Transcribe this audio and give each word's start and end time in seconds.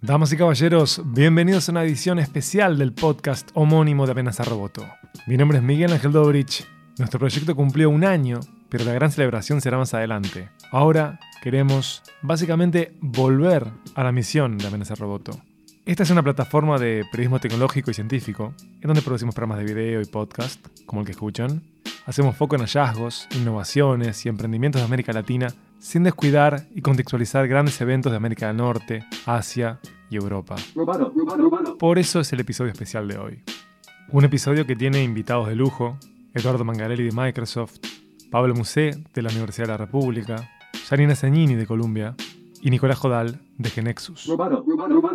Damas 0.00 0.32
y 0.32 0.36
caballeros, 0.36 1.00
bienvenidos 1.04 1.68
a 1.68 1.72
una 1.72 1.84
edición 1.84 2.18
especial 2.18 2.76
del 2.76 2.92
podcast 2.92 3.50
homónimo 3.54 4.04
de 4.04 4.10
Amenaza 4.10 4.42
Roboto. 4.42 4.84
Mi 5.28 5.36
nombre 5.36 5.58
es 5.58 5.64
Miguel 5.64 5.92
Ángel 5.92 6.10
Dobrich. 6.10 6.66
Nuestro 6.98 7.20
proyecto 7.20 7.54
cumplió 7.54 7.88
un 7.88 8.04
año, 8.04 8.40
pero 8.68 8.82
la 8.82 8.94
gran 8.94 9.12
celebración 9.12 9.60
será 9.60 9.78
más 9.78 9.94
adelante. 9.94 10.50
Ahora 10.72 11.20
queremos 11.40 12.02
básicamente 12.20 12.96
volver 13.00 13.68
a 13.94 14.02
la 14.02 14.10
misión 14.10 14.58
de 14.58 14.66
Amenaza 14.66 14.96
Roboto. 14.96 15.30
Esta 15.86 16.02
es 16.02 16.10
una 16.10 16.24
plataforma 16.24 16.80
de 16.80 17.04
periodismo 17.12 17.38
tecnológico 17.38 17.92
y 17.92 17.94
científico, 17.94 18.54
en 18.80 18.88
donde 18.88 19.02
producimos 19.02 19.36
programas 19.36 19.58
de 19.58 19.72
video 19.72 20.00
y 20.00 20.06
podcast, 20.06 20.66
como 20.84 21.02
el 21.02 21.06
que 21.06 21.12
escuchan. 21.12 21.62
Hacemos 22.06 22.36
foco 22.36 22.56
en 22.56 22.62
hallazgos, 22.62 23.28
innovaciones 23.36 24.26
y 24.26 24.28
emprendimientos 24.28 24.80
de 24.80 24.86
América 24.86 25.12
Latina, 25.12 25.54
sin 25.80 26.04
descuidar 26.04 26.66
y 26.74 26.82
contextualizar 26.82 27.48
grandes 27.48 27.80
eventos 27.80 28.12
de 28.12 28.16
América 28.16 28.46
del 28.46 28.58
Norte, 28.58 29.04
Asia 29.26 29.80
y 30.10 30.16
Europa. 30.16 30.56
Por 31.78 31.98
eso 31.98 32.20
es 32.20 32.32
el 32.32 32.40
episodio 32.40 32.70
especial 32.70 33.08
de 33.08 33.18
hoy. 33.18 33.42
Un 34.10 34.24
episodio 34.24 34.66
que 34.66 34.76
tiene 34.76 35.02
invitados 35.02 35.48
de 35.48 35.56
lujo, 35.56 35.98
Eduardo 36.34 36.64
Mangarelli 36.64 37.04
de 37.04 37.12
Microsoft, 37.12 37.78
Pablo 38.30 38.54
Musé 38.54 39.02
de 39.14 39.22
la 39.22 39.30
Universidad 39.30 39.66
de 39.66 39.72
la 39.72 39.78
República, 39.78 40.50
Janina 40.88 41.16
Zagnini 41.16 41.54
de 41.54 41.66
Columbia 41.66 42.14
y 42.60 42.70
Nicolás 42.70 42.98
Jodal 42.98 43.40
de 43.56 43.70
Genexus. 43.70 44.30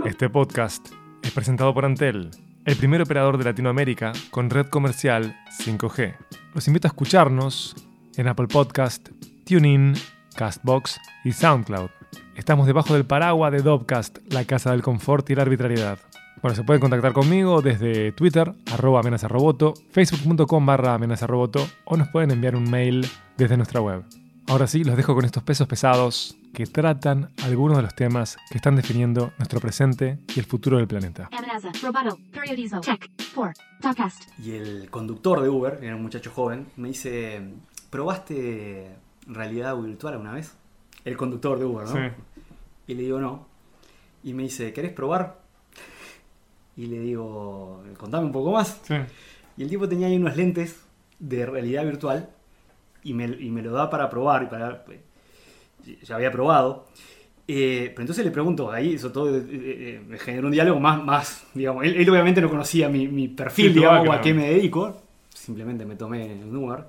Este 0.05 0.29
podcast 0.29 0.87
es 1.21 1.31
presentado 1.31 1.73
por 1.73 1.85
Antel, 1.85 2.31
el 2.65 2.75
primer 2.75 3.01
operador 3.01 3.37
de 3.37 3.43
Latinoamérica 3.43 4.13
con 4.31 4.49
red 4.49 4.65
comercial 4.67 5.37
5G. 5.59 6.15
Los 6.55 6.67
invito 6.67 6.87
a 6.87 6.89
escucharnos 6.89 7.75
en 8.15 8.27
Apple 8.27 8.47
Podcast, 8.47 9.09
TuneIn, 9.45 9.93
Castbox 10.35 10.99
y 11.23 11.31
SoundCloud. 11.31 11.89
Estamos 12.35 12.67
debajo 12.67 12.93
del 12.93 13.05
paraguas 13.05 13.51
de 13.51 13.61
Dobcast, 13.61 14.19
la 14.31 14.45
casa 14.45 14.71
del 14.71 14.81
confort 14.81 15.29
y 15.29 15.35
la 15.35 15.43
arbitrariedad. 15.43 15.99
Bueno, 16.41 16.55
se 16.55 16.63
pueden 16.63 16.81
contactar 16.81 17.13
conmigo 17.13 17.61
desde 17.61 18.11
Twitter, 18.11 18.53
arroba 18.71 18.99
amenazaroboto, 18.99 19.73
facebook.com 19.91 20.65
barra 20.65 20.93
amenazaroboto 20.93 21.65
o 21.85 21.97
nos 21.97 22.09
pueden 22.09 22.31
enviar 22.31 22.55
un 22.55 22.69
mail 22.69 23.07
desde 23.37 23.57
nuestra 23.57 23.81
web. 23.81 24.03
Ahora 24.47 24.67
sí, 24.67 24.83
los 24.83 24.95
dejo 24.95 25.15
con 25.15 25.25
estos 25.25 25.41
pesos 25.41 25.67
pesados 25.67 26.37
que 26.53 26.67
tratan 26.67 27.31
algunos 27.43 27.77
de 27.77 27.83
los 27.83 27.95
temas 27.95 28.37
que 28.51 28.57
están 28.57 28.75
definiendo 28.75 29.33
nuestro 29.39 29.59
presente 29.59 30.19
y 30.35 30.39
el 30.39 30.45
futuro 30.45 30.77
del 30.77 30.87
planeta. 30.87 31.29
Amenaza, 31.35 31.71
Roboto, 31.81 32.19
Periodizo, 32.31 32.79
Check, 32.79 33.09
4, 33.33 33.63
Topcast. 33.81 34.39
Y 34.39 34.51
el 34.51 34.89
conductor 34.91 35.41
de 35.41 35.49
Uber, 35.49 35.79
era 35.81 35.95
un 35.95 36.03
muchacho 36.03 36.31
joven, 36.31 36.67
me 36.75 36.89
dice, 36.89 37.41
¿probaste 37.89 38.97
realidad 39.27 39.75
virtual 39.77 40.13
alguna 40.13 40.33
vez? 40.33 40.55
El 41.03 41.17
conductor 41.17 41.59
de 41.59 41.65
Uber, 41.65 41.87
¿no? 41.87 41.93
Sí. 41.93 42.13
Y 42.87 42.93
le 42.95 43.03
digo, 43.03 43.19
no. 43.19 43.47
Y 44.23 44.33
me 44.33 44.43
dice, 44.43 44.73
¿querés 44.73 44.91
probar? 44.91 45.39
Y 46.77 46.87
le 46.87 46.99
digo, 46.99 47.83
contame 47.97 48.25
un 48.25 48.31
poco 48.31 48.51
más. 48.51 48.81
Sí. 48.83 48.95
Y 49.57 49.63
el 49.63 49.69
tipo 49.69 49.87
tenía 49.87 50.07
ahí 50.07 50.17
unos 50.17 50.35
lentes 50.35 50.83
de 51.19 51.45
realidad 51.45 51.85
virtual 51.85 52.29
y 53.03 53.13
me, 53.13 53.25
y 53.25 53.49
me 53.49 53.61
lo 53.61 53.71
da 53.71 53.89
para 53.89 54.09
probar. 54.09 54.43
Y 54.43 54.45
para, 54.47 54.83
ya 56.03 56.15
había 56.15 56.31
probado. 56.31 56.87
Eh, 57.47 57.91
pero 57.93 58.01
entonces 58.01 58.25
le 58.25 58.31
pregunto, 58.31 58.71
ahí 58.71 58.95
eso 58.95 59.11
todo 59.11 59.37
eh, 59.37 59.45
eh, 59.51 60.01
me 60.07 60.17
generó 60.17 60.47
un 60.47 60.51
diálogo 60.51 60.79
más, 60.79 61.03
más 61.03 61.45
digamos, 61.53 61.85
él, 61.85 61.95
él 61.95 62.09
obviamente 62.09 62.41
no 62.41 62.49
conocía 62.49 62.89
mi, 62.89 63.07
mi 63.07 63.27
perfil, 63.27 63.67
Sí, 63.67 63.73
digamos, 63.73 64.09
o 64.09 64.11
a 64.11 64.19
qué 64.19 64.33
me 64.33 64.49
dedico, 64.49 64.99
simplemente 65.31 65.85
me 65.85 65.95
tomé 65.95 66.41
un 66.43 66.55
Uber. 66.55 66.85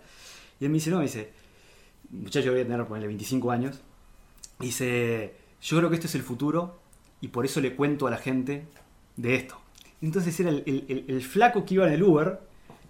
Y 0.59 0.65
él 0.65 0.71
me 0.71 0.77
dice, 0.77 0.89
no, 0.91 0.97
me 0.97 1.03
dice, 1.03 1.31
muchacho 2.11 2.51
voy 2.53 2.61
a 2.61 2.65
tener, 2.65 2.85
ponerle 2.87 3.09
25 3.09 3.51
años, 3.51 3.81
dice, 4.59 5.35
yo 5.63 5.77
creo 5.79 5.89
que 5.91 5.97
esto 5.97 6.07
es 6.07 6.15
el 6.15 6.23
futuro 6.23 6.79
y 7.21 7.29
por 7.29 7.45
eso 7.45 7.61
le 7.61 7.75
cuento 7.75 8.07
a 8.07 8.11
la 8.11 8.19
gente 8.19 8.67
de 9.17 9.35
esto. 9.35 9.57
Entonces 10.03 10.39
era 10.41 10.51
el, 10.51 10.63
el- 10.67 11.05
el- 11.09 11.23
flaco 11.23 11.65
que 11.65 11.75
iba 11.75 11.87
en 11.87 11.95
el 11.95 12.03
Uber, 12.03 12.39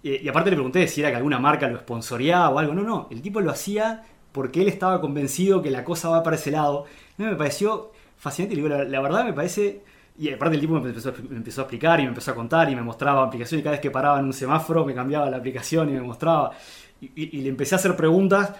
eh, 0.03 0.19
y 0.23 0.27
aparte 0.27 0.49
le 0.49 0.55
pregunté 0.57 0.87
si 0.87 1.01
era 1.01 1.09
que 1.09 1.15
alguna 1.17 1.39
marca 1.39 1.67
lo 1.67 1.79
sponsoreaba 1.79 2.49
o 2.49 2.59
algo. 2.59 2.73
No, 2.73 2.83
no, 2.83 3.07
el 3.11 3.21
tipo 3.21 3.41
lo 3.41 3.51
hacía 3.51 4.03
porque 4.31 4.61
él 4.61 4.67
estaba 4.67 5.01
convencido 5.01 5.61
que 5.61 5.71
la 5.71 5.83
cosa 5.83 6.09
va 6.09 6.21
para 6.23 6.35
ese 6.35 6.51
lado. 6.51 6.85
Me 7.17 7.35
pareció 7.35 7.91
fascinante. 8.17 8.53
y 8.53 8.57
le 8.57 8.63
digo, 8.63 8.75
la, 8.77 8.83
la 8.83 9.01
verdad 9.01 9.25
me 9.25 9.33
parece. 9.33 9.81
Y 10.19 10.31
aparte 10.31 10.55
el 10.55 10.61
tipo 10.61 10.79
me 10.79 10.89
empezó, 10.89 11.13
me 11.29 11.37
empezó 11.37 11.61
a 11.61 11.63
explicar 11.63 11.99
y 11.99 12.03
me 12.03 12.09
empezó 12.09 12.31
a 12.31 12.35
contar 12.35 12.69
y 12.69 12.75
me 12.75 12.81
mostraba 12.81 13.23
aplicaciones. 13.23 13.61
Y 13.61 13.63
cada 13.63 13.71
vez 13.71 13.81
que 13.81 13.91
paraba 13.91 14.19
en 14.19 14.25
un 14.25 14.33
semáforo 14.33 14.85
me 14.85 14.93
cambiaba 14.93 15.29
la 15.29 15.37
aplicación 15.37 15.89
y 15.89 15.93
me 15.93 16.01
mostraba. 16.01 16.51
Y, 17.01 17.05
y- 17.15 17.37
y 17.37 17.41
le 17.41 17.49
empecé 17.49 17.75
a 17.75 17.77
hacer 17.77 17.95
preguntas. 17.95 18.51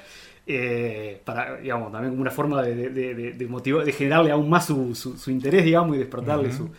Eh, 0.48 1.22
para, 1.26 1.58
digamos, 1.58 1.92
también 1.92 2.12
como 2.12 2.22
una 2.22 2.32
forma 2.32 2.62
de, 2.62 2.76
de, 2.90 3.14
de- 3.14 3.34
de- 3.34 3.50
motivar- 3.50 3.84
de 3.84 3.92
generarle 3.92 4.32
aún 4.32 4.50
más 4.50 4.66
su, 4.68 4.96
su- 4.96 5.18
su 5.18 5.30
interés, 5.32 5.66
digamos, 5.66 5.96
y 5.96 6.00
despertarle 6.00 6.48
Ujú. 6.50 6.58
su, 6.58 6.70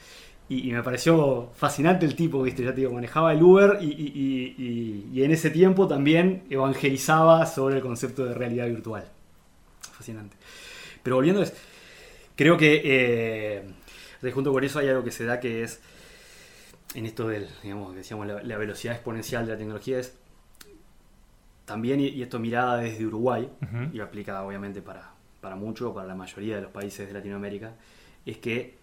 y, 0.48 0.68
y 0.70 0.72
me 0.72 0.82
pareció 0.82 1.50
fascinante 1.54 2.06
el 2.06 2.14
tipo, 2.14 2.42
¿viste? 2.42 2.64
Ya 2.64 2.70
te 2.74 2.80
digo, 2.80 2.92
manejaba 2.92 3.32
el 3.34 3.42
Uber 3.42 3.78
y, 3.82 3.86
y- 3.86 5.08
y- 5.12 5.22
en 5.22 5.30
ese 5.30 5.50
tiempo 5.50 5.86
también 5.86 6.44
evangelizaba 6.48 7.44
sobre 7.46 7.76
el 7.76 7.82
concepto 7.82 8.24
de 8.24 8.34
realidad 8.34 8.66
virtual. 8.66 9.04
Fascinante. 9.92 10.36
Pero 11.02 11.16
volviendo, 11.16 11.42
es, 11.42 11.52
creo 12.36 12.56
que 12.56 12.80
eh, 12.84 13.62
junto 14.32 14.52
con 14.52 14.64
eso 14.64 14.78
hay 14.78 14.88
algo 14.88 15.04
que 15.04 15.10
se 15.10 15.24
da 15.24 15.38
que 15.40 15.62
es, 15.64 15.80
en 16.94 17.04
esto 17.06 17.28
del, 17.28 17.46
digamos, 17.62 17.94
decíamos, 17.94 18.26
la, 18.26 18.42
la 18.42 18.56
velocidad 18.56 18.94
exponencial 18.94 19.44
de 19.46 19.52
la 19.52 19.58
tecnología 19.58 19.98
es 19.98 20.14
también, 21.68 22.00
y, 22.00 22.22
esto 22.22 22.40
mirada 22.40 22.78
desde 22.78 23.06
Uruguay, 23.06 23.48
y 23.92 24.00
aplica 24.00 24.42
obviamente 24.42 24.82
para, 24.82 25.12
para 25.40 25.54
mucho, 25.54 25.92
para 25.94 26.08
la 26.08 26.14
mayoría 26.14 26.56
de 26.56 26.62
los 26.62 26.72
países 26.72 27.06
de 27.06 27.12
Latinoamérica, 27.12 27.74
es 28.26 28.38
que 28.38 28.76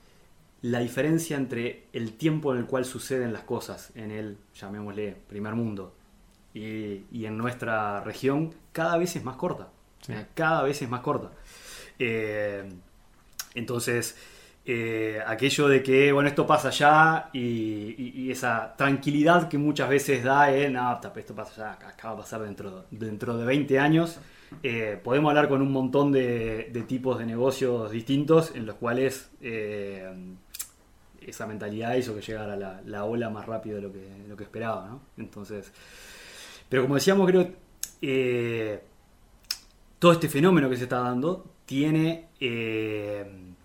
la 0.61 0.79
diferencia 0.79 1.35
entre 1.35 1.87
el 1.93 2.13
tiempo 2.13 2.53
en 2.53 2.59
el 2.59 2.65
cual 2.65 2.85
suceden 2.85 3.33
las 3.33 3.43
cosas 3.43 3.91
en 3.95 4.11
el, 4.11 4.37
llamémosle, 4.53 5.17
primer 5.27 5.55
mundo 5.55 5.95
y, 6.53 7.05
y 7.11 7.25
en 7.25 7.37
nuestra 7.37 8.01
región, 8.01 8.53
cada 8.71 8.97
vez 8.97 9.15
es 9.15 9.23
más 9.23 9.35
corta. 9.35 9.69
Sí. 10.01 10.13
Cada 10.35 10.61
vez 10.61 10.81
es 10.81 10.89
más 10.89 11.01
corta. 11.01 11.31
Eh, 11.97 12.69
entonces, 13.55 14.15
eh, 14.65 15.19
aquello 15.25 15.67
de 15.67 15.83
que, 15.83 16.11
bueno, 16.11 16.29
esto 16.29 16.45
pasa 16.45 16.69
ya 16.69 17.29
y, 17.33 18.31
esa 18.31 18.75
tranquilidad 18.75 19.47
que 19.47 19.57
muchas 19.57 19.87
veces 19.87 20.23
da 20.23 20.51
en, 20.53 20.73
no, 20.73 20.99
tap, 20.99 21.17
esto 21.17 21.33
pasa 21.33 21.77
ya, 21.79 21.87
acá 21.87 22.09
va 22.09 22.13
a 22.15 22.17
pasar 22.17 22.41
dentro, 22.41 22.85
dentro 22.91 23.37
de 23.37 23.45
20 23.45 23.79
años. 23.79 24.19
Eh, 24.63 24.99
podemos 25.03 25.29
hablar 25.29 25.47
con 25.47 25.61
un 25.61 25.71
montón 25.71 26.11
de, 26.11 26.69
de 26.71 26.81
tipos 26.83 27.17
de 27.19 27.25
negocios 27.25 27.91
distintos 27.91 28.53
en 28.55 28.65
los 28.65 28.75
cuales 28.75 29.29
eh, 29.41 30.35
esa 31.21 31.47
mentalidad 31.47 31.95
hizo 31.95 32.15
que 32.15 32.21
llegara 32.21 32.55
la, 32.55 32.81
la 32.85 33.05
ola 33.05 33.29
más 33.29 33.45
rápido 33.45 33.77
de 33.77 33.81
lo 33.81 33.91
que, 33.91 33.99
de 33.99 34.27
lo 34.27 34.35
que 34.35 34.43
esperaba, 34.43 34.87
¿no? 34.87 35.01
Entonces, 35.17 35.71
pero 36.69 36.83
como 36.83 36.95
decíamos, 36.95 37.27
creo 37.27 37.47
eh, 38.01 38.81
todo 39.99 40.11
este 40.11 40.29
fenómeno 40.29 40.69
que 40.69 40.77
se 40.77 40.83
está 40.83 40.99
dando 40.99 41.45
tiene, 41.65 42.27
eh, 42.39 43.25
eh, 43.25 43.55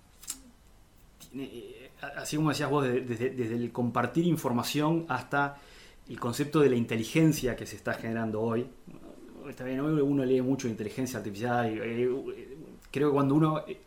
así 2.16 2.36
como 2.36 2.50
decías 2.50 2.70
vos, 2.70 2.84
de- 2.84 3.00
desde, 3.02 3.30
desde 3.30 3.54
el 3.56 3.70
compartir 3.72 4.26
información 4.26 5.06
hasta 5.08 5.56
el 6.08 6.18
concepto 6.18 6.60
de 6.60 6.70
la 6.70 6.76
inteligencia 6.76 7.54
que 7.56 7.66
se 7.66 7.76
está 7.76 7.94
generando 7.94 8.40
hoy. 8.40 8.66
Está 9.48 9.64
bien, 9.64 9.80
hoy 9.80 10.00
uno 10.00 10.24
lee 10.24 10.40
mucho 10.42 10.66
de 10.66 10.72
inteligencia 10.72 11.18
artificial. 11.18 11.72
y, 11.72 11.78
eh, 11.80 12.08
creo 12.90 13.08
que 13.10 13.14
cuando 13.14 13.34
uno 13.34 13.64
eh, 13.66 13.78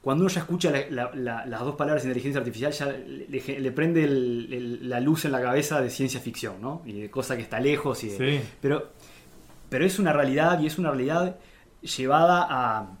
cuando 0.00 0.24
uno 0.24 0.32
ya 0.34 0.40
escucha 0.40 0.70
la- 0.72 0.90
la- 0.90 1.14
la- 1.14 1.46
las 1.46 1.60
dos 1.60 1.76
palabras 1.76 2.02
inteligencia 2.04 2.40
artificial, 2.40 2.72
ya 2.72 2.86
le, 2.86 3.26
le- 3.28 3.60
le 3.60 3.70
prende 3.72 4.02
el- 4.02 4.48
el- 4.52 4.88
la 4.88 4.98
luz 4.98 5.24
en 5.26 5.32
la 5.32 5.40
cabeza 5.40 5.80
de 5.80 5.90
ciencia 5.90 6.18
ficción, 6.18 6.60
¿no? 6.60 6.82
Y 6.84 6.92
de 7.02 7.10
cosa 7.10 7.36
que 7.36 7.42
está 7.42 7.60
lejos. 7.60 8.02
Y 8.02 8.08
de- 8.08 8.40
Sí. 8.40 8.46
pero, 8.60 8.90
pero 9.68 9.84
es 9.84 10.00
una 10.00 10.12
realidad 10.12 10.58
y 10.60 10.66
es 10.66 10.76
una 10.78 10.90
realidad 10.90 11.36
llevada 11.82 12.46
a, 12.50 12.98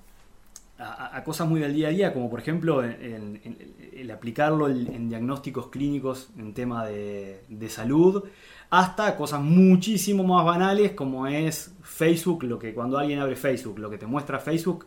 a- 0.82 1.16
a 1.16 1.24
cosas 1.24 1.48
muy 1.48 1.60
del 1.60 1.72
día 1.74 1.88
a 1.88 1.90
día, 1.90 2.12
como 2.12 2.28
por 2.30 2.40
ejemplo 2.40 2.82
en, 2.84 2.92
en- 2.92 3.40
en- 3.44 3.74
el 3.92 4.10
aplicarlo 4.10 4.68
en, 4.68 4.86
en 4.92 5.08
diagnósticos 5.08 5.68
clínicos 5.68 6.30
en 6.38 6.54
tema 6.54 6.84
de, 6.86 7.44
de 7.48 7.68
salud, 7.68 8.24
hasta 8.70 9.16
cosas 9.16 9.40
muchísimo 9.40 10.24
más 10.24 10.44
banales 10.44 10.92
como 10.92 11.26
es 11.26 11.74
Facebook, 11.82 12.42
lo 12.44 12.58
que 12.58 12.72
cuando 12.74 12.98
alguien 12.98 13.18
abre 13.20 13.36
Facebook, 13.36 13.78
lo 13.78 13.90
que 13.90 13.98
te 13.98 14.06
muestra 14.06 14.38
Facebook 14.38 14.86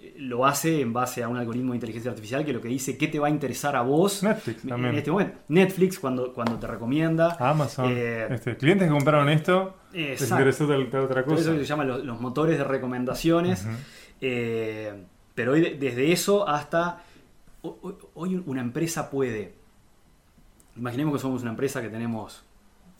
eh, 0.00 0.14
lo 0.18 0.44
hace 0.46 0.80
en 0.80 0.92
base 0.92 1.22
a 1.22 1.28
un 1.28 1.36
algoritmo 1.36 1.72
de 1.72 1.76
inteligencia 1.76 2.10
artificial 2.10 2.44
que 2.44 2.52
lo 2.52 2.60
que 2.60 2.68
dice 2.68 2.98
qué 2.98 3.06
te 3.06 3.18
va 3.20 3.28
a 3.28 3.30
interesar 3.30 3.76
a 3.76 3.82
vos 3.82 4.22
Netflix 4.22 4.64
en 4.64 4.70
también. 4.70 4.94
este 4.96 5.10
momento. 5.10 5.38
Netflix 5.48 5.98
cuando, 6.00 6.32
cuando 6.32 6.58
te 6.58 6.66
recomienda. 6.66 7.36
Amazon. 7.38 7.86
Eh, 7.88 8.26
este, 8.30 8.56
clientes 8.56 8.88
que 8.88 8.92
compraron 8.92 9.28
esto, 9.28 9.76
les 9.92 10.30
interesó 10.30 10.66
otra 11.04 11.24
cosa. 11.24 11.40
eso 11.40 11.54
se 11.56 11.64
llaman 11.64 11.86
los, 11.88 12.04
los 12.04 12.20
motores 12.20 12.58
de 12.58 12.64
recomendaciones. 12.64 13.66
Eh, 14.20 14.92
pero 15.40 15.52
hoy, 15.52 15.62
de- 15.62 15.74
desde 15.76 16.12
eso 16.12 16.46
hasta 16.46 17.02
ho- 17.62 17.78
ho- 17.82 18.10
hoy 18.14 18.42
una 18.44 18.60
empresa 18.60 19.08
puede. 19.08 19.54
Imaginemos 20.76 21.14
que 21.14 21.18
somos 21.20 21.40
una 21.40 21.50
empresa 21.52 21.80
que 21.80 21.88
tenemos 21.88 22.44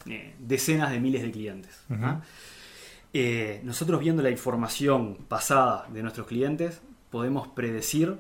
eh, 0.07 0.35
decenas 0.39 0.91
de 0.91 1.01
miles 1.01 1.21
de 1.23 1.31
clientes. 1.31 1.85
Ujú. 1.91 2.03
¿ah? 2.03 2.23
Eh, 3.13 3.61
nosotros 3.65 4.01
viendo 4.01 4.23
la 4.23 4.31
información 4.31 5.17
pasada 5.29 5.87
de 5.93 6.01
nuestros 6.03 6.27
clientes, 6.27 6.81
podemos 7.11 7.49
predecir 7.49 8.17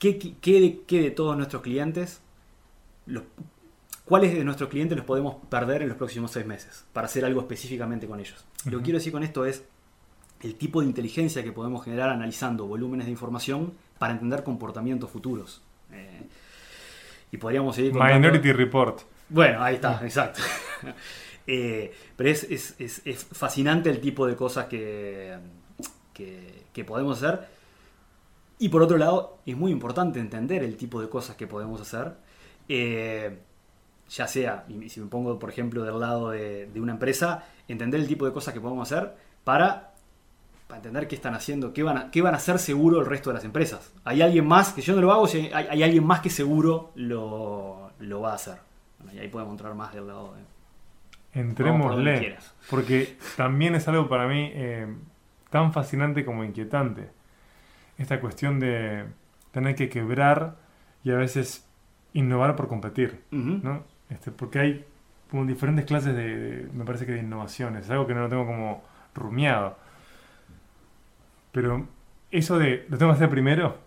¿qué, 0.00 0.18
qué- 0.18 0.60
de, 0.60 0.80
qué 0.84 1.00
de 1.02 1.10
todos 1.12 1.36
nuestros 1.36 1.62
clientes, 1.62 2.20
los- 3.06 3.22
cuáles 4.04 4.34
de 4.34 4.42
nuestros 4.42 4.68
clientes 4.68 4.96
los 4.98 5.06
podemos 5.06 5.36
perder 5.48 5.82
en 5.82 5.88
los 5.88 5.96
próximos 5.96 6.32
seis 6.32 6.44
meses 6.46 6.84
para 6.92 7.06
hacer 7.06 7.24
algo 7.24 7.40
específicamente 7.40 8.08
con 8.08 8.18
ellos? 8.18 8.44
Lo 8.64 8.78
que 8.78 8.84
quiero 8.84 8.98
decir 8.98 9.12
con 9.12 9.22
esto 9.22 9.44
es 9.44 9.62
el 10.42 10.54
tipo 10.56 10.80
de 10.80 10.86
inteligencia 10.86 11.42
que 11.42 11.52
podemos 11.52 11.84
generar 11.84 12.10
analizando 12.10 12.66
volúmenes 12.66 13.06
de 13.06 13.12
información 13.12 13.72
para 13.98 14.12
entender 14.12 14.42
comportamientos 14.44 15.10
futuros. 15.10 15.62
Eh, 15.92 16.22
y 17.32 17.36
podríamos 17.36 17.74
seguir 17.76 17.92
contando- 17.92 18.14
Minority 18.14 18.52
Report. 18.52 19.00
bueno, 19.28 19.62
ahí 19.62 19.76
está, 19.76 20.00
exacto. 20.02 20.40
Eh, 21.50 21.90
pero 22.14 22.28
es, 22.28 22.44
es- 22.44 22.74
es- 22.78 23.00
es 23.06 23.24
fascinante 23.24 23.88
el 23.88 24.02
tipo 24.02 24.26
de 24.26 24.36
cosas 24.36 24.66
que, 24.66 25.34
que, 26.12 26.64
que 26.74 26.84
podemos 26.84 27.16
hacer. 27.22 27.46
Y 28.58 28.68
por 28.68 28.82
otro 28.82 28.98
lado, 28.98 29.38
es 29.46 29.56
muy 29.56 29.72
importante 29.72 30.20
entender 30.20 30.62
el 30.62 30.76
tipo 30.76 31.00
de 31.00 31.08
cosas 31.08 31.36
que 31.36 31.46
podemos 31.46 31.80
hacer. 31.80 32.12
Eh, 32.68 33.38
ya 34.10 34.28
sea, 34.28 34.66
y 34.68 34.90
si 34.90 35.00
me 35.00 35.06
pongo, 35.06 35.38
por 35.38 35.48
ejemplo, 35.48 35.84
del 35.84 35.98
lado 35.98 36.30
de, 36.32 36.66
de 36.66 36.80
una 36.82 36.92
empresa, 36.92 37.46
entender 37.66 37.98
el 38.00 38.06
tipo 38.08 38.26
de 38.26 38.32
cosas 38.34 38.52
que 38.52 38.60
podemos 38.60 38.92
hacer 38.92 39.14
para, 39.44 39.94
para 40.68 40.76
entender 40.78 41.08
qué 41.08 41.16
están 41.16 41.34
haciendo, 41.34 41.72
qué 41.72 41.82
van, 41.82 41.96
a, 41.98 42.10
qué 42.12 42.22
van 42.22 42.34
a 42.34 42.36
hacer 42.36 42.58
seguro 42.60 43.00
el 43.00 43.06
resto 43.06 43.30
de 43.30 43.34
las 43.34 43.44
empresas. 43.44 43.92
Hay 44.04 44.22
alguien 44.22 44.46
más, 44.46 44.72
que 44.74 44.82
yo 44.82 44.94
no 44.94 45.00
lo 45.00 45.10
hago, 45.10 45.26
si 45.26 45.50
hay, 45.52 45.66
hay 45.70 45.82
alguien 45.82 46.06
más 46.06 46.20
que 46.20 46.30
seguro 46.30 46.92
lo, 46.94 47.90
lo 47.98 48.20
va 48.20 48.32
a 48.32 48.34
hacer. 48.36 48.58
Bueno, 49.00 49.14
y 49.14 49.18
ahí 49.18 49.28
podemos 49.28 49.52
entrar 49.54 49.74
más 49.74 49.92
del 49.94 50.06
lado 50.06 50.34
de... 50.34 50.42
Por 51.32 51.40
Entrémosle. 51.42 52.36
Porque 52.70 53.16
también 53.36 53.74
es 53.74 53.86
algo 53.88 54.08
para 54.08 54.26
mí 54.28 54.50
eh, 54.54 54.86
tan 55.50 55.72
fascinante 55.72 56.24
como 56.24 56.44
inquietante. 56.44 57.10
Esta 57.96 58.20
cuestión 58.20 58.60
de 58.60 59.04
tener 59.52 59.74
que 59.74 59.88
quebrar 59.88 60.56
y 61.04 61.10
a 61.10 61.16
veces 61.16 61.66
innovar 62.12 62.56
por 62.56 62.68
competir. 62.68 63.22
¿no? 63.30 63.84
Este, 64.10 64.30
porque 64.32 64.58
hay 64.58 64.84
como 65.30 65.44
diferentes 65.44 65.84
clases 65.84 66.14
de, 66.14 66.36
de- 66.36 66.72
me 66.72 66.84
parece 66.84 67.06
que 67.06 67.12
de 67.12 67.20
innovaciones. 67.20 67.84
Es 67.84 67.90
algo 67.90 68.06
que 68.06 68.14
no 68.14 68.20
lo 68.22 68.28
tengo 68.28 68.46
como 68.46 68.82
rumiado. 69.14 69.76
Pero 71.60 71.86
eso 72.30 72.58
de 72.58 72.86
lo 72.88 72.98
tengo 72.98 73.10
que 73.12 73.16
hacer 73.16 73.30
primero, 73.30 73.78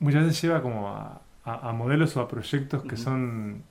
muchas 0.00 0.24
veces 0.24 0.42
lleva 0.42 0.60
como 0.62 0.88
a, 0.88 1.20
a- 1.44 1.68
a 1.68 1.72
modelos 1.72 2.16
o 2.16 2.20
a 2.20 2.28
proyectos 2.28 2.82
que 2.82 2.96
son 2.96 3.62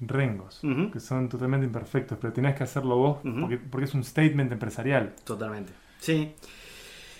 rengos, 0.00 0.60
que 0.92 1.00
son 1.00 1.28
totalmente 1.28 1.66
imperfectos, 1.66 2.18
pero 2.20 2.32
tenés 2.32 2.54
que 2.56 2.64
hacerlo 2.64 2.96
vos 2.96 3.18
porque, 3.40 3.58
porque 3.58 3.84
es 3.86 3.94
un 3.94 4.02
statement 4.04 4.50
empresarial. 4.52 5.14
Totalmente. 5.24 5.72
Sí. 6.00 6.32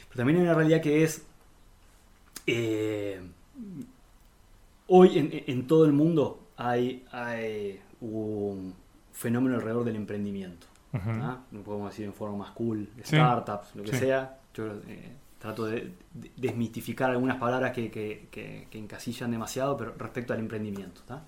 Pero 0.08 0.16
también 0.16 0.38
hay 0.38 0.44
una 0.44 0.54
realidad 0.54 0.80
que 0.82 1.02
es. 1.04 1.24
eh, 2.46 3.20
hoy 4.86 5.18
en, 5.18 5.30
en 5.46 5.66
todo 5.66 5.84
el 5.86 5.92
mundo 5.92 6.46
hay, 6.56 7.04
hay 7.10 7.80
un 8.00 8.74
fenómeno 9.12 9.56
alrededor 9.56 9.84
del 9.84 9.96
emprendimiento. 9.96 10.66
Ujú. 10.94 11.10
¿ah? 11.10 11.40
Podemos 11.64 11.90
decir 11.90 12.06
en 12.06 12.14
forma 12.14 12.38
más 12.38 12.50
cool, 12.52 12.88
Sí. 13.02 13.16
startups, 13.16 13.74
lo 13.74 13.82
que 13.82 13.90
Sí. 13.92 13.98
sea. 13.98 14.38
Yo 14.54 14.66
eh, 14.86 15.12
trato 15.38 15.66
de, 15.66 15.92
de- 16.14 16.30
desmitificar 16.36 17.10
algunas 17.10 17.36
palabras 17.38 17.72
que, 17.72 17.90
que- 17.90 18.28
que- 18.30 18.68
que 18.70 18.78
encasillan 18.78 19.30
demasiado, 19.30 19.76
pero 19.76 19.94
respecto 19.98 20.32
al 20.32 20.38
emprendimiento. 20.38 21.02
¿tá? 21.06 21.24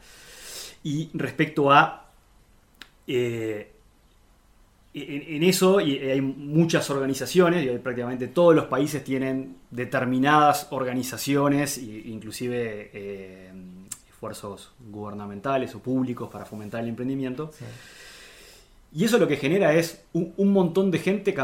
Y 0.85 1.11
respecto 1.15 1.71
a 1.73 2.03
eh, 3.09 3.73
en, 4.95 5.35
en 5.37 5.43
eso 5.43 5.81
y 5.81 5.99
hay 5.99 6.21
muchas 6.23 6.89
organizaciones, 6.91 7.65
y 7.67 7.79
prácticamente 7.79 8.29
todos 8.29 8.55
los 8.55 8.65
países 8.67 9.05
tienen 9.05 9.57
determinadas 9.71 10.69
organizaciones, 10.71 11.77
e 11.79 11.83
inclusive 12.09 12.91
eh, 12.95 13.53
esfuerzos 14.09 14.73
gubernamentales 14.91 15.75
o 15.75 15.81
públicos 15.81 16.31
para 16.31 16.47
fomentar 16.47 16.83
el 16.83 16.89
emprendimiento. 16.89 17.51
Sí. 17.53 17.65
Y 18.93 19.05
eso 19.05 19.19
lo 19.19 19.29
que 19.29 19.37
genera 19.37 19.75
es 19.75 20.05
un, 20.13 20.53
montón 20.53 20.91
de 20.91 20.99
gente, 20.99 21.35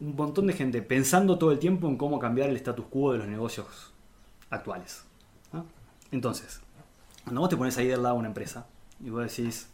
un 0.00 0.16
montón 0.16 0.46
de 0.46 0.52
gente 0.52 0.82
pensando 0.82 1.38
todo 1.38 1.52
el 1.52 1.58
tiempo 1.58 1.88
en 1.88 1.96
cómo 1.96 2.18
cambiar 2.18 2.50
el 2.50 2.56
status 2.56 2.84
quo 2.90 3.12
de 3.12 3.18
los 3.18 3.28
negocios 3.28 3.92
actuales. 4.50 5.04
Entonces, 6.10 6.60
cuando 7.24 7.40
vos 7.40 7.48
te 7.48 7.56
pones 7.56 7.78
ahí 7.78 7.86
del 7.86 8.02
lado 8.02 8.16
de 8.16 8.18
una 8.20 8.28
empresa 8.28 8.66
y 9.02 9.08
vos 9.08 9.22
decís, 9.22 9.68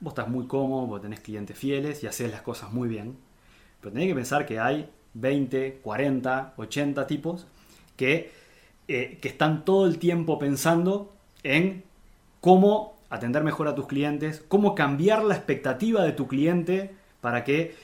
vos 0.00 0.12
estás 0.12 0.28
muy 0.28 0.46
cómodo, 0.46 0.86
vos 0.86 1.00
tenés 1.00 1.20
clientes 1.20 1.56
fieles 1.56 2.02
y 2.02 2.08
haces 2.08 2.30
las 2.30 2.42
cosas 2.42 2.72
muy 2.72 2.88
bien, 2.88 3.16
pero 3.80 3.92
tenés 3.92 4.08
que 4.08 4.14
pensar 4.14 4.46
que 4.46 4.58
hay 4.58 4.90
20, 5.14 5.80
40, 5.82 6.54
80 6.56 7.06
tipos 7.06 7.46
que, 7.96 8.32
eh, 8.88 9.18
que 9.20 9.28
están 9.28 9.64
todo 9.64 9.86
el 9.86 9.98
tiempo 9.98 10.38
pensando 10.38 11.12
en 11.42 11.84
cómo 12.40 12.99
atender 13.10 13.42
mejor 13.44 13.68
a 13.68 13.74
tus 13.74 13.86
clientes, 13.86 14.42
cómo 14.48 14.74
cambiar 14.74 15.24
la 15.24 15.34
expectativa 15.34 16.02
de 16.02 16.12
tu 16.12 16.26
cliente 16.26 16.94
para 17.20 17.44
que... 17.44 17.74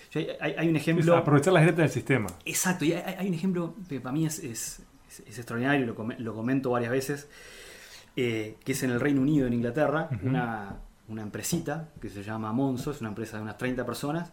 Hay, 0.40 0.54
hay 0.56 0.68
un 0.68 0.76
Es 0.76 0.82
ejemplo... 0.82 1.16
aprovechar 1.16 1.52
las 1.52 1.62
grietas 1.62 1.82
del 1.82 1.90
sistema. 1.90 2.28
Exacto, 2.44 2.84
y 2.84 2.92
hay, 2.92 3.14
hay 3.18 3.28
un 3.28 3.34
ejemplo 3.34 3.74
que 3.88 4.00
para 4.00 4.12
mí 4.12 4.24
es, 4.24 4.38
es- 4.38 4.80
es- 5.08 5.20
es 5.26 5.38
extraordinario, 5.38 5.84
lo, 5.86 5.94
come- 5.94 6.18
lo 6.18 6.34
comento 6.34 6.70
varias 6.70 6.90
veces, 6.92 7.28
eh, 8.16 8.56
que 8.64 8.72
es 8.72 8.82
en 8.82 8.90
el 8.90 9.00
Reino 9.00 9.20
Unido, 9.20 9.46
en 9.46 9.52
Inglaterra, 9.52 10.08
una, 10.22 10.76
una 11.08 11.22
empresita 11.22 11.88
que 12.00 12.08
se 12.08 12.22
llama 12.22 12.52
Monzo, 12.52 12.92
es 12.92 13.00
una 13.00 13.10
empresa 13.10 13.36
de 13.36 13.42
unas 13.42 13.58
30 13.58 13.84
personas, 13.84 14.32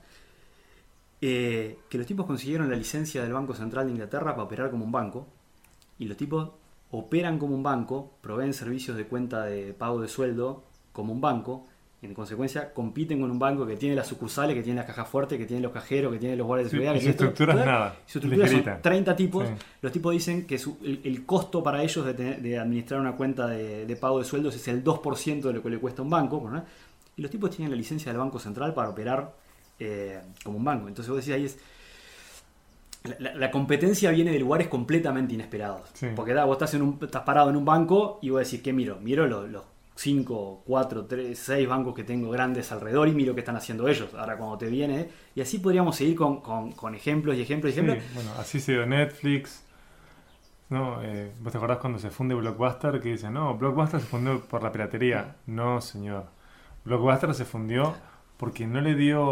eh, 1.21 1.79
que 1.89 1.97
los 1.97 2.05
tipos 2.07 2.25
consiguieron 2.25 2.69
la 2.69 2.75
licencia 2.75 3.23
del 3.23 3.33
Banco 3.33 3.53
Central 3.53 3.85
de 3.87 3.91
Inglaterra 3.93 4.31
para 4.31 4.43
operar 4.43 4.69
como 4.71 4.85
un 4.85 4.91
banco, 4.91 5.27
y 5.97 6.05
los 6.05 6.17
tipos 6.17 6.51
operan 6.91 7.39
como 7.39 7.55
un 7.55 7.63
banco, 7.63 8.11
proveen 8.21 8.53
servicios 8.53 8.97
de 8.97 9.05
cuenta 9.07 9.43
de 9.45 9.73
pago 9.73 10.01
de 10.01 10.07
sueldo 10.07 10.63
como 10.93 11.11
un 11.11 11.19
banco, 11.19 11.67
y 12.01 12.05
en 12.05 12.13
consecuencia 12.13 12.73
compiten 12.73 13.19
con 13.21 13.31
un 13.31 13.39
banco 13.39 13.65
que 13.65 13.75
tiene 13.77 13.95
las 13.95 14.07
sucursales, 14.07 14.55
que 14.55 14.61
tiene 14.63 14.77
las 14.77 14.85
cajas 14.85 15.07
fuertes, 15.07 15.37
que 15.37 15.45
tiene 15.45 15.61
los 15.63 15.71
cajeros, 15.71 16.11
que 16.13 16.19
tiene 16.19 16.35
los 16.35 16.45
guardias 16.47 16.65
de 16.65 16.77
Sí, 16.77 16.83
seguridad. 16.83 16.93
y 16.95 16.97
que 16.99 17.03
su 17.05 17.09
estructura 17.11 17.53
es 17.53 17.65
nada, 17.65 17.95
Su 18.05 18.17
estructura 18.19 18.47
son 18.47 18.57
ligerita. 18.57 18.81
30 18.81 19.15
tipos. 19.15 19.47
Sí. 19.47 19.53
Los 19.81 19.91
tipos 19.91 20.11
dicen 20.11 20.45
que 20.45 20.57
su- 20.57 20.77
el, 20.83 20.99
el 21.03 21.25
costo 21.25 21.63
para 21.63 21.81
ellos 21.81 22.05
de, 22.05 22.13
tener- 22.13 22.41
de 22.41 22.59
administrar 22.59 22.99
una 22.99 23.13
cuenta 23.15 23.47
de, 23.47 23.85
de 23.85 23.95
pago 23.95 24.19
de 24.19 24.25
sueldos 24.25 24.53
es 24.55 24.67
el 24.67 24.83
2% 24.83 25.41
de 25.41 25.53
lo 25.53 25.63
que 25.63 25.69
le 25.69 25.77
cuesta 25.79 26.01
un 26.01 26.09
banco. 26.09 26.47
¿no? 26.51 26.61
Y 27.15 27.21
los 27.21 27.31
tipos 27.31 27.49
tienen 27.51 27.71
la 27.71 27.77
licencia 27.77 28.11
del 28.11 28.19
Banco 28.19 28.37
Central 28.37 28.73
para 28.73 28.89
operar 28.89 29.31
eh, 29.79 30.19
como 30.43 30.57
un 30.57 30.63
banco. 30.65 30.89
Entonces 30.89 31.09
vos 31.09 31.17
decís 31.25 31.33
ahí 31.33 31.45
es... 31.45 31.57
La, 33.05 33.15
la- 33.19 33.35
la 33.35 33.51
competencia 33.51 34.11
viene 34.11 34.31
de 34.31 34.39
lugares 34.39 34.67
completamente 34.67 35.33
inesperados. 35.33 35.89
Sí. 35.93 36.07
Porque 36.15 36.33
da, 36.33 36.45
vos 36.45 36.55
estás, 36.55 36.73
en 36.73 36.81
un, 36.81 36.99
estás 37.01 37.23
parado 37.23 37.49
en 37.49 37.55
un 37.57 37.65
banco 37.65 38.19
y 38.21 38.29
vos 38.29 38.39
decís, 38.43 38.61
¿qué 38.61 38.71
miro? 38.71 38.97
Miro 39.01 39.27
los, 39.27 39.49
los 39.49 39.63
5, 39.95 40.63
4, 40.65 41.05
3, 41.05 41.37
6 41.37 41.67
bancos 41.67 41.93
que 41.93 42.03
tengo 42.03 42.29
grandes 42.31 42.71
alrededor 42.71 43.07
y 43.07 43.13
miro 43.13 43.33
qué 43.35 43.41
están 43.41 43.55
haciendo 43.55 43.87
ellos. 43.87 44.13
Ahora 44.15 44.37
cuando 44.37 44.57
te 44.57 44.67
viene... 44.67 45.09
Y 45.35 45.41
así 45.41 45.59
podríamos 45.59 45.95
seguir 45.95 46.15
con, 46.15 46.41
con- 46.41 46.71
con 46.73 46.95
ejemplos 46.95 47.35
y 47.35 47.41
ejemplos 47.41 47.71
y 47.71 47.75
Sí, 47.75 47.81
ejemplos. 47.81 48.03
bueno, 48.15 48.31
así 48.39 48.59
se 48.59 48.71
dio 48.73 48.85
Netflix. 48.85 49.63
¿no? 50.69 51.01
Eh, 51.03 51.31
¿Vos 51.41 51.51
te 51.51 51.57
acordás 51.57 51.77
cuando 51.77 51.99
se 51.99 52.09
funde 52.09 52.33
Blockbuster? 52.35 52.99
Que 53.01 53.09
dicen, 53.09 53.33
no, 53.33 53.55
Blockbuster 53.57 53.99
se 53.99 54.07
fundió 54.07 54.41
por 54.41 54.63
la 54.63 54.71
piratería. 54.71 55.35
No, 55.45 55.79
señor. 55.81 56.25
Blockbuster 56.85 57.33
se 57.35 57.45
fundió 57.45 57.95
porque 58.37 58.65
no 58.65 58.81
le 58.81 58.95
dio 58.95 59.23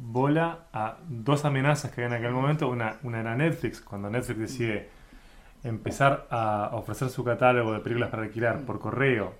bola 0.00 0.66
a 0.72 0.98
dos 1.08 1.44
amenazas 1.44 1.92
que 1.92 2.02
había 2.04 2.16
en 2.16 2.22
aquel 2.24 2.34
momento. 2.34 2.68
Una, 2.68 2.96
una 3.04 3.20
era 3.20 3.36
Netflix, 3.36 3.80
cuando 3.80 4.10
Netflix 4.10 4.38
decide 4.40 4.88
empezar 5.62 6.26
a 6.30 6.70
ofrecer 6.72 7.10
su 7.10 7.22
catálogo 7.22 7.72
de 7.72 7.80
películas 7.80 8.08
para 8.10 8.22
alquilar 8.24 8.60
por 8.62 8.80
correo 8.80 9.34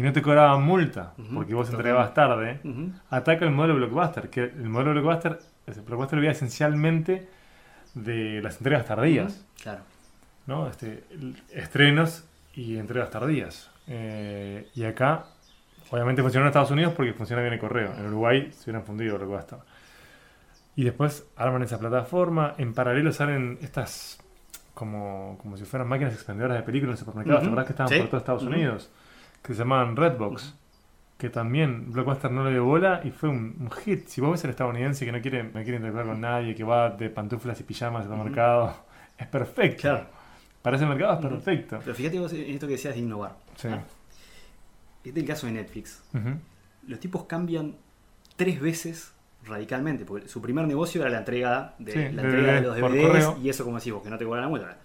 y 0.00 0.02
no 0.02 0.14
te 0.14 0.22
cobraban 0.22 0.62
multa 0.62 1.12
porque 1.34 1.52
vos 1.52 1.68
entregabas 1.68 2.14
tarde, 2.14 2.60
ataca 3.10 3.44
el 3.44 3.50
modelo 3.50 3.74
Blockbuster, 3.76 4.30
que 4.30 4.44
el 4.44 4.70
modelo 4.70 4.92
Blockbuster, 4.92 5.38
el 5.66 5.80
Blockbuster 5.82 6.18
vivía 6.18 6.30
esencialmente 6.30 7.28
de 7.94 8.40
las 8.42 8.56
entregas 8.56 8.86
tardías, 8.86 9.44
Claro. 9.62 9.82
¿no? 10.46 10.68
Este, 10.68 11.04
estrenos 11.52 12.24
y 12.54 12.78
entregas 12.78 13.10
tardías. 13.10 13.70
Eh, 13.88 14.70
y 14.74 14.84
acá, 14.84 15.26
obviamente 15.90 16.22
funcionó 16.22 16.46
en 16.46 16.48
Estados 16.48 16.70
Unidos 16.70 16.94
porque 16.96 17.12
funciona 17.12 17.42
bien 17.42 17.52
el 17.52 17.60
correo. 17.60 17.92
En 17.98 18.06
Uruguay 18.06 18.50
se 18.52 18.70
hubieran 18.70 18.86
fundido 18.86 19.18
Blockbuster. 19.18 19.58
Y 20.76 20.84
después 20.84 21.26
arman 21.36 21.62
esa 21.62 21.78
plataforma. 21.78 22.54
En 22.56 22.72
paralelo 22.72 23.12
salen 23.12 23.58
estas 23.60 24.18
como, 24.72 25.36
como 25.42 25.58
si 25.58 25.64
fueran 25.66 25.88
máquinas 25.88 26.14
expendedoras 26.14 26.56
de 26.56 26.62
películas 26.62 26.94
en 26.98 27.04
supermercados. 27.04 27.42
¿Te 27.42 27.46
acordás 27.48 27.66
que 27.66 27.72
estaban 27.72 27.92
Sí. 27.92 27.98
por 27.98 28.08
todo 28.08 28.18
Estados. 28.18 28.42
Unidos? 28.44 28.90
Que 29.42 29.54
se 29.54 29.60
llamaban 29.60 29.96
Redbox. 29.96 30.54
Que 31.18 31.28
también 31.28 31.92
Blockbuster 31.92 32.30
no 32.30 32.44
le 32.44 32.50
dio 32.52 32.64
bola 32.64 33.00
y 33.04 33.10
fue 33.10 33.28
un, 33.28 33.56
un 33.60 33.70
hit. 33.70 34.06
Si 34.08 34.20
vos 34.20 34.32
ves 34.32 34.44
el 34.44 34.50
estadounidense 34.50 35.04
que 35.04 35.12
no 35.12 35.20
quiere, 35.20 35.42
no 35.44 35.52
quiere 35.52 35.74
interactuar 35.76 36.06
con 36.06 36.20
nadie, 36.20 36.54
que 36.54 36.64
va 36.64 36.90
de 36.90 37.10
pantuflas 37.10 37.60
y 37.60 37.64
pijamas 37.64 38.06
al 38.06 38.12
Ujú. 38.12 38.24
mercado, 38.24 38.74
es 39.18 39.26
perfecto. 39.26 39.82
Claro. 39.82 40.06
Para 40.62 40.76
ese 40.76 40.86
mercado 40.86 41.14
es 41.14 41.26
perfecto. 41.26 41.78
Pero 41.82 41.94
fíjate 41.94 42.18
vos 42.18 42.32
en 42.32 42.50
esto 42.50 42.66
que 42.66 42.72
decías 42.74 42.94
de 42.94 43.00
innovar. 43.00 43.36
Sí. 43.56 43.68
Ah, 43.68 43.82
Este 45.04 45.10
es 45.10 45.24
el 45.24 45.26
caso 45.26 45.46
de 45.46 45.52
Netflix. 45.52 46.02
Los 46.86 47.00
tipos 47.00 47.24
cambian 47.24 47.76
tres 48.36 48.60
veces 48.60 49.12
radicalmente. 49.44 50.04
Porque 50.04 50.28
su 50.28 50.40
primer 50.42 50.66
negocio 50.66 51.00
era 51.02 51.10
la 51.10 51.18
entrega 51.18 51.74
de, 51.78 51.92
Sí, 51.92 51.98
la 52.14 52.22
de 52.22 52.28
entrega 52.28 52.52
de 52.54 52.60
DVDs 52.60 52.80
los 52.80 52.92
DVDs 52.92 53.44
y 53.44 53.48
eso 53.50 53.64
como 53.64 53.76
decís 53.78 53.92
vos, 53.92 54.02
que 54.02 54.10
no 54.10 54.18
te 54.18 54.24
cobran 54.24 54.42
la 54.44 54.48
multa. 54.48 54.76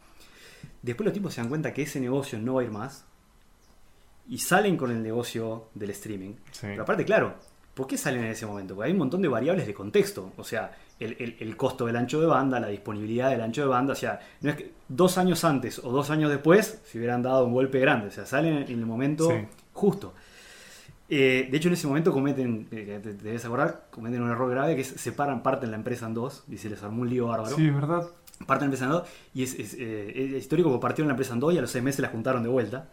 Después 0.81 1.05
los 1.05 1.13
tipos 1.13 1.33
se 1.33 1.41
dan 1.41 1.49
cuenta 1.49 1.73
que 1.73 1.81
ese 1.81 1.99
negocio 1.99 2.37
no 2.39 2.55
va 2.55 2.61
a 2.61 2.63
ir 2.63 2.71
más 2.71 3.05
y 4.27 4.37
salen 4.39 4.77
con 4.77 4.91
el 4.91 5.01
negocio 5.03 5.69
del 5.73 5.89
streaming. 5.91 6.33
Sí. 6.51 6.61
Pero 6.67 6.83
aparte, 6.83 7.05
claro, 7.05 7.35
¿por 7.73 7.87
qué 7.87 7.97
salen 7.97 8.23
en 8.25 8.31
ese 8.31 8.45
momento? 8.45 8.75
Porque 8.75 8.87
hay 8.87 8.93
un 8.93 8.99
montón 8.99 9.21
de 9.21 9.27
variables 9.27 9.67
de 9.67 9.73
contexto. 9.73 10.31
O 10.37 10.43
sea, 10.43 10.71
el, 10.99 11.15
el- 11.19 11.35
el 11.39 11.57
costo 11.57 11.85
del 11.85 11.95
ancho 11.97 12.19
de 12.21 12.27
banda, 12.27 12.59
la 12.59 12.67
disponibilidad 12.67 13.29
del 13.29 13.41
ancho 13.41 13.61
de 13.61 13.67
banda. 13.67 13.93
O 13.93 13.95
sea, 13.95 14.19
no 14.41 14.49
es 14.49 14.55
que 14.55 14.71
dos 14.87 15.17
años 15.17 15.43
antes 15.43 15.79
o 15.79 15.91
dos 15.91 16.09
años 16.09 16.29
después 16.31 16.81
se 16.85 16.97
hubieran 16.97 17.21
dado 17.21 17.45
un 17.45 17.53
golpe 17.53 17.79
grande. 17.79 18.07
O 18.07 18.11
sea, 18.11 18.25
salen 18.25 18.57
en 18.67 18.79
el 18.79 18.85
momento 18.85 19.29
Sí. 19.29 19.35
justo. 19.73 20.13
Eh, 21.07 21.47
de 21.51 21.57
hecho, 21.57 21.67
en 21.67 21.75
ese 21.75 21.85
momento 21.85 22.11
cometen, 22.11 22.67
eh, 22.71 22.99
te, 23.03 23.13
te 23.13 23.23
debes 23.23 23.45
acordar, 23.45 23.87
cometen 23.91 24.23
un 24.23 24.31
error 24.31 24.49
grave 24.49 24.75
que 24.75 24.81
es 24.81 24.87
separan, 24.87 25.43
parten 25.43 25.69
la 25.69 25.77
empresa 25.77 26.07
en 26.07 26.15
dos 26.15 26.43
y 26.49 26.57
se 26.57 26.67
les 26.69 26.81
armó 26.81 27.03
un 27.03 27.09
lío 27.09 27.27
bárbaro. 27.27 27.55
Sí, 27.55 27.69
¿verdad? 27.69 28.07
Parten 28.47 28.61
la 28.61 28.65
empresa 28.75 28.85
en 28.85 28.91
dos 28.91 29.07
y 29.33 29.43
es, 29.43 29.53
es, 29.53 29.75
eh, 29.75 30.13
es 30.15 30.33
histórico 30.43 30.69
porque 30.69 30.81
partieron 30.81 31.09
la 31.09 31.13
empresa 31.13 31.33
en 31.35 31.39
dos 31.41 31.53
y 31.53 31.59
a 31.59 31.61
los 31.61 31.69
seis 31.69 31.83
meses 31.83 31.99
la 32.01 32.07
juntaron 32.07 32.41
de 32.41 32.49
vuelta. 32.49 32.89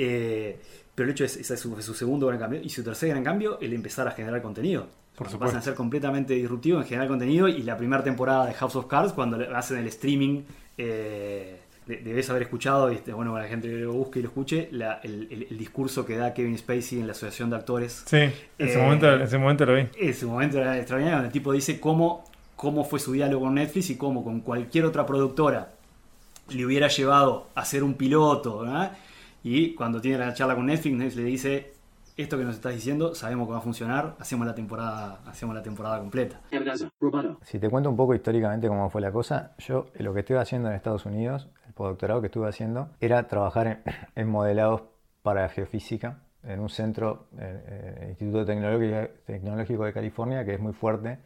Eh, 0.00 0.56
pero 0.94 1.06
el 1.08 1.12
hecho 1.12 1.24
es, 1.24 1.36
ese 1.36 1.54
es 1.54 1.60
su, 1.60 1.80
su 1.82 1.92
segundo 1.94 2.26
gran 2.28 2.38
cambio 2.38 2.60
y 2.62 2.68
su 2.70 2.82
tercer 2.84 3.08
gran 3.10 3.24
cambio, 3.24 3.58
el 3.60 3.72
empezar 3.72 4.06
a 4.06 4.12
generar 4.12 4.40
contenido. 4.40 4.86
Por 5.16 5.26
Pasan 5.26 5.32
supuesto. 5.32 5.58
a 5.58 5.62
ser 5.62 5.74
completamente 5.74 6.34
disruptivos 6.34 6.82
en 6.82 6.88
generar 6.88 7.08
contenido 7.08 7.48
y 7.48 7.62
la 7.64 7.76
primera 7.76 8.04
temporada 8.04 8.46
de 8.46 8.54
House 8.54 8.76
of 8.76 8.86
Cards 8.86 9.12
cuando 9.12 9.36
hacen 9.56 9.78
el 9.78 9.88
streaming 9.88 10.42
eh, 10.76 11.58
de- 11.86 11.96
debes 11.96 12.30
haber 12.30 12.42
escuchado 12.42 12.92
y 12.92 12.94
este, 12.94 13.12
bueno 13.12 13.32
para 13.32 13.42
la 13.44 13.50
gente 13.50 13.68
que 13.68 13.74
lo 13.78 13.92
busque 13.94 14.20
y 14.20 14.22
lo 14.22 14.28
escuche 14.28 14.68
la- 14.70 15.00
el, 15.02 15.26
el- 15.30 15.46
el 15.50 15.58
discurso 15.58 16.06
que 16.06 16.16
da 16.16 16.32
Kevin 16.34 16.56
Spacey 16.56 17.00
en 17.00 17.06
la 17.08 17.12
asociación 17.14 17.50
de 17.50 17.56
actores 17.56 18.04
Sí, 18.06 18.16
en 18.16 18.32
ese, 18.58 18.78
Eh, 18.78 18.82
momento, 18.82 19.12
en 19.12 19.22
ese 19.22 19.38
momento 19.38 19.66
lo 19.66 19.74
vi. 19.74 19.88
ese 19.98 20.24
momento 20.26 20.58
era 20.60 20.76
extraordinario 20.76 21.16
donde 21.16 21.28
el 21.28 21.32
tipo 21.32 21.52
dice 21.52 21.80
cómo, 21.80 22.24
cómo 22.54 22.84
fue 22.84 23.00
su 23.00 23.10
diálogo 23.12 23.46
con 23.46 23.54
Netflix 23.56 23.90
y 23.90 23.96
cómo 23.96 24.22
con 24.22 24.40
cualquier 24.40 24.84
otra 24.84 25.04
productora 25.04 25.72
le 26.50 26.64
hubiera 26.64 26.86
llevado 26.86 27.48
a 27.56 27.64
ser 27.64 27.82
un 27.82 27.94
piloto. 27.94 28.60
¿verdad? 28.60 28.96
Y 29.42 29.74
cuando 29.74 30.00
tiene 30.00 30.18
la 30.18 30.34
charla 30.34 30.54
con 30.54 30.66
Netflix, 30.66 30.96
Netflix 30.96 31.16
le 31.16 31.24
dice, 31.24 31.72
esto 32.16 32.36
que 32.36 32.44
nos 32.44 32.56
estás 32.56 32.74
diciendo, 32.74 33.14
sabemos 33.14 33.46
que 33.46 33.52
va 33.52 33.58
a 33.58 33.62
funcionar, 33.62 34.16
hacemos 34.18 34.46
la 34.46 34.54
temporada, 34.54 35.20
hacemos 35.26 35.54
la 35.54 35.62
temporada 35.62 36.00
completa. 36.00 36.40
Si 37.42 37.58
te 37.58 37.70
cuento 37.70 37.88
un 37.88 37.96
poco 37.96 38.14
históricamente 38.14 38.66
cómo 38.68 38.90
fue 38.90 39.00
la 39.00 39.12
cosa, 39.12 39.54
yo 39.58 39.86
eh, 39.94 40.02
lo 40.02 40.12
que 40.12 40.20
estuve 40.20 40.38
haciendo 40.38 40.68
en 40.68 40.74
Estados 40.74 41.06
Unidos, 41.06 41.48
el 41.66 41.72
postdoctorado 41.72 42.20
que 42.20 42.26
estuve 42.26 42.48
haciendo, 42.48 42.90
era 43.00 43.28
trabajar 43.28 43.66
en, 43.66 43.82
en 44.16 44.28
modelados 44.28 44.82
para 45.22 45.48
geofísica 45.48 46.18
en 46.42 46.60
un 46.60 46.68
centro, 46.68 47.28
eh, 47.38 47.62
eh, 47.66 48.06
Instituto 48.10 48.44
Tecnológico, 48.44 49.12
Tecnológico 49.26 49.84
de 49.84 49.92
California, 49.92 50.44
que 50.44 50.54
es 50.54 50.60
muy 50.60 50.72
fuerte 50.72 51.18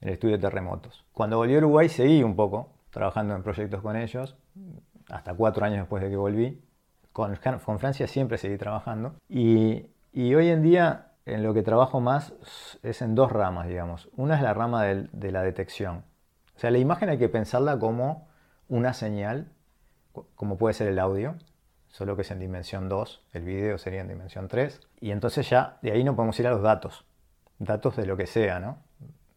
en 0.00 0.08
el 0.08 0.14
estudio 0.14 0.36
de 0.36 0.42
terremotos. 0.42 1.04
Cuando 1.12 1.36
volví 1.36 1.54
a 1.54 1.58
Uruguay 1.58 1.88
seguí 1.88 2.22
un 2.22 2.36
poco 2.36 2.70
trabajando 2.90 3.34
en 3.34 3.42
proyectos 3.42 3.82
con 3.82 3.96
ellos, 3.96 4.36
hasta 5.10 5.34
cuatro 5.34 5.64
años 5.64 5.80
después 5.80 6.02
de 6.02 6.10
que 6.10 6.16
volví. 6.16 6.62
Con, 7.18 7.78
Francia 7.80 8.06
siempre 8.06 8.38
seguí 8.38 8.56
trabajando. 8.58 9.14
Y, 9.28 9.86
y 10.12 10.34
hoy 10.36 10.50
en 10.50 10.62
día 10.62 11.06
en 11.26 11.42
lo 11.42 11.52
que 11.52 11.62
trabajo 11.62 12.00
más 12.00 12.32
es 12.84 13.02
en 13.02 13.16
dos 13.16 13.32
ramas, 13.32 13.66
digamos. 13.66 14.08
Una 14.16 14.36
es 14.36 14.42
la 14.42 14.54
rama 14.54 14.84
de 14.84 15.32
la 15.32 15.42
detección. 15.42 16.04
O 16.56 16.60
sea, 16.60 16.70
la 16.70 16.78
imagen 16.78 17.08
hay 17.08 17.18
que 17.18 17.28
pensarla 17.28 17.76
como 17.78 18.28
una 18.68 18.92
señal, 18.94 19.48
co- 20.12 20.28
como 20.36 20.56
puede 20.58 20.74
ser 20.74 20.86
el 20.88 20.98
audio, 21.00 21.34
solo 21.88 22.14
que 22.14 22.22
es 22.22 22.30
en 22.30 22.38
dimensión 22.38 22.88
2, 22.88 23.20
el 23.32 23.42
video 23.42 23.78
sería 23.78 24.00
en 24.00 24.08
dimensión 24.08 24.46
3. 24.46 24.80
Y 25.00 25.10
entonces 25.10 25.50
ya 25.50 25.78
de 25.82 25.90
ahí 25.90 26.04
no 26.04 26.14
podemos 26.14 26.38
ir 26.38 26.46
a 26.46 26.50
los 26.50 26.62
datos, 26.62 27.04
datos 27.58 27.96
de 27.96 28.06
lo 28.06 28.16
que 28.16 28.26
sea, 28.28 28.60
¿no? 28.60 28.78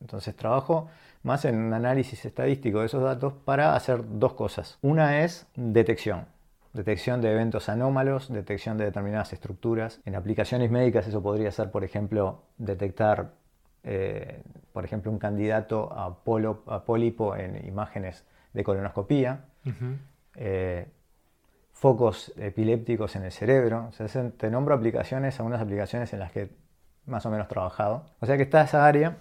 Entonces 0.01 0.35
trabajo 0.35 0.87
más 1.23 1.45
en 1.45 1.55
un 1.57 1.73
análisis 1.73 2.25
estadístico 2.25 2.79
de 2.81 2.85
esos 2.85 3.01
datos 3.03 3.33
para 3.45 3.75
hacer 3.75 4.01
dos 4.19 4.33
cosas. 4.33 4.77
Una 4.83 5.21
es 5.23 5.47
detección. 5.55 6.25
Detección 6.73 7.21
de 7.21 7.31
eventos 7.31 7.67
anómalos, 7.69 8.31
detección 8.31 8.77
de 8.77 8.85
determinadas 8.85 9.33
estructuras. 9.33 9.99
En 10.05 10.15
aplicaciones 10.15 10.71
médicas 10.71 11.07
eso 11.07 11.21
podría 11.21 11.51
ser, 11.51 11.69
por 11.69 11.83
ejemplo, 11.83 12.43
detectar, 12.57 13.33
eh, 13.83 14.41
por 14.71 14.85
ejemplo, 14.85 15.11
un 15.11 15.19
candidato 15.19 15.91
a, 15.91 16.23
polo- 16.23 16.63
a 16.67 16.85
pólipo 16.85 17.35
en 17.35 17.65
imágenes 17.67 18.25
de 18.53 18.63
colonoscopía. 18.63 19.45
Eh, 20.35 20.87
focos 21.73 22.31
epilépticos 22.37 23.15
en 23.15 23.23
el 23.23 23.31
cerebro. 23.31 23.87
O 23.89 23.91
sea, 23.91 24.07
se- 24.07 24.29
te 24.31 24.49
nombro 24.49 24.73
aplicaciones, 24.75 25.39
algunas 25.39 25.61
aplicaciones 25.61 26.13
en 26.13 26.19
las 26.19 26.31
que 26.31 26.49
más 27.05 27.25
o 27.25 27.31
menos 27.31 27.47
trabajado. 27.47 28.05
O 28.19 28.25
sea 28.25 28.37
que 28.37 28.43
está 28.43 28.61
esa 28.61 28.85
área 28.85 29.17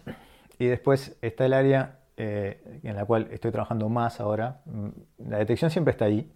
y 0.58 0.66
después 0.66 1.16
está 1.22 1.46
el 1.46 1.54
área 1.54 1.96
eh, 2.16 2.80
en 2.84 2.94
la 2.96 3.04
cual 3.06 3.28
estoy 3.32 3.50
trabajando 3.50 3.88
más 3.88 4.20
ahora. 4.20 4.60
Mm, 4.66 4.88
La 5.30 5.38
detección 5.38 5.70
siempre 5.70 5.92
está 5.92 6.04
ahí, 6.04 6.30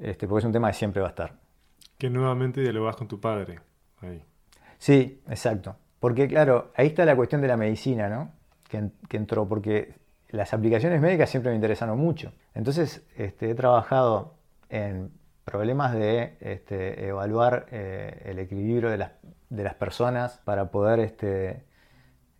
este, 0.00 0.26
porque 0.26 0.40
es 0.40 0.44
un 0.46 0.52
tema 0.52 0.68
que 0.68 0.74
siempre 0.74 1.00
va 1.00 1.08
a 1.08 1.10
estar. 1.10 1.34
Que 1.98 2.10
nuevamente 2.10 2.60
dialogás 2.60 2.96
con 2.96 3.08
tu 3.08 3.20
padre. 3.20 3.60
Ahí. 4.00 4.24
Sí, 4.78 5.20
exacto. 5.28 5.76
Porque 5.98 6.26
claro, 6.26 6.72
ahí 6.74 6.88
está 6.88 7.04
la 7.04 7.14
cuestión 7.14 7.40
de 7.42 7.48
la 7.48 7.56
medicina, 7.56 8.08
¿no? 8.08 8.32
Que, 8.68 8.88
que 9.08 9.16
entró, 9.16 9.46
porque 9.46 9.94
las 10.30 10.54
aplicaciones 10.54 11.00
médicas 11.00 11.30
siempre 11.30 11.50
me 11.50 11.56
interesaron 11.56 11.98
mucho. 11.98 12.32
Entonces, 12.54 13.04
este, 13.16 13.50
he 13.50 13.54
trabajado 13.54 14.34
en 14.68 15.10
problemas 15.44 15.92
de 15.92 16.36
este, 16.40 17.06
evaluar 17.06 17.66
eh, 17.70 18.22
el 18.24 18.38
equilibrio 18.38 18.90
de 18.90 18.98
las, 18.98 19.12
de 19.48 19.64
las 19.64 19.74
personas 19.74 20.40
para 20.44 20.70
poder, 20.70 21.00
este, 21.00 21.64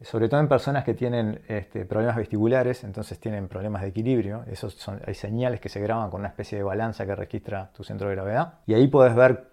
sobre 0.02 0.28
todo 0.28 0.40
en 0.40 0.48
personas 0.48 0.84
que 0.84 0.94
tienen 0.94 1.42
este, 1.48 1.84
problemas 1.84 2.16
vestibulares, 2.16 2.84
entonces 2.84 3.18
tienen 3.20 3.48
problemas 3.48 3.82
de 3.82 3.88
equilibrio. 3.88 4.44
Esos 4.46 4.74
son, 4.74 5.00
hay 5.06 5.14
señales 5.14 5.60
que 5.60 5.68
se 5.68 5.80
graban 5.80 6.10
con 6.10 6.20
una 6.20 6.28
especie 6.28 6.56
de 6.56 6.64
balanza 6.64 7.04
que 7.06 7.14
registra 7.14 7.70
tu 7.72 7.84
centro 7.84 8.08
de 8.08 8.14
gravedad. 8.14 8.54
Y 8.66 8.74
ahí 8.74 8.88
puedes 8.88 9.14
ver 9.14 9.50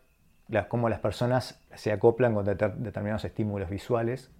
las- 0.47 0.67
cómo 0.67 0.87
las 0.87 0.99
personas 0.99 1.59
se 1.75 1.91
acoplan 1.91 2.33
con 2.33 2.45
deter- 2.45 2.75
determinados 2.75 3.25
estímulos 3.25 3.69
visuales. 3.69 4.31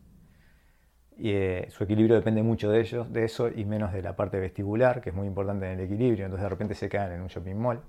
Y, 1.17 1.31
eh, 1.31 1.67
su 1.71 1.83
equilibrio 1.83 2.15
depende 2.15 2.43
mucho 2.43 2.69
de 2.69 2.79
ellos, 2.79 3.11
de 3.11 3.25
eso 3.25 3.49
y 3.49 3.65
menos 3.65 3.91
de 3.91 4.01
la 4.01 4.15
parte 4.15 4.39
vestibular, 4.39 5.01
que 5.01 5.09
es 5.09 5.15
muy 5.15 5.27
importante 5.27 5.65
en 5.65 5.79
el 5.79 5.85
equilibrio. 5.85 6.25
Entonces 6.25 6.43
de 6.43 6.49
repente 6.49 6.73
se 6.75 6.87
caen 6.89 7.11
en 7.11 7.21
un 7.21 7.27
shopping 7.27 7.55
mall. 7.55 7.81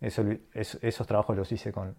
Eso 0.00 0.24
es- 0.54 0.78
esos 0.82 1.06
trabajos 1.06 1.36
los 1.36 1.50
hice 1.50 1.72
con, 1.72 1.96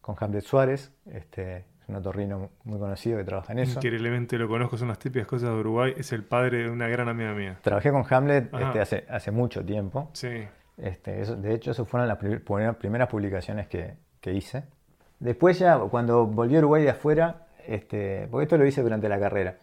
con 0.00 0.16
Hamlet 0.18 0.42
Suárez, 0.42 0.92
este, 1.06 1.58
es 1.58 1.64
un 1.88 1.96
otorrino 1.96 2.50
muy 2.64 2.78
conocido 2.78 3.16
que 3.18 3.24
trabaja 3.24 3.52
en 3.52 3.60
eso. 3.60 3.78
Increíblemente 3.78 4.36
lo 4.38 4.46
conozco, 4.48 4.76
son 4.76 4.88
las 4.88 4.98
típicas 4.98 5.26
cosas 5.26 5.48
de 5.50 5.56
Uruguay. 5.56 5.94
Es 5.96 6.12
el 6.12 6.22
padre 6.22 6.64
de 6.64 6.70
una 6.70 6.86
gran 6.88 7.08
amiga 7.08 7.32
mía. 7.34 7.58
Trabajé 7.62 7.90
con 7.90 8.04
Hamlet 8.08 8.52
este, 8.54 8.80
hace, 8.80 9.04
hace 9.08 9.30
mucho 9.30 9.64
tiempo. 9.64 10.10
Sí. 10.12 10.46
Este, 10.76 11.22
eso- 11.22 11.36
de 11.36 11.54
hecho, 11.54 11.70
esas 11.70 11.88
fueron 11.88 12.06
las 12.06 12.18
pri- 12.18 12.38
primeras- 12.40 13.08
publicaciones 13.08 13.66
que, 13.68 13.94
que 14.20 14.32
hice. 14.34 14.64
Después 15.18 15.58
ya, 15.58 15.78
cuando 15.78 16.26
volví 16.26 16.54
a 16.56 16.58
Uruguay 16.60 16.82
de 16.84 16.90
afuera, 16.90 17.46
este, 17.66 18.28
porque 18.30 18.44
esto 18.44 18.56
lo 18.58 18.66
hice 18.66 18.82
durante 18.82 19.08
la 19.08 19.18
carrera. 19.18 19.56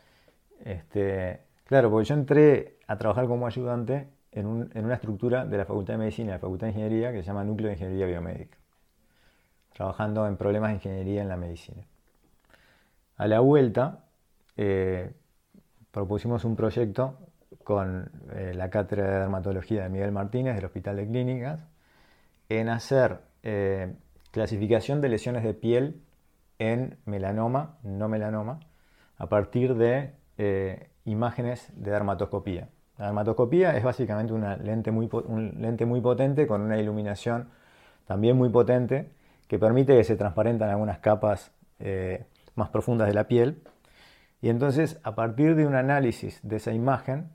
Este, 0.64 1.42
claro, 1.66 1.90
porque 1.92 2.06
yo 2.10 2.16
entré 2.16 2.78
a 2.88 2.98
trabajar 2.98 3.28
como 3.28 3.46
ayudante 3.48 4.08
en, 4.32 4.48
un- 4.48 4.72
en 4.74 4.84
una 4.84 4.96
estructura 4.96 5.46
de 5.46 5.58
la 5.58 5.66
Facultad 5.66 5.94
de 5.94 5.98
Medicina 6.00 6.30
y 6.30 6.34
la 6.34 6.40
Facultad 6.40 6.68
de 6.68 6.72
Ingeniería 6.74 7.12
que 7.12 7.20
se 7.20 7.28
llama 7.28 7.44
Núcleo 7.44 7.68
de 7.68 7.74
Ingeniería 7.76 8.08
Biomédica, 8.08 8.58
trabajando 9.74 10.28
en 10.28 10.38
problemas 10.38 10.70
de 10.72 10.76
ingeniería 10.76 11.22
en 11.22 11.30
la 11.30 11.38
medicina. 11.38 11.84
A 13.18 13.28
la 13.28 13.40
vuelta, 13.40 14.06
eh, 14.58 15.14
propusimos 15.92 16.44
un 16.44 16.58
proyecto 16.58 17.18
con 17.64 18.12
eh, 18.34 18.54
la 18.54 18.70
Cátedra 18.70 19.06
de 19.06 19.20
Dermatología 19.20 19.84
de 19.84 19.90
Miguel 19.90 20.12
Martínez 20.12 20.56
del 20.56 20.66
Hospital 20.66 20.98
de 20.98 21.08
Clínicas 21.08 21.66
en 22.50 22.68
hacer 22.68 23.22
eh, 23.44 23.96
clasificación 24.32 25.00
de 25.00 25.10
lesiones 25.10 25.44
de 25.44 25.54
piel 25.54 26.02
en 26.60 26.98
melanoma, 27.06 27.78
no 27.84 28.10
melanoma, 28.10 28.60
a 29.18 29.28
partir 29.28 29.76
de 29.76 30.14
imágenes 31.06 31.72
de 31.76 31.92
dermatoscopía. 31.92 32.68
La 32.98 33.06
dermatoscopía 33.06 33.78
es 33.78 33.84
básicamente 33.86 34.34
una 34.34 34.58
lente 34.58 34.92
muy, 34.92 35.10
un 35.26 35.62
lente 35.62 35.86
muy 35.86 36.02
potente 36.02 36.46
con 36.48 36.62
una 36.62 36.78
iluminación 36.78 37.50
también 38.06 38.36
muy 38.36 38.50
potente 38.50 39.12
que 39.48 39.58
permite 39.58 39.96
que 39.96 40.04
se 40.04 40.18
transparentan 40.18 40.70
algunas 40.70 41.00
capas 41.00 41.54
más 42.56 42.70
profundas 42.70 43.08
de 43.08 43.14
la 43.14 43.28
piel. 43.28 43.62
Y 44.42 44.50
entonces, 44.50 45.00
a 45.04 45.16
partir 45.16 45.56
de 45.56 45.66
un 45.66 45.76
análisis 45.76 46.40
de 46.44 46.58
esa 46.58 46.74
imagen, 46.74 47.30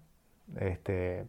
este, 0.58 1.26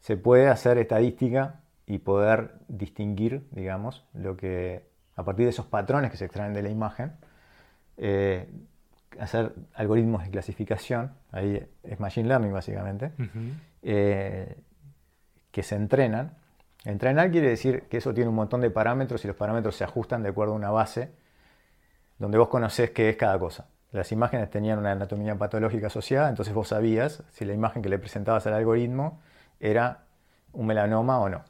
se 0.00 0.16
puede 0.16 0.48
hacer 0.48 0.78
estadística 0.78 1.60
y 1.86 1.98
poder 1.98 2.54
distinguir, 2.68 3.46
digamos, 3.50 4.04
lo 4.14 4.36
que, 4.36 4.86
a 5.16 5.24
partir 5.24 5.46
de 5.46 5.50
esos 5.50 5.66
patrones 5.66 6.10
que 6.10 6.16
se 6.16 6.24
extraen 6.24 6.54
de 6.54 6.62
la 6.62 6.70
imagen, 6.70 7.12
eh, 7.96 8.48
hacer 9.18 9.52
algoritmos 9.74 10.24
de 10.24 10.30
clasificación, 10.30 11.12
ahí 11.30 11.64
es 11.82 12.00
Machine 12.00 12.28
Learning 12.28 12.52
básicamente, 12.52 13.12
eh, 13.82 14.56
que 15.50 15.62
se 15.62 15.76
entrenan. 15.76 16.34
Entrenar 16.84 17.30
quiere 17.30 17.48
decir 17.48 17.82
que 17.82 17.98
eso 17.98 18.14
tiene 18.14 18.30
un 18.30 18.36
montón 18.36 18.60
de 18.60 18.70
parámetros 18.70 19.24
y 19.24 19.28
los 19.28 19.36
parámetros 19.36 19.76
se 19.76 19.84
ajustan 19.84 20.22
de 20.22 20.30
acuerdo 20.30 20.54
a 20.54 20.56
una 20.56 20.70
base 20.70 21.12
donde 22.22 22.38
vos 22.38 22.46
conocés 22.46 22.90
qué 22.90 23.08
es 23.08 23.16
cada 23.16 23.36
cosa. 23.36 23.66
Las 23.90 24.12
imágenes 24.12 24.48
tenían 24.48 24.78
una 24.78 24.92
anatomía 24.92 25.34
patológica 25.34 25.88
asociada, 25.88 26.28
entonces 26.28 26.54
vos 26.54 26.68
sabías 26.68 27.24
si 27.32 27.44
la 27.44 27.52
imagen 27.52 27.82
que 27.82 27.88
le 27.88 27.98
presentabas 27.98 28.46
al 28.46 28.54
algoritmo 28.54 29.20
era 29.58 30.04
un 30.52 30.66
melanoma 30.66 31.18
o 31.18 31.28
no. 31.28 31.42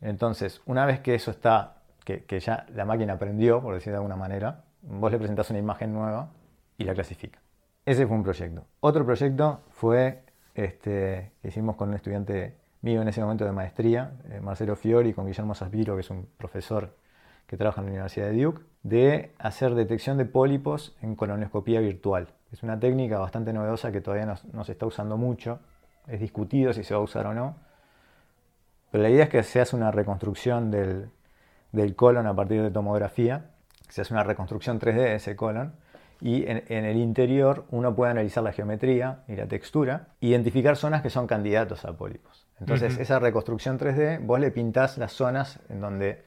Entonces, 0.00 0.60
una 0.66 0.84
vez 0.86 0.98
que 0.98 1.14
eso 1.14 1.30
está, 1.30 1.76
que, 2.04 2.40
ya 2.40 2.66
la 2.74 2.84
máquina 2.84 3.12
aprendió, 3.12 3.62
por 3.62 3.74
decir 3.74 3.92
de 3.92 3.98
alguna 3.98 4.16
manera, 4.16 4.64
vos 4.82 5.12
le 5.12 5.18
presentás 5.18 5.50
una 5.50 5.60
imagen 5.60 5.92
nueva 5.92 6.30
y 6.76 6.82
la 6.82 6.92
clasifica. 6.92 7.38
Ese 7.86 8.08
fue 8.08 8.16
un 8.16 8.24
proyecto. 8.24 8.66
Otro 8.80 9.06
proyecto 9.06 9.60
fue 9.70 10.24
este, 10.56 11.30
que 11.40 11.48
hicimos 11.48 11.76
con 11.76 11.90
un 11.90 11.94
estudiante 11.94 12.56
mío 12.82 13.02
en 13.02 13.06
ese 13.06 13.20
momento 13.20 13.44
de 13.44 13.52
maestría, 13.52 14.14
eh, 14.30 14.40
Marcelo 14.40 14.74
Fiori, 14.74 15.12
con 15.12 15.26
Guillermo 15.26 15.54
Saspiro, 15.54 15.94
que 15.94 16.00
es 16.00 16.10
un 16.10 16.26
profesor 16.36 16.96
que 17.46 17.56
trabaja 17.56 17.80
en 17.80 17.86
la 17.86 17.92
Universidad 17.92 18.26
de 18.28 18.42
Duke, 18.42 18.62
de 18.82 19.34
hacer 19.38 19.74
detección 19.74 20.18
de 20.18 20.24
pólipos 20.24 20.96
en 21.02 21.14
colonoscopía 21.14 21.80
virtual. 21.80 22.28
Es 22.52 22.62
una 22.62 22.78
técnica 22.78 23.18
bastante 23.18 23.52
novedosa 23.52 23.90
que 23.92 24.00
todavía 24.00 24.26
no, 24.26 24.34
no 24.52 24.64
se 24.64 24.72
está 24.72 24.86
usando 24.86 25.16
mucho. 25.16 25.60
Es 26.06 26.20
discutido 26.20 26.72
si 26.72 26.84
se 26.84 26.94
va 26.94 27.00
a 27.00 27.02
usar 27.02 27.26
o 27.26 27.34
no. 27.34 27.56
Pero 28.90 29.02
la 29.02 29.10
idea 29.10 29.24
es 29.24 29.30
que 29.30 29.42
se 29.42 29.60
hace 29.60 29.74
una 29.74 29.90
reconstrucción 29.90 30.70
del, 30.70 31.10
del 31.72 31.96
colon 31.96 32.26
a 32.26 32.34
partir 32.34 32.62
de 32.62 32.70
tomografía. 32.70 33.50
Se 33.88 34.02
hace 34.02 34.14
una 34.14 34.22
reconstrucción 34.22 34.78
3D 34.78 34.94
de 34.94 35.14
ese 35.16 35.34
colon. 35.34 35.74
Y 36.20 36.46
en, 36.46 36.62
en 36.68 36.84
el 36.84 36.96
interior 36.98 37.64
uno 37.70 37.94
puede 37.96 38.12
analizar 38.12 38.44
la 38.44 38.52
geometría 38.52 39.24
y 39.26 39.34
la 39.34 39.46
textura, 39.46 40.08
identificar 40.20 40.76
zonas 40.76 41.02
que 41.02 41.10
son 41.10 41.26
candidatos 41.26 41.84
a 41.84 41.96
pólipos. 41.96 42.46
Entonces, 42.60 42.98
esa 42.98 43.18
reconstrucción 43.18 43.78
3D, 43.78 44.24
vos 44.24 44.38
le 44.38 44.50
pintás 44.50 44.96
las 44.96 45.12
zonas 45.12 45.58
en 45.68 45.80
donde 45.80 46.24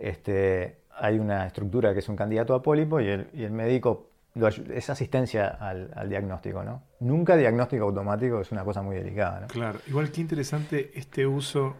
este, 0.00 0.78
hay 0.96 1.18
una 1.18 1.46
estructura 1.46 1.92
que 1.92 2.00
es 2.00 2.08
un 2.08 2.16
candidato 2.16 2.54
a 2.54 2.62
pólipo 2.62 3.00
y 3.00 3.08
el, 3.08 3.28
y 3.34 3.44
el 3.44 3.52
médico 3.52 4.08
lo 4.34 4.46
es 4.48 4.88
asistencia 4.90 5.48
al, 5.48 5.90
al 5.96 6.08
diagnóstico, 6.08 6.62
¿no? 6.62 6.82
Nunca 7.00 7.36
diagnóstico 7.36 7.84
automático 7.84 8.40
es 8.40 8.52
una 8.52 8.64
cosa 8.64 8.80
muy 8.82 8.94
delicada, 8.96 9.40
¿no? 9.40 9.46
Claro, 9.48 9.80
igual 9.88 10.10
que 10.12 10.20
interesante 10.20 10.92
este 10.94 11.26
uso 11.26 11.74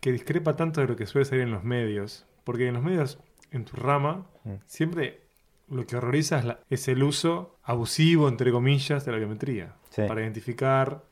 que 0.00 0.12
discrepa 0.12 0.54
tanto 0.54 0.80
de 0.80 0.86
lo 0.86 0.96
que 0.96 1.06
suele 1.06 1.24
salir 1.24 1.42
en 1.42 1.50
los 1.50 1.64
medios, 1.64 2.24
porque 2.44 2.68
en 2.68 2.74
los 2.74 2.82
medios, 2.84 3.18
en 3.50 3.64
tu 3.64 3.76
rama, 3.76 4.26
Mm. 4.44 4.52
siempre 4.66 5.20
lo 5.68 5.84
que 5.86 5.96
horroriza 5.96 6.38
es, 6.38 6.44
la- 6.44 6.60
es 6.70 6.86
el 6.88 7.02
uso 7.02 7.56
abusivo, 7.64 8.28
entre 8.28 8.52
comillas, 8.52 9.04
de 9.04 9.12
la 9.12 9.18
biometría, 9.18 9.74
Sí. 9.90 10.02
para 10.06 10.22
identificar, 10.22 11.02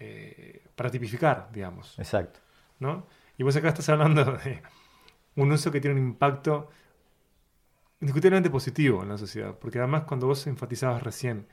eh, 0.00 0.62
para 0.74 0.90
tipificar, 0.90 1.48
digamos, 1.52 1.96
Exacto. 1.98 2.40
¿no? 2.80 3.04
Y 3.36 3.42
vos 3.42 3.54
acá 3.54 3.68
estás 3.68 3.88
hablando 3.90 4.24
de 4.24 4.62
un 5.36 5.52
uso 5.52 5.70
que 5.70 5.80
tiene 5.80 5.98
un 6.00 6.06
impacto 6.06 6.68
indiscutiblemente 8.00 8.50
positivo 8.50 9.02
en 9.02 9.10
la 9.10 9.18
sociedad, 9.18 9.54
porque 9.58 9.78
además 9.78 10.04
cuando 10.04 10.26
vos 10.26 10.46
enfatizabas 10.46 11.02
recién, 11.02 11.46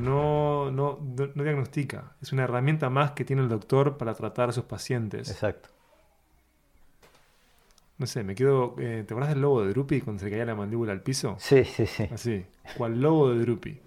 no, 0.00 0.70
no, 0.70 0.98
no, 1.00 1.30
no 1.34 1.42
diagnostica, 1.44 2.16
es 2.20 2.32
una 2.32 2.44
herramienta 2.44 2.90
más 2.90 3.12
que 3.12 3.24
tiene 3.24 3.42
el 3.42 3.48
doctor 3.48 3.96
para 3.96 4.14
tratar 4.14 4.48
a 4.48 4.52
sus 4.52 4.64
pacientes. 4.64 5.30
Exacto. 5.30 5.68
No 7.98 8.06
sé, 8.06 8.22
me 8.22 8.34
quedo... 8.34 8.76
eh, 8.78 9.04
¿Te 9.06 9.14
acordás 9.14 9.30
del 9.30 9.40
lobo 9.40 9.62
de 9.62 9.70
Drupi 9.70 10.00
cuando 10.00 10.22
se 10.22 10.30
caía 10.30 10.44
la 10.44 10.54
mandíbula 10.54 10.92
al 10.92 11.02
piso? 11.02 11.36
Sí, 11.38 11.64
sí, 11.64 11.86
sí. 11.86 12.08
Así, 12.12 12.46
¿cuál 12.76 13.00
lobo 13.00 13.30
de 13.30 13.40
Drupi? 13.40 13.80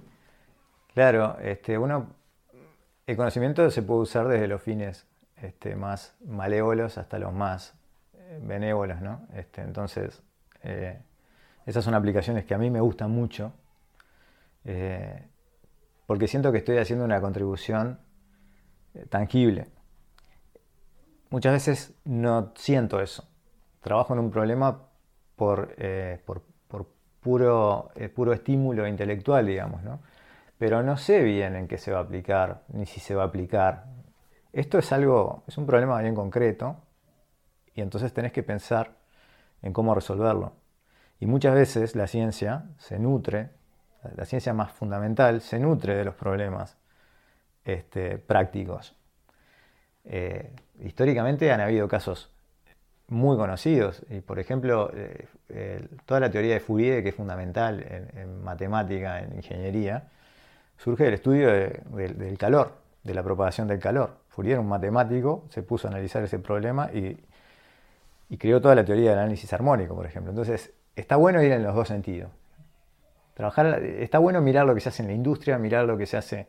Claro, 0.93 1.37
este, 1.41 1.77
uno, 1.77 2.13
el 3.07 3.15
conocimiento 3.15 3.69
se 3.71 3.81
puede 3.81 4.01
usar 4.01 4.27
desde 4.27 4.47
los 4.47 4.61
fines 4.61 5.07
este, 5.37 5.75
más 5.75 6.15
malévolos 6.25 6.97
hasta 6.97 7.19
los 7.19 7.33
más 7.33 7.73
benévolos, 8.39 9.01
¿no? 9.01 9.27
Este, 9.33 9.61
entonces, 9.61 10.21
eh, 10.63 10.99
esas 11.65 11.83
son 11.83 11.93
aplicaciones 11.93 12.45
que 12.45 12.53
a 12.53 12.57
mí 12.57 12.69
me 12.69 12.79
gustan 12.79 13.11
mucho, 13.11 13.53
eh, 14.63 15.27
porque 16.05 16.27
siento 16.27 16.51
que 16.51 16.59
estoy 16.59 16.77
haciendo 16.77 17.05
una 17.05 17.19
contribución 17.21 17.99
eh, 18.93 19.05
tangible. 19.07 19.67
Muchas 21.29 21.53
veces 21.53 21.93
no 22.03 22.51
siento 22.55 22.99
eso. 22.99 23.27
Trabajo 23.81 24.13
en 24.13 24.19
un 24.19 24.31
problema 24.31 24.87
por, 25.35 25.75
por, 26.25 26.43
puro, 27.21 27.91
puro 28.13 28.33
estímulo 28.33 28.85
intelectual, 28.87 29.45
digamos, 29.45 29.81
¿no? 29.83 30.01
Pero 30.57 30.83
no 30.83 30.97
sé 30.97 31.23
bien 31.23 31.55
en 31.55 31.67
qué 31.67 31.77
se 31.77 31.91
va 31.91 31.99
a 31.99 32.01
aplicar, 32.01 32.63
ni 32.67 32.85
si 32.85 32.99
se 32.99 33.15
va 33.15 33.23
a 33.23 33.27
aplicar. 33.27 33.85
Esto 34.53 34.77
es 34.77 34.91
algo, 34.91 35.43
es 35.47 35.57
un 35.57 35.65
problema 35.65 35.99
bien 36.01 36.13
concreto, 36.13 36.75
y 37.75 37.81
entonces 37.81 38.13
tenés 38.13 38.31
que 38.31 38.43
pensar 38.43 38.97
en 39.61 39.73
cómo 39.73 39.93
resolverlo. 39.95 40.53
Y 41.19 41.25
muchas 41.25 41.53
veces 41.53 41.95
la 41.95 42.07
ciencia 42.07 42.65
se 42.77 42.97
nutre, 42.99 43.49
la 44.15 44.25
ciencia 44.25 44.53
más 44.53 44.71
fundamental, 44.71 45.41
se 45.41 45.59
nutre 45.59 45.95
de 45.95 46.03
los 46.03 46.15
problemas 46.15 46.77
este, 47.63 48.17
prácticos. 48.17 48.95
Eh, 50.05 50.51
históricamente 50.79 51.51
han 51.51 51.61
habido 51.61 51.87
casos 51.87 52.31
muy 53.07 53.37
conocidos, 53.37 54.03
y 54.09 54.21
por 54.21 54.39
ejemplo, 54.39 54.89
eh, 54.95 55.27
el- 55.49 55.89
toda 56.05 56.19
la 56.21 56.31
teoría 56.31 56.53
de 56.53 56.59
Fourier, 56.59 57.03
que 57.03 57.09
es 57.09 57.15
fundamental 57.15 57.83
en, 58.15 58.41
matemática, 58.41 59.19
en 59.19 59.35
ingeniería, 59.35 60.07
surge 60.77 61.03
del 61.03 61.15
estudio 61.15 61.49
de- 61.49 61.81
del- 62.15 62.37
calor, 62.37 62.73
de 63.03 63.13
la 63.13 63.21
propagación 63.21 63.67
del 63.67 63.79
calor. 63.79 64.17
Fourier 64.29 64.59
un 64.59 64.67
matemático, 64.69 65.45
se 65.49 65.61
puso 65.61 65.87
a 65.87 65.91
analizar 65.91 66.23
ese 66.23 66.39
problema 66.39 66.89
y, 66.93 67.17
y 68.31 68.37
creó 68.37 68.61
toda 68.61 68.75
la 68.75 68.85
teoría 68.85 69.09
del 69.09 69.19
análisis 69.19 69.51
armónico, 69.51 69.93
por 69.93 70.05
ejemplo. 70.05 70.31
Entonces, 70.31 70.73
está 70.95 71.17
bueno 71.17 71.43
ir 71.43 71.51
en 71.51 71.63
los 71.63 71.75
dos 71.75 71.89
sentidos. 71.89 72.31
Trabajar, 73.33 73.83
está 73.83 74.19
bueno 74.19 74.39
mirar 74.39 74.65
lo 74.65 74.73
que 74.73 74.79
se 74.79 74.87
hace 74.87 75.03
en 75.03 75.09
la 75.09 75.13
industria, 75.13 75.57
mirar 75.57 75.83
lo 75.83 75.97
que 75.97 76.05
se 76.05 76.15
hace 76.15 76.47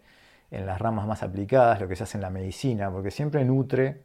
en 0.52 0.64
las 0.64 0.80
ramas 0.80 1.08
más 1.08 1.24
aplicadas, 1.24 1.80
lo 1.80 1.88
que 1.88 1.96
se 1.96 2.04
hace 2.04 2.18
en 2.18 2.22
la 2.22 2.30
medicina, 2.30 2.88
porque 2.88 3.10
siempre 3.10 3.44
nutre 3.44 4.04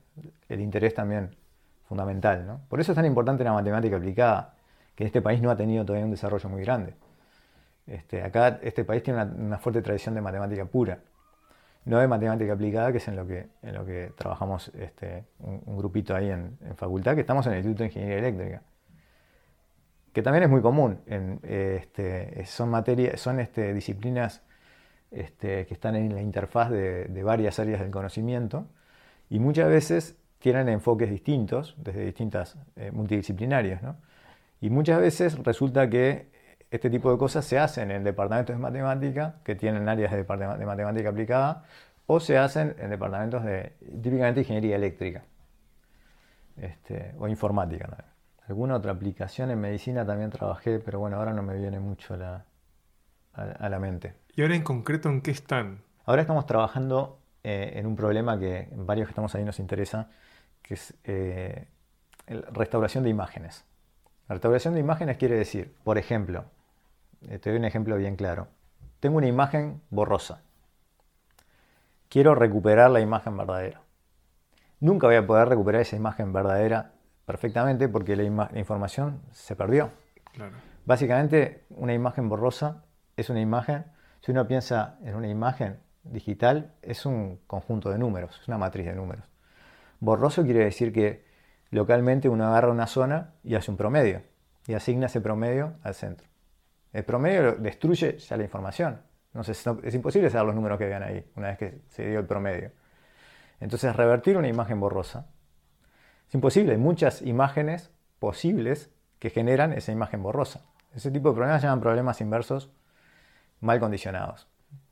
el 0.50 0.60
interés 0.60 0.96
también 0.96 1.36
fundamental. 1.88 2.48
¿no? 2.48 2.62
Por 2.68 2.80
eso 2.82 2.94
es 2.94 2.96
tan 2.96 3.06
importante 3.06 3.44
la 3.44 3.54
matemática 3.54 3.98
aplicada, 3.98 4.56
que 4.96 5.06
este 5.06 5.22
país 5.22 5.40
no 5.40 5.52
ha 5.52 5.56
tenido 5.56 5.86
todavía 5.86 6.06
un 6.06 6.12
desarrollo 6.12 6.50
muy 6.50 6.64
grande. 6.64 6.96
Este, 7.86 8.24
acá 8.24 8.58
este 8.64 8.86
país 8.86 9.04
tiene 9.04 9.24
una 9.24 9.60
fuerte 9.60 9.84
tradición 9.84 10.16
de 10.16 10.22
matemática 10.22 10.66
pura, 10.66 10.98
no 11.88 12.00
de 12.00 12.08
matemática 12.08 12.54
aplicada, 12.54 12.92
que 12.92 13.00
es 13.00 13.08
en 13.08 13.16
lo 13.16 13.26
que, 13.26 13.48
en 13.62 13.74
lo 13.74 13.86
que 13.86 14.12
trabajamos 14.16 14.72
este, 14.76 15.26
un, 15.40 15.62
un 15.66 15.78
grupito 15.78 16.16
ahí 16.16 16.30
en, 16.30 16.58
en 16.62 16.76
facultad, 16.76 17.16
que 17.16 17.22
estamos 17.22 17.46
en 17.48 17.54
el 17.54 17.58
Instituto 17.60 17.84
de 17.84 17.88
Ingeniería 17.88 18.18
Eléctrica 18.20 18.62
que 20.18 20.24
también 20.24 20.46
es 20.46 20.50
muy 20.50 20.64
común. 20.64 21.00
Este, 21.44 22.44
son 22.48 22.70
materias, 22.70 23.22
son 23.22 23.40
este, 23.40 23.72
disciplinas 23.72 24.42
que 25.12 25.68
están 25.70 25.96
en 25.96 26.16
la 26.16 26.24
interfaz 26.24 26.72
de, 26.72 27.22
varias 27.24 27.60
áreas 27.60 27.82
del 27.82 27.92
conocimiento 27.92 28.66
y 29.30 29.38
muchas 29.38 29.70
veces 29.70 30.18
tienen 30.40 30.70
enfoques 30.70 31.12
distintos, 31.12 31.76
desde 31.78 32.04
distintas 32.04 32.58
eh, 32.78 32.90
multidisciplinarias. 32.90 33.84
¿no? 33.84 33.98
Y 34.60 34.72
muchas 34.72 35.00
veces 35.00 35.38
resulta 35.38 35.88
que 35.88 36.32
este 36.72 36.90
tipo 36.90 37.12
de 37.12 37.18
cosas 37.18 37.46
se 37.46 37.58
hacen 37.60 37.92
en 37.92 38.04
departamentos 38.04 38.56
de 38.56 38.62
matemática 38.62 39.36
que 39.44 39.56
tienen 39.56 39.88
áreas 39.88 40.12
de, 40.12 40.24
de 40.24 40.66
matemática 40.66 41.10
aplicada 41.10 41.64
o 42.06 42.20
se 42.20 42.38
hacen 42.38 42.76
en 42.80 42.90
departamentos 42.90 43.44
de 43.44 43.74
típicamente 44.02 44.42
ingeniería 44.42 44.76
eléctrica 44.76 45.24
este, 46.58 47.14
o 47.20 47.28
informática. 47.28 47.86
también. 47.88 48.08
Alguna 48.48 48.76
otra 48.76 48.92
aplicación 48.94 49.52
en 49.52 49.60
medicina 49.60 50.06
también 50.06 50.30
trabajé, 50.30 50.80
pero 50.80 51.00
bueno, 51.00 51.18
ahora 51.18 51.34
no 51.34 51.44
me 51.44 51.58
viene 51.58 51.80
mucho 51.80 52.16
la- 52.16 52.46
a, 53.34 53.42
a 53.44 53.70
la 53.70 53.80
mente. 53.80 54.14
Y 54.36 54.42
ahora 54.42 54.56
en 54.56 54.64
concreto, 54.64 55.10
¿en 55.10 55.22
qué 55.22 55.32
están? 55.32 55.82
Ahora 56.06 56.22
estamos 56.22 56.46
trabajando 56.46 57.20
eh, 57.44 57.74
en 57.76 57.86
un 57.86 57.96
problema 57.96 58.40
que 58.40 58.70
en 58.72 58.86
varios 58.86 59.08
que 59.08 59.12
estamos 59.12 59.36
ahí 59.36 59.44
nos 59.44 59.60
interesa, 59.60 60.10
que 60.62 60.76
es 60.76 60.94
eh, 61.04 61.68
restauración 62.28 63.04
de 63.04 63.10
imágenes. 63.10 63.66
La 64.30 64.36
restauración 64.36 64.74
de 64.74 64.80
imágenes 64.80 65.18
quiere 65.18 65.36
decir, 65.36 65.74
por 65.84 65.98
ejemplo, 65.98 66.46
eh, 67.30 67.40
te 67.40 67.50
doy 67.50 67.60
un 67.60 67.66
ejemplo 67.66 67.98
bien 67.98 68.16
claro. 68.16 68.48
Tengo 69.00 69.18
una 69.18 69.28
imagen 69.28 69.82
borrosa. 69.90 70.42
Quiero 72.10 72.36
recuperar 72.36 72.92
la 72.92 73.00
imagen 73.00 73.38
verdadera. 73.38 73.82
Nunca 74.80 75.08
voy 75.08 75.16
a 75.16 75.26
poder 75.26 75.50
recuperar 75.50 75.82
esa 75.82 75.96
imagen 75.96 76.34
verdadera 76.34 76.94
perfectamente 77.26 77.90
porque 77.90 78.16
la, 78.16 78.50
la 78.52 78.60
información 78.60 79.22
se 79.32 79.56
perdió. 79.56 79.92
Claro. 80.34 80.56
Básicamente, 80.86 81.66
una 81.70 81.94
imagen 81.94 82.30
borrosa 82.30 82.84
es 83.18 83.30
una 83.30 83.42
imagen, 83.42 83.86
si 84.22 84.32
uno 84.32 84.48
piensa 84.48 84.98
en 85.04 85.16
una 85.16 85.28
imagen 85.28 85.80
digital, 86.04 86.72
es 86.82 87.06
un 87.06 87.40
conjunto 87.48 87.90
de 87.90 87.98
números, 87.98 88.40
es 88.42 88.48
una 88.48 88.58
matriz 88.58 88.86
de 88.86 88.96
números. 88.96 89.26
Borroso 90.00 90.44
quiere 90.44 90.64
decir 90.64 90.94
que 90.94 91.26
localmente 91.72 92.30
uno 92.30 92.48
agarra 92.48 92.72
una 92.72 92.88
zona 92.88 93.34
y 93.44 93.56
hace 93.56 93.72
un 93.72 93.78
promedio 93.78 94.22
y 94.68 94.76
asigna 94.76 95.08
ese 95.08 95.22
promedio 95.22 95.74
al 95.84 95.96
centro. 95.96 96.28
El 96.98 97.06
promedio 97.06 97.52
destruye 97.58 98.18
ya 98.18 98.38
la 98.38 98.44
información. 98.44 99.00
Entonces 99.28 99.64
es 99.84 99.94
imposible 99.94 100.32
saber 100.32 100.48
los 100.48 100.56
números 100.56 100.80
que 100.80 100.88
vean 100.88 101.04
ahí 101.04 101.24
una 101.36 101.50
vez 101.50 101.58
que 101.60 101.82
se 101.90 102.10
dio 102.10 102.20
el 102.22 102.26
promedio. 102.26 102.72
Entonces 103.60 103.96
revertir 103.96 104.36
una 104.36 104.48
imagen 104.48 104.80
borrosa 104.80 105.28
es 106.28 106.34
imposible. 106.34 106.72
Hay 106.72 106.80
muchas 106.80 107.22
imágenes 107.22 107.92
posibles 108.18 108.90
que 109.20 109.30
generan 109.30 109.74
esa 109.74 109.92
imagen 109.92 110.24
borrosa. 110.24 110.66
Ese 110.96 111.12
tipo 111.12 111.30
de 111.30 111.36
problemas 111.36 111.62
se 111.62 111.68
llaman 111.68 111.82
problemas 111.82 112.20
inversos 112.20 112.72
mal 113.60 113.80
condicionados, 113.80 114.48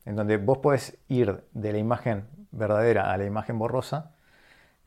en 0.05 0.15
donde 0.15 0.37
vos 0.37 0.59
podés 0.59 0.99
ir 1.07 1.43
de 1.53 1.71
la 1.71 1.79
imagen 1.79 2.27
verdadera 2.51 3.11
a 3.11 3.17
la 3.17 3.25
imagen 3.25 3.57
borrosa, 3.57 4.11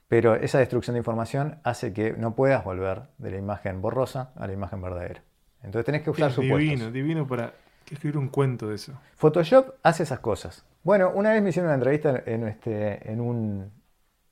Pero 0.07 0.37
esa 0.37 0.61
destrucción 0.61 0.95
de 0.95 0.99
información 0.99 1.59
hace 1.65 1.93
que 1.93 2.13
no 2.13 2.37
puedas 2.37 2.63
volver 2.63 3.09
de 3.19 3.33
la 3.33 3.39
imagen 3.39 3.83
borrosa 3.83 4.31
a 4.37 4.47
la 4.47 4.53
imagen 4.53 4.81
verdadera. 4.81 5.23
Entonces 5.63 5.85
tenés 5.87 6.03
que 6.03 6.11
usar 6.11 6.29
Es 6.31 6.35
supuestos. 6.35 6.59
divino, 6.61 6.91
divino 6.91 7.27
para 7.27 7.53
escribir 7.91 8.19
un 8.19 8.29
cuento 8.29 8.69
de 8.69 8.77
eso. 8.77 8.93
Photoshop 9.17 9.75
hace 9.83 10.03
esas 10.05 10.21
cosas. 10.21 10.65
Bueno, 10.85 11.11
una 11.15 11.33
vez 11.33 11.43
me 11.43 11.51
hicieron 11.51 11.69
una 11.69 11.75
entrevista 11.75 12.23
en, 12.27 12.47
este, 12.47 13.11
en, 13.11 13.21
un- 13.21 13.71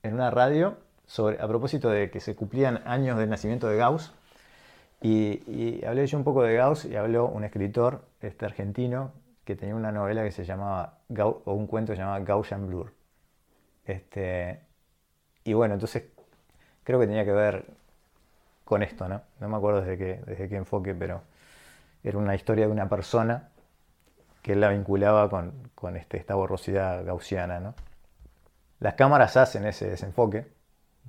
en 0.03 0.13
una 0.13 0.31
radio 0.31 0.77
sobre, 1.05 1.41
a 1.41 1.47
propósito 1.47 1.89
de 1.89 2.09
que 2.09 2.19
se 2.19 2.35
cumplían 2.35 2.81
años 2.85 3.17
del 3.17 3.29
nacimiento 3.29 3.67
de 3.67 3.77
Gauss. 3.77 4.13
Y, 5.01 5.43
y 5.51 5.85
hablé 5.85 6.07
yo 6.07 6.17
un 6.17 6.23
poco 6.23 6.41
de 6.43 6.55
Gauss 6.55 6.85
y 6.85 6.95
habló 6.95 7.27
un 7.27 7.43
escritor 7.43 8.05
este, 8.21 8.45
argentino 8.45 9.11
que 9.43 9.55
tenía 9.55 9.75
una 9.75 9.91
novela 9.91 10.23
que 10.23 10.31
se 10.31 10.43
llamaba, 10.45 10.99
Gau- 11.09 11.41
o 11.45 11.53
un 11.53 11.67
cuento 11.67 11.91
que 11.91 11.97
se 11.97 12.01
llamaba 12.01 12.23
Gaussian 12.23 12.67
Blur. 12.67 12.93
Este, 13.85 14.59
y 15.43 15.53
bueno, 15.53 15.75
entonces 15.75 16.03
creo 16.83 16.99
que 16.99 17.07
tenía 17.07 17.25
que 17.25 17.31
ver 17.31 17.65
con 18.67 18.83
esto, 18.83 19.09
¿no? 19.09 19.23
No 19.41 19.49
me 19.49 19.57
acuerdo 19.57 19.81
desde 19.81 19.97
qué, 19.99 20.21
desde 20.27 20.49
qué 20.49 20.57
enfoque, 20.57 20.95
pero 20.95 21.23
era 22.03 22.17
una 22.19 22.35
historia 22.35 22.67
de 22.67 22.73
una 22.73 22.89
persona 22.89 23.49
que 24.41 24.55
la 24.55 24.69
vinculaba 24.69 25.29
con, 25.29 25.53
con 25.75 25.97
este, 25.97 26.17
esta 26.17 26.35
borrosidad 26.35 27.05
gaussiana, 27.05 27.59
¿no? 27.59 27.75
Las 28.79 28.93
cámaras 28.95 29.37
hacen 29.37 29.65
ese 29.65 29.89
desenfoque, 29.89 30.47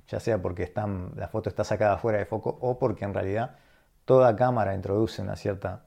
ya 0.07 0.19
sea 0.19 0.41
porque 0.41 0.63
están, 0.63 1.11
la 1.15 1.27
foto 1.27 1.49
está 1.49 1.63
sacada 1.63 1.97
fuera 1.97 2.17
de 2.19 2.25
foco 2.25 2.57
o 2.61 2.79
porque 2.79 3.05
en 3.05 3.13
realidad 3.13 3.57
toda 4.05 4.35
cámara 4.35 4.75
introduce 4.75 5.21
una 5.21 5.35
cierta 5.35 5.85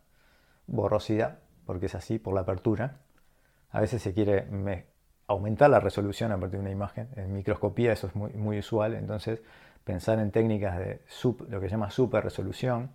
borrosidad, 0.66 1.38
porque 1.66 1.86
es 1.86 1.94
así 1.96 2.18
por 2.18 2.34
la 2.34 2.42
apertura. 2.42 2.98
A 3.70 3.80
veces 3.80 4.02
se 4.02 4.14
quiere 4.14 4.44
me- 4.46 4.86
aumentar 5.28 5.70
la 5.70 5.80
resolución 5.80 6.32
a 6.32 6.38
partir 6.38 6.58
de 6.58 6.62
una 6.62 6.70
imagen. 6.72 7.08
En 7.16 7.32
microscopía 7.34 7.92
eso 7.92 8.08
es 8.08 8.16
muy, 8.16 8.32
muy 8.34 8.58
usual, 8.60 8.94
entonces 8.94 9.42
pensar 9.84 10.18
en 10.18 10.30
técnicas 10.30 10.78
de 10.78 11.00
lo 11.48 11.60
que 11.60 11.66
se 11.66 11.72
llama 11.72 11.90
super 11.90 12.24
resolución, 12.24 12.90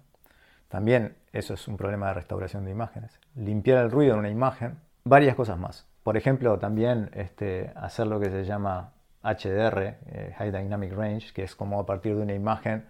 también 0.67 1.15
eso 1.31 1.53
es 1.53 1.67
un 1.67 1.77
problema 1.77 2.07
de 2.07 2.15
restauración 2.15 2.65
de 2.65 2.71
imágenes. 2.71 3.19
Limpiar 3.35 3.83
el 3.83 3.91
ruido 3.91 4.13
en 4.13 4.19
una 4.19 4.29
imagen, 4.29 4.79
varias 5.03 5.35
cosas 5.35 5.57
más. 5.57 5.85
Por 6.03 6.17
ejemplo, 6.17 6.57
también 6.59 7.09
este, 7.13 7.71
hacer 7.75 8.07
lo 8.07 8.19
que 8.19 8.29
se 8.29 8.43
llama 8.43 8.93
HDR, 9.23 9.97
eh, 10.05 10.35
High 10.37 10.51
Dynamic 10.51 10.93
Range, 10.93 11.33
que 11.33 11.43
es 11.43 11.55
como 11.55 11.79
a 11.79 11.85
partir 11.85 12.15
de 12.15 12.21
una 12.21 12.33
imagen 12.33 12.85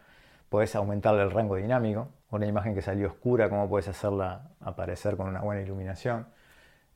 puedes 0.50 0.76
aumentarle 0.76 1.24
el 1.24 1.32
rango 1.32 1.56
dinámico. 1.56 2.10
Una 2.30 2.46
imagen 2.46 2.76
que 2.76 2.82
salió 2.82 3.08
oscura, 3.08 3.50
cómo 3.50 3.70
puedes 3.70 3.88
hacerla 3.88 4.50
aparecer 4.60 5.16
con 5.18 5.28
una 5.28 5.42
buena 5.42 5.62
iluminación. 5.62 6.28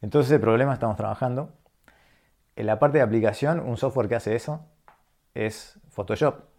Entonces, 0.02 0.32
el 0.32 0.42
problema 0.42 0.74
estamos 0.74 0.98
trabajando. 0.98 1.54
En 2.56 2.66
la 2.66 2.80
parte 2.80 2.98
de 2.98 3.04
aplicación, 3.04 3.60
un 3.60 3.78
software 3.78 4.10
que 4.10 4.16
hace 4.16 4.36
eso 4.36 4.66
es 5.34 5.80
Photoshop 5.90 6.51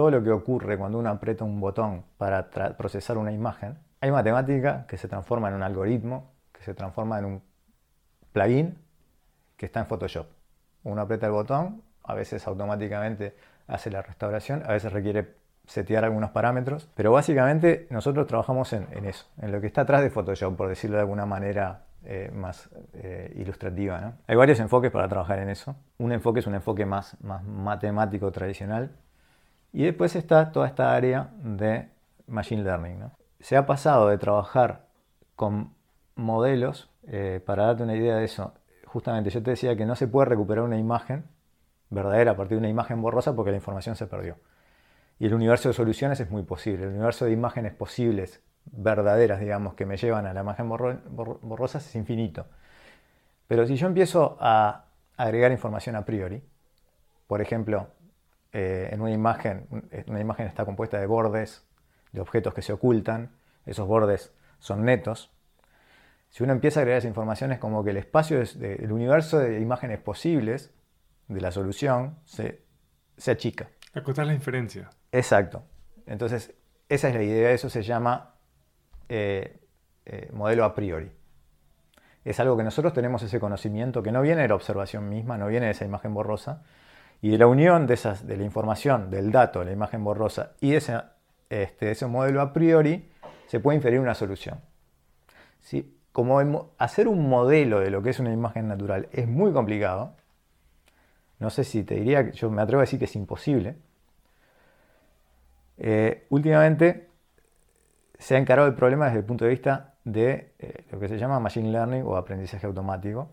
todo 0.00 0.10
lo 0.10 0.24
que 0.24 0.30
ocurre 0.30 0.78
cuando 0.78 0.98
uno 0.98 1.10
aprieta 1.10 1.44
un 1.44 1.60
botón 1.60 2.04
para 2.16 2.48
procesar 2.78 3.18
una 3.18 3.32
imagen, 3.32 3.76
hay 4.00 4.10
matemática 4.10 4.86
que 4.88 4.96
se 4.96 5.08
transforma 5.08 5.48
en 5.48 5.56
un 5.56 5.62
algoritmo, 5.62 6.32
que 6.54 6.62
se 6.62 6.72
transforma 6.72 7.18
en 7.18 7.26
un 7.26 7.42
plugin 8.32 8.78
que 9.58 9.66
está 9.66 9.80
en 9.80 9.84
Photoshop. 9.84 10.26
Uno 10.84 11.02
aprieta 11.02 11.26
el 11.26 11.32
botón, 11.32 11.82
a 12.02 12.14
veces 12.14 12.46
automáticamente 12.46 13.36
hace 13.66 13.90
la 13.90 14.00
restauración, 14.00 14.62
a 14.64 14.72
veces 14.72 14.90
requiere 14.90 15.34
setear 15.66 16.06
algunos 16.06 16.30
parámetros, 16.30 16.88
pero 16.94 17.12
básicamente 17.12 17.86
nosotros 17.90 18.26
trabajamos 18.26 18.72
en, 18.72 18.86
eso, 19.04 19.26
en 19.42 19.52
lo 19.52 19.60
que 19.60 19.66
está 19.66 19.82
atrás 19.82 20.00
de 20.00 20.08
Photoshop, 20.08 20.56
por 20.56 20.70
decirlo 20.70 20.96
de 20.96 21.02
alguna 21.02 21.26
manera 21.26 21.82
eh, 22.06 22.30
más 22.34 22.70
eh, 22.94 23.34
ilustrativa. 23.36 24.14
Hay 24.26 24.36
varios 24.36 24.60
enfoques 24.60 24.90
para 24.90 25.06
trabajar 25.08 25.40
en 25.40 25.50
eso. 25.50 25.76
Un 25.98 26.12
enfoque 26.12 26.40
es 26.40 26.46
un 26.46 26.54
enfoque 26.54 26.86
más 26.86 27.18
matemático 27.20 28.32
tradicional, 28.32 28.92
y 29.72 29.84
después 29.84 30.16
está 30.16 30.52
toda 30.52 30.66
esta 30.66 30.94
área 30.94 31.30
de 31.42 31.88
Machine 32.26 32.62
Learning. 32.62 32.98
¿no? 33.00 33.12
Se 33.40 33.56
ha 33.56 33.66
pasado 33.66 34.08
de 34.08 34.18
trabajar 34.18 34.86
con 35.36 35.74
modelos, 36.16 36.90
eh, 37.06 37.42
para 37.44 37.66
darte 37.66 37.82
una 37.82 37.96
idea 37.96 38.16
de 38.16 38.24
eso, 38.24 38.54
justamente 38.86 39.30
yo 39.30 39.42
te 39.42 39.50
decía 39.50 39.76
que 39.76 39.86
no 39.86 39.94
se 39.96 40.08
puede 40.08 40.26
recuperar 40.28 40.64
una 40.64 40.78
imagen 40.78 41.24
verdadera 41.88 42.32
a 42.32 42.36
partir 42.36 42.56
de 42.56 42.60
una 42.60 42.68
imagen 42.68 43.00
borrosa 43.00 43.34
porque 43.34 43.50
la 43.50 43.56
información 43.56 43.96
se 43.96 44.06
perdió. 44.06 44.36
Y 45.18 45.26
el 45.26 45.34
universo 45.34 45.68
de 45.68 45.74
soluciones 45.74 46.20
es 46.20 46.30
muy 46.30 46.42
posible. 46.42 46.84
El 46.84 46.90
universo 46.90 47.24
de 47.24 47.32
imágenes 47.32 47.74
posibles, 47.74 48.40
verdaderas, 48.64 49.40
digamos, 49.40 49.74
que 49.74 49.86
me 49.86 49.96
llevan 49.96 50.26
a 50.26 50.32
la 50.34 50.40
imagen 50.40 50.68
borro- 50.68 51.00
borro- 51.10 51.38
borrosa 51.42 51.78
es 51.78 51.94
infinito. 51.94 52.46
Pero 53.48 53.66
si 53.66 53.76
yo 53.76 53.86
empiezo 53.86 54.36
a 54.40 54.84
agregar 55.16 55.50
información 55.52 55.96
a 55.96 56.04
priori, 56.04 56.42
por 57.26 57.40
ejemplo, 57.40 57.88
eh, 58.52 58.88
en 58.92 59.00
una 59.00 59.12
imagen, 59.12 59.66
una 60.06 60.20
imagen 60.20 60.46
está 60.46 60.64
compuesta 60.64 60.98
de 60.98 61.06
bordes, 61.06 61.64
de 62.12 62.20
objetos 62.20 62.54
que 62.54 62.62
se 62.62 62.72
ocultan, 62.72 63.30
esos 63.66 63.86
bordes 63.86 64.32
son 64.58 64.84
netos. 64.84 65.30
Si 66.28 66.42
uno 66.42 66.52
empieza 66.52 66.80
a 66.80 66.82
agregar 66.82 66.98
esa 66.98 67.08
información 67.08 67.52
es 67.52 67.58
como 67.58 67.82
que 67.82 67.90
el 67.90 67.96
espacio, 67.96 68.40
es 68.40 68.56
el 68.56 68.92
universo 68.92 69.38
de 69.38 69.60
imágenes 69.60 69.98
posibles 69.98 70.72
de 71.28 71.40
la 71.40 71.52
solución 71.52 72.18
se, 72.24 72.62
se 73.16 73.30
achica. 73.30 73.68
Acotar 73.94 74.26
la 74.26 74.34
inferencia. 74.34 74.90
Exacto. 75.12 75.62
Entonces, 76.06 76.54
esa 76.88 77.08
es 77.08 77.14
la 77.14 77.22
idea, 77.22 77.52
eso 77.52 77.70
se 77.70 77.82
llama 77.82 78.34
eh, 79.08 79.60
eh, 80.06 80.28
modelo 80.32 80.64
a 80.64 80.74
priori. 80.74 81.12
Es 82.24 82.40
algo 82.40 82.56
que 82.56 82.64
nosotros 82.64 82.92
tenemos 82.92 83.22
ese 83.22 83.40
conocimiento 83.40 84.02
que 84.02 84.12
no 84.12 84.22
viene 84.22 84.42
de 84.42 84.48
la 84.48 84.54
observación 84.56 85.08
misma, 85.08 85.38
no 85.38 85.46
viene 85.46 85.66
de 85.66 85.72
esa 85.72 85.84
imagen 85.84 86.12
borrosa, 86.12 86.62
y 87.22 87.30
de 87.30 87.38
la 87.38 87.46
unión 87.46 87.86
de, 87.86 87.94
esas, 87.94 88.26
de 88.26 88.36
la 88.36 88.44
información, 88.44 89.10
del 89.10 89.30
dato, 89.30 89.62
la 89.64 89.72
imagen 89.72 90.02
borrosa 90.02 90.52
y 90.60 90.74
ese, 90.74 91.00
este, 91.48 91.90
ese 91.90 92.06
modelo 92.06 92.40
a 92.40 92.52
priori, 92.52 93.10
se 93.46 93.60
puede 93.60 93.76
inferir 93.76 94.00
una 94.00 94.14
solución. 94.14 94.60
¿Sí? 95.60 95.96
Como 96.12 96.70
hacer 96.78 97.08
un 97.08 97.28
modelo 97.28 97.80
de 97.80 97.90
lo 97.90 98.02
que 98.02 98.10
es 98.10 98.20
una 98.20 98.32
imagen 98.32 98.68
natural 98.68 99.08
es 99.12 99.28
muy 99.28 99.52
complicado, 99.52 100.16
no 101.38 101.50
sé 101.50 101.64
si 101.64 101.84
te 101.84 101.94
diría, 101.94 102.30
yo 102.30 102.50
me 102.50 102.62
atrevo 102.62 102.80
a 102.80 102.84
decir 102.84 102.98
que 102.98 103.04
es 103.04 103.16
imposible, 103.16 103.76
eh, 105.78 106.26
últimamente 106.28 107.08
se 108.18 108.36
ha 108.36 108.38
encarado 108.38 108.68
el 108.68 108.74
problema 108.74 109.06
desde 109.06 109.20
el 109.20 109.24
punto 109.24 109.46
de 109.46 109.50
vista 109.50 109.94
de 110.04 110.52
eh, 110.58 110.84
lo 110.90 111.00
que 111.00 111.08
se 111.08 111.18
llama 111.18 111.40
Machine 111.40 111.70
Learning 111.70 112.02
o 112.04 112.16
aprendizaje 112.16 112.66
automático. 112.66 113.30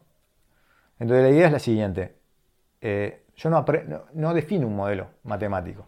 Entonces 1.00 1.24
la 1.26 1.30
idea 1.30 1.48
es 1.48 1.52
la 1.52 1.60
siguiente. 1.60 2.16
Eh, 2.80 3.27
yo 3.38 3.50
no, 3.50 3.66
no- 3.88 4.06
no 4.14 4.34
defino 4.34 4.68
un 4.68 4.76
modelo 4.76 5.08
matemático. 5.24 5.86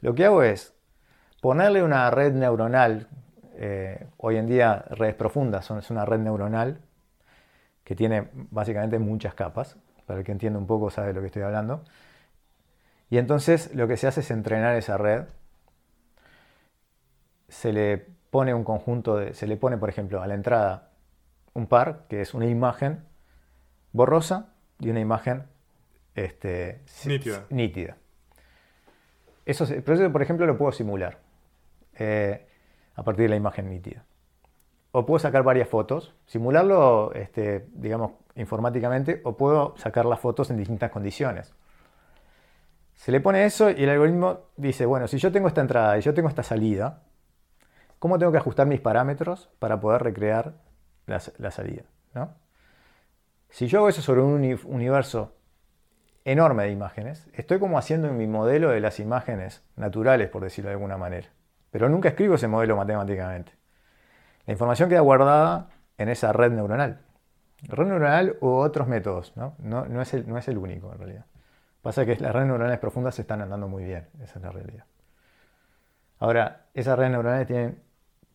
Lo 0.00 0.14
que 0.14 0.24
hago 0.26 0.42
es 0.42 0.74
ponerle 1.40 1.82
una 1.82 2.10
red 2.10 2.34
neuronal, 2.34 3.08
eh, 3.54 4.06
hoy 4.18 4.36
en 4.36 4.46
día 4.46 4.84
redes 4.90 5.14
profundas 5.14 5.64
son, 5.64 5.78
es 5.78 5.90
una 5.90 6.04
red 6.04 6.18
neuronal 6.20 6.80
que 7.84 7.94
tiene 7.94 8.28
básicamente 8.32 8.98
muchas 8.98 9.34
capas, 9.34 9.76
para 10.06 10.20
el 10.20 10.24
que 10.24 10.32
entienda 10.32 10.58
un 10.58 10.66
poco 10.66 10.90
sabe 10.90 11.08
de 11.08 11.14
lo 11.14 11.20
que 11.20 11.26
estoy 11.26 11.42
hablando. 11.42 11.82
Y 13.10 13.18
entonces 13.18 13.74
lo 13.74 13.88
que 13.88 13.96
se 13.96 14.06
hace 14.06 14.20
es 14.20 14.30
entrenar 14.30 14.76
esa 14.76 14.96
red 14.96 15.24
se 17.48 17.72
le 17.72 17.98
pone 18.30 18.54
un 18.54 18.64
conjunto 18.64 19.16
de, 19.16 19.34
se 19.34 19.46
le 19.46 19.56
pone, 19.56 19.76
por 19.76 19.88
ejemplo, 19.88 20.22
a 20.22 20.26
la 20.26 20.34
entrada 20.34 20.90
un 21.52 21.66
par, 21.66 22.06
que 22.08 22.20
es 22.20 22.32
una 22.34 22.46
imagen 22.46 23.04
borrosa 23.92 24.54
y 24.78 24.90
una 24.90 25.00
imagen 25.00 25.44
este, 26.14 26.82
Nítida. 27.06 27.44
nítida. 27.50 27.96
Eso, 29.46 29.66
se- 29.66 29.82
pero 29.82 29.98
eso, 29.98 30.12
por 30.12 30.22
ejemplo, 30.22 30.46
lo 30.46 30.56
puedo 30.56 30.72
simular 30.72 31.18
eh, 31.98 32.46
a 32.94 33.02
partir 33.02 33.24
de 33.24 33.28
la 33.30 33.36
imagen 33.36 33.68
nítida. 33.68 34.04
O 34.92 35.06
puedo 35.06 35.18
sacar 35.18 35.42
varias 35.42 35.68
fotos, 35.68 36.14
simularlo, 36.26 37.12
este, 37.14 37.66
digamos, 37.74 38.12
informáticamente, 38.34 39.20
o 39.24 39.36
puedo 39.36 39.74
sacar 39.76 40.04
las 40.04 40.18
fotos 40.20 40.50
en 40.50 40.56
distintas 40.56 40.90
condiciones. 40.90 41.52
Se 42.96 43.12
le 43.12 43.20
pone 43.20 43.44
eso 43.44 43.70
y 43.70 43.82
el 43.84 43.88
algoritmo 43.90 44.40
dice, 44.56 44.84
bueno, 44.86 45.08
si 45.08 45.18
yo 45.18 45.32
tengo 45.32 45.48
esta 45.48 45.60
entrada 45.62 45.96
y 45.96 46.02
yo 46.02 46.12
tengo 46.12 46.28
esta 46.28 46.42
salida, 46.42 47.02
¿cómo 47.98 48.18
tengo 48.18 48.30
que 48.32 48.38
ajustar 48.38 48.66
mis 48.66 48.80
parámetros 48.80 49.48
para 49.58 49.80
poder 49.80 50.02
recrear 50.02 50.54
la, 51.06 51.20
la 51.38 51.50
salida? 51.50 51.84
¿no? 52.14 52.34
Si 53.48 53.68
yo 53.68 53.78
hago 53.78 53.88
eso 53.88 54.02
sobre 54.02 54.20
un 54.20 54.32
uni- 54.34 54.58
universo 54.64 55.34
enorme 56.30 56.62
de 56.62 56.70
imágenes, 56.70 57.28
estoy 57.32 57.58
como 57.58 57.76
haciendo 57.76 58.12
mi 58.12 58.28
modelo 58.28 58.70
de 58.70 58.80
las 58.80 59.00
imágenes 59.00 59.64
naturales, 59.74 60.28
por 60.28 60.44
decirlo 60.44 60.68
de 60.68 60.74
alguna 60.74 60.96
manera. 60.96 61.28
Pero 61.72 61.88
nunca 61.88 62.10
escribo 62.10 62.36
ese 62.36 62.46
modelo 62.46 62.76
matemáticamente. 62.76 63.52
La 64.46 64.52
información 64.52 64.88
queda 64.88 65.00
guardada 65.00 65.70
en 65.98 66.08
esa 66.08 66.32
red 66.32 66.52
neuronal. 66.52 67.00
Red 67.62 67.86
neuronal 67.86 68.36
u 68.40 68.48
otros 68.48 68.86
métodos, 68.86 69.36
¿no? 69.36 69.54
No, 69.58 69.86
no 69.86 70.00
es 70.00 70.14
el, 70.14 70.28
no 70.28 70.38
es 70.38 70.46
el 70.46 70.58
único 70.58 70.92
en 70.92 70.98
realidad. 70.98 71.26
Pasa 71.82 72.06
que 72.06 72.14
las 72.16 72.32
redes 72.32 72.46
neuronales 72.46 72.78
profundas 72.78 73.16
se 73.16 73.22
están 73.22 73.40
andando 73.40 73.66
muy 73.66 73.84
bien, 73.84 74.06
esa 74.22 74.38
es 74.38 74.44
la 74.44 74.52
realidad. 74.52 74.84
Ahora, 76.20 76.66
esas 76.74 76.96
redes 76.96 77.10
neuronales 77.10 77.46
tienen 77.48 77.82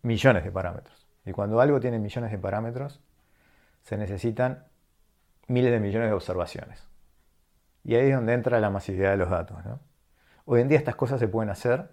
millones 0.01 0.43
de 0.43 0.51
parámetros. 0.51 1.07
Y 1.25 1.31
cuando 1.31 1.61
algo 1.61 1.79
tiene 1.79 1.99
millones 1.99 2.31
de 2.31 2.37
parámetros, 2.39 2.99
se 3.83 3.97
necesitan 3.97 4.65
miles 5.47 5.71
de 5.71 5.79
millones 5.79 6.09
de 6.09 6.13
observaciones. 6.13 6.94
Y 7.85 7.93
ahí 7.95 8.09
es 8.09 8.15
donde 8.15 8.33
entra 8.33 8.59
la 8.59 8.71
masividad 8.71 9.11
de 9.11 9.17
los 9.17 9.29
datos. 9.29 9.57
Hoy 10.45 10.59
en 10.59 10.67
día 10.67 10.79
estas 10.79 10.95
cosas 10.95 11.19
se 11.19 11.27
pueden 11.27 11.51
hacer 11.51 11.91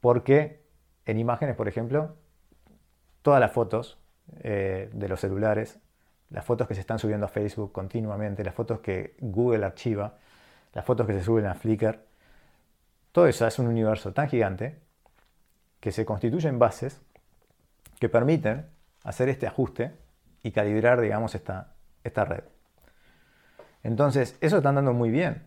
porque 0.00 0.64
en 1.06 1.18
imágenes, 1.18 1.54
por 1.54 1.68
ejemplo, 1.68 2.16
todas 3.22 3.40
las 3.40 3.52
fotos 3.52 3.98
eh, 4.40 4.90
de 4.92 5.08
los 5.08 5.20
celulares, 5.20 5.78
las 6.28 6.44
fotos 6.44 6.66
que 6.66 6.74
se 6.74 6.80
están 6.80 6.98
subiendo 6.98 7.26
a 7.26 7.28
Facebook 7.28 7.70
continuamente, 7.70 8.42
las 8.42 8.54
fotos 8.54 8.80
que 8.80 9.16
Google 9.20 9.64
archiva, 9.64 10.18
las 10.72 10.84
fotos 10.84 11.06
que 11.06 11.12
se 11.12 11.22
suben 11.22 11.46
a 11.46 11.54
Flickr, 11.54 12.00
todo 13.12 13.28
eso 13.28 13.46
es 13.46 13.58
un 13.60 13.68
universo 13.68 14.12
tan 14.12 14.28
gigante 14.28 14.80
que 15.78 15.92
se 15.92 16.04
constituye 16.04 16.48
en 16.48 16.58
bases 16.58 17.00
que 18.00 18.08
permiten 18.08 18.66
hacer 19.04 19.28
este 19.28 19.46
ajuste 19.46 19.92
y 20.42 20.50
calibrar, 20.50 21.00
digamos, 21.00 21.36
esta, 21.36 21.74
esta 22.02 22.24
red. 22.24 22.42
Entonces, 23.84 24.36
eso 24.40 24.56
está 24.56 24.70
andando 24.70 24.94
muy 24.94 25.10
bien, 25.10 25.46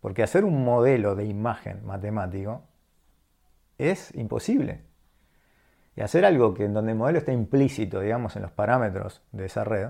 porque 0.00 0.22
hacer 0.22 0.44
un 0.44 0.64
modelo 0.64 1.16
de 1.16 1.24
imagen 1.24 1.84
matemático 1.84 2.62
es 3.78 4.14
imposible. 4.14 4.82
Y 5.96 6.02
hacer 6.02 6.24
algo 6.26 6.54
que 6.54 6.66
en 6.66 6.74
donde 6.74 6.92
el 6.92 6.98
modelo 6.98 7.18
está 7.18 7.32
implícito, 7.32 8.00
digamos, 8.00 8.36
en 8.36 8.42
los 8.42 8.52
parámetros 8.52 9.22
de 9.32 9.46
esa 9.46 9.64
red, 9.64 9.88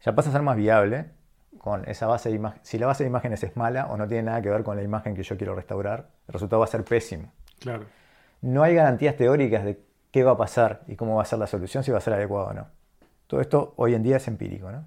ya 0.00 0.14
pasa 0.14 0.30
a 0.30 0.32
ser 0.32 0.42
más 0.42 0.56
viable 0.56 1.12
con 1.58 1.88
esa 1.88 2.06
base 2.08 2.28
de 2.28 2.34
imagen. 2.34 2.60
Si 2.64 2.76
la 2.76 2.88
base 2.88 3.04
de 3.04 3.08
imágenes 3.08 3.42
es 3.44 3.56
mala 3.56 3.86
o 3.86 3.96
no 3.96 4.06
tiene 4.06 4.24
nada 4.24 4.42
que 4.42 4.50
ver 4.50 4.64
con 4.64 4.76
la 4.76 4.82
imagen 4.82 5.14
que 5.14 5.22
yo 5.22 5.36
quiero 5.36 5.54
restaurar, 5.54 6.10
el 6.26 6.32
resultado 6.32 6.60
va 6.60 6.66
a 6.66 6.68
ser 6.68 6.84
pésimo. 6.84 7.32
Claro. 7.60 7.84
No 8.40 8.64
hay 8.64 8.74
garantías 8.74 9.16
teóricas 9.16 9.64
de 9.64 9.80
qué 10.10 10.24
va 10.24 10.32
a 10.32 10.36
pasar 10.36 10.82
y 10.88 10.96
cómo 10.96 11.16
va 11.16 11.22
a 11.22 11.24
ser 11.24 11.38
la 11.38 11.46
solución, 11.46 11.84
si 11.84 11.92
va 11.92 11.98
a 11.98 12.00
ser 12.00 12.14
adecuado 12.14 12.48
o 12.48 12.52
no. 12.52 12.66
Todo 13.28 13.40
esto 13.40 13.74
hoy 13.76 13.94
en 13.94 14.02
día 14.02 14.16
es 14.16 14.26
empírico. 14.26 14.70
¿no? 14.70 14.84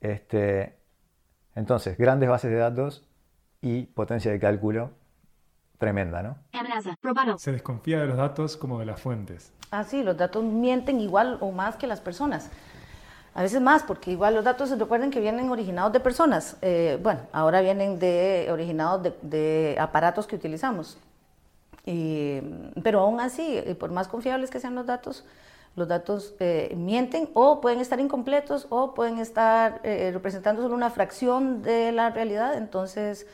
Este, 0.00 0.76
entonces, 1.54 1.96
grandes 1.98 2.28
bases 2.28 2.50
de 2.50 2.56
datos 2.58 3.06
y 3.60 3.84
potencia 3.84 4.30
de 4.30 4.38
cálculo 4.38 4.90
tremenda, 5.78 6.22
¿no? 6.22 6.36
Se 7.38 7.52
desconfía 7.52 8.00
de 8.00 8.06
los 8.06 8.16
datos 8.16 8.56
como 8.56 8.78
de 8.78 8.86
las 8.86 9.00
fuentes. 9.00 9.52
Ah, 9.70 9.84
sí, 9.84 10.02
los 10.02 10.16
datos 10.16 10.42
mienten 10.44 11.00
igual 11.00 11.38
o 11.40 11.52
más 11.52 11.76
que 11.76 11.86
las 11.86 12.00
personas. 12.00 12.50
A 13.34 13.42
veces 13.42 13.60
más, 13.60 13.82
porque 13.82 14.12
igual 14.12 14.34
los 14.34 14.44
datos, 14.44 14.70
recuerden 14.78 15.10
que 15.10 15.20
vienen 15.20 15.50
originados 15.50 15.92
de 15.92 16.00
personas. 16.00 16.56
Eh, 16.62 16.98
bueno, 17.02 17.20
ahora 17.32 17.60
vienen 17.60 17.98
de, 17.98 18.48
originados 18.50 19.02
de, 19.02 19.14
de 19.20 19.76
aparatos 19.78 20.26
que 20.26 20.36
utilizamos. 20.36 20.98
Y, 21.84 22.40
pero 22.82 23.00
aún 23.00 23.20
así, 23.20 23.62
y 23.66 23.74
por 23.74 23.92
más 23.92 24.08
confiables 24.08 24.50
que 24.50 24.58
sean 24.58 24.74
los 24.74 24.86
datos, 24.86 25.24
los 25.76 25.86
datos 25.86 26.34
eh, 26.40 26.74
mienten 26.76 27.28
o 27.34 27.60
pueden 27.60 27.80
estar 27.80 28.00
incompletos 28.00 28.66
o 28.70 28.94
pueden 28.94 29.18
estar 29.18 29.80
eh, 29.84 30.10
representando 30.12 30.62
solo 30.62 30.74
una 30.74 30.90
fracción 30.90 31.62
de 31.62 31.92
la 31.92 32.10
realidad. 32.10 32.56
Entonces, 32.56 33.26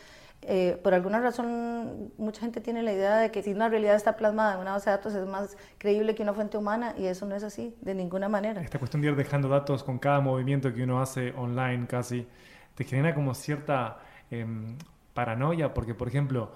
eh, 0.42 0.76
por 0.82 0.92
alguna 0.92 1.20
razón, 1.20 2.12
mucha 2.18 2.40
gente 2.40 2.60
tiene 2.60 2.82
la 2.82 2.92
idea 2.92 3.16
de 3.18 3.30
que 3.30 3.44
si 3.44 3.52
una 3.52 3.68
realidad 3.68 3.94
está 3.94 4.16
plasmada 4.16 4.54
en 4.54 4.60
una 4.60 4.72
base 4.72 4.90
de 4.90 4.96
datos 4.96 5.14
es 5.14 5.24
más 5.24 5.56
creíble 5.78 6.16
que 6.16 6.24
una 6.24 6.34
fuente 6.34 6.58
humana 6.58 6.94
y 6.98 7.06
eso 7.06 7.26
no 7.26 7.36
es 7.36 7.44
así, 7.44 7.76
de 7.80 7.94
ninguna 7.94 8.28
manera. 8.28 8.60
Esta 8.60 8.80
cuestión 8.80 9.02
de 9.02 9.08
ir 9.08 9.16
dejando 9.16 9.48
datos 9.48 9.84
con 9.84 10.00
cada 10.00 10.20
movimiento 10.20 10.74
que 10.74 10.82
uno 10.82 11.00
hace 11.00 11.32
online 11.36 11.86
casi, 11.86 12.26
te 12.74 12.82
genera 12.82 13.14
como 13.14 13.34
cierta 13.34 13.98
em, 14.32 14.76
paranoia, 15.14 15.72
porque 15.74 15.94
por 15.94 16.08
ejemplo, 16.08 16.50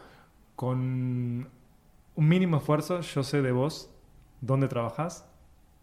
con 0.57 1.49
un 2.16 2.29
mínimo 2.29 2.57
esfuerzo 2.57 3.03
yo 3.03 3.22
sé 3.22 3.40
de 3.40 3.53
vos 3.53 3.88
dónde 4.40 4.66
trabajas, 4.66 5.29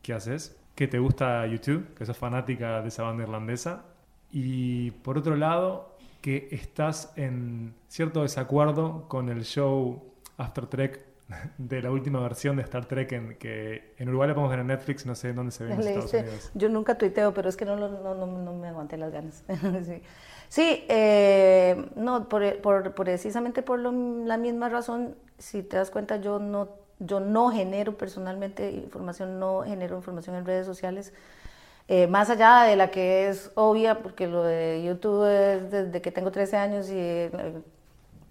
qué 0.03 0.13
haces, 0.13 0.55
que 0.75 0.87
te 0.87 0.99
gusta 0.99 1.45
YouTube, 1.47 1.93
que 1.95 2.05
sos 2.05 2.17
fanática 2.17 2.81
de 2.81 2.89
esa 2.89 3.01
banda 3.03 3.23
irlandesa, 3.23 3.85
y 4.31 4.91
por 4.91 5.17
otro 5.17 5.35
lado, 5.35 5.95
que 6.21 6.47
estás 6.51 7.11
en 7.15 7.73
cierto 7.87 8.21
desacuerdo 8.21 9.07
con 9.07 9.29
el 9.29 9.43
show 9.43 10.03
After 10.37 10.67
Trek 10.67 11.05
de 11.57 11.81
la 11.81 11.91
última 11.91 12.19
versión 12.21 12.55
de 12.57 12.63
Star 12.63 12.85
Trek 12.85 13.11
en, 13.13 13.35
que 13.37 13.93
en 13.97 14.09
Uruguay 14.09 14.29
la 14.29 14.33
podemos 14.35 14.51
ver 14.51 14.59
en 14.59 14.67
Netflix, 14.67 15.05
no 15.05 15.15
sé 15.15 15.29
en 15.29 15.35
dónde 15.35 15.51
se 15.51 15.63
ve 15.63 15.73
en 15.73 15.79
Estados 15.79 16.13
Unidos. 16.13 16.51
Yo 16.53 16.69
nunca 16.69 16.97
tuiteo, 16.97 17.33
pero 17.33 17.49
es 17.49 17.57
que 17.57 17.65
no, 17.65 17.75
no, 17.75 17.89
no, 18.15 18.25
no 18.25 18.53
me 18.53 18.67
aguanté 18.67 18.97
las 18.97 19.11
ganas. 19.11 19.43
sí, 19.85 20.01
Sí, 20.49 20.85
eh, 20.87 21.89
no, 21.95 22.29
por, 22.29 22.61
por- 22.61 22.93
precisamente 22.93 23.63
por 23.63 23.79
lo- 23.79 23.91
la 24.25 24.37
misma 24.37 24.69
razón, 24.69 25.15
si 25.39 25.63
te 25.63 25.77
das 25.77 25.89
cuenta, 25.89 26.17
yo 26.17 26.37
no, 26.37 26.69
yo 27.05 27.19
no 27.19 27.51
genero 27.51 27.97
personalmente 27.97 28.71
información, 28.71 29.39
no 29.39 29.61
genero 29.63 29.95
información 29.97 30.35
en 30.35 30.45
redes 30.45 30.65
sociales. 30.65 31.13
eh, 31.89 32.07
más 32.07 32.29
allá 32.29 32.63
de 32.63 32.77
la 32.77 32.89
que 32.91 33.27
es 33.27 33.51
obvia, 33.55 34.01
porque 34.01 34.25
lo 34.25 34.41
de 34.43 34.81
YouTube 34.85 35.25
es 35.27 35.69
desde 35.69 36.01
que 36.01 36.11
tengo 36.11 36.31
13 36.31 36.55
años 36.55 36.89
y, 36.89 36.93
eh, 36.97 37.61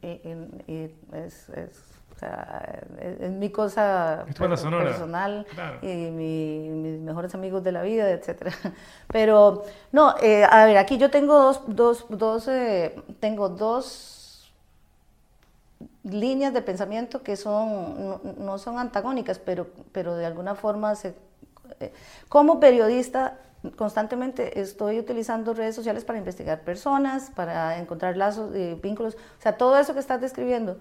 y- 0.01 0.07
y- 0.09 0.65
y 0.73 0.95
es, 1.13 1.51
es- 1.51 1.83
o 2.15 2.19
sea, 2.19 2.83
es- 2.99 3.21
es 3.21 3.31
mi 3.31 3.51
cosa 3.51 4.25
personal 4.89 5.47
Claro. 5.55 5.79
y 5.83 6.11
mi- 6.11 6.69
mis 6.71 7.01
mejores 7.01 7.35
amigos 7.35 7.63
de 7.63 7.73
la 7.73 7.83
vida, 7.83 8.11
etcétera. 8.11 8.53
Pero 9.09 9.65
no, 9.93 10.15
eh, 10.23 10.45
a 10.49 10.65
ver, 10.65 10.79
aquí 10.79 10.97
yo 10.97 11.11
tengo 11.11 11.39
dos, 11.39 11.61
dos, 11.67 12.07
dos 12.09 12.49
eh, 12.49 12.95
tengo 13.21 13.49
dos 13.51 14.22
líneas 16.05 16.53
de 16.53 16.63
pensamiento 16.63 17.23
que 17.23 17.37
son 17.37 18.09
no, 18.09 18.21
no 18.39 18.59
son 18.59 18.79
antagónicas, 18.79 19.39
pero, 19.39 19.69
pero 19.93 20.17
de 20.17 20.27
alguna 20.27 20.55
forma 20.55 20.95
se, 20.95 21.15
eh, 21.81 21.93
como 22.29 22.61
periodista 22.61 23.39
constantemente 23.77 24.61
estoy 24.61 24.99
utilizando 24.99 25.55
redes 25.55 25.77
sociales 25.77 26.05
para 26.05 26.19
investigar 26.19 26.63
personas, 26.63 27.31
para 27.31 27.79
encontrar 27.79 28.17
lazos 28.17 28.55
y 28.57 28.75
vínculos, 28.75 29.15
o 29.15 29.43
sea, 29.43 29.57
todo 29.57 29.79
eso 29.79 29.95
que 29.95 30.01
estás 30.01 30.21
describiendo 30.21 30.79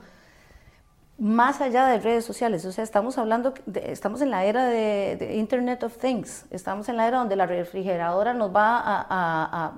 más 1.23 1.61
allá 1.61 1.85
de 1.85 1.99
redes 1.99 2.25
sociales, 2.25 2.65
o 2.65 2.71
sea, 2.71 2.83
estamos 2.83 3.19
hablando, 3.19 3.53
de- 3.67 3.91
estamos 3.91 4.21
en 4.21 4.31
la 4.31 4.43
era 4.45 4.65
de, 4.65 5.35
Internet 5.37 5.83
of 5.83 5.97
Things, 5.97 6.45
estamos 6.49 6.89
en 6.89 6.97
la 6.97 7.07
era 7.07 7.19
donde 7.19 7.35
la 7.35 7.45
refrigeradora 7.45 8.33
nos 8.33 8.49
va 8.55 8.79
a, 8.79 9.01
a- 9.07 9.65
a- 9.67 9.73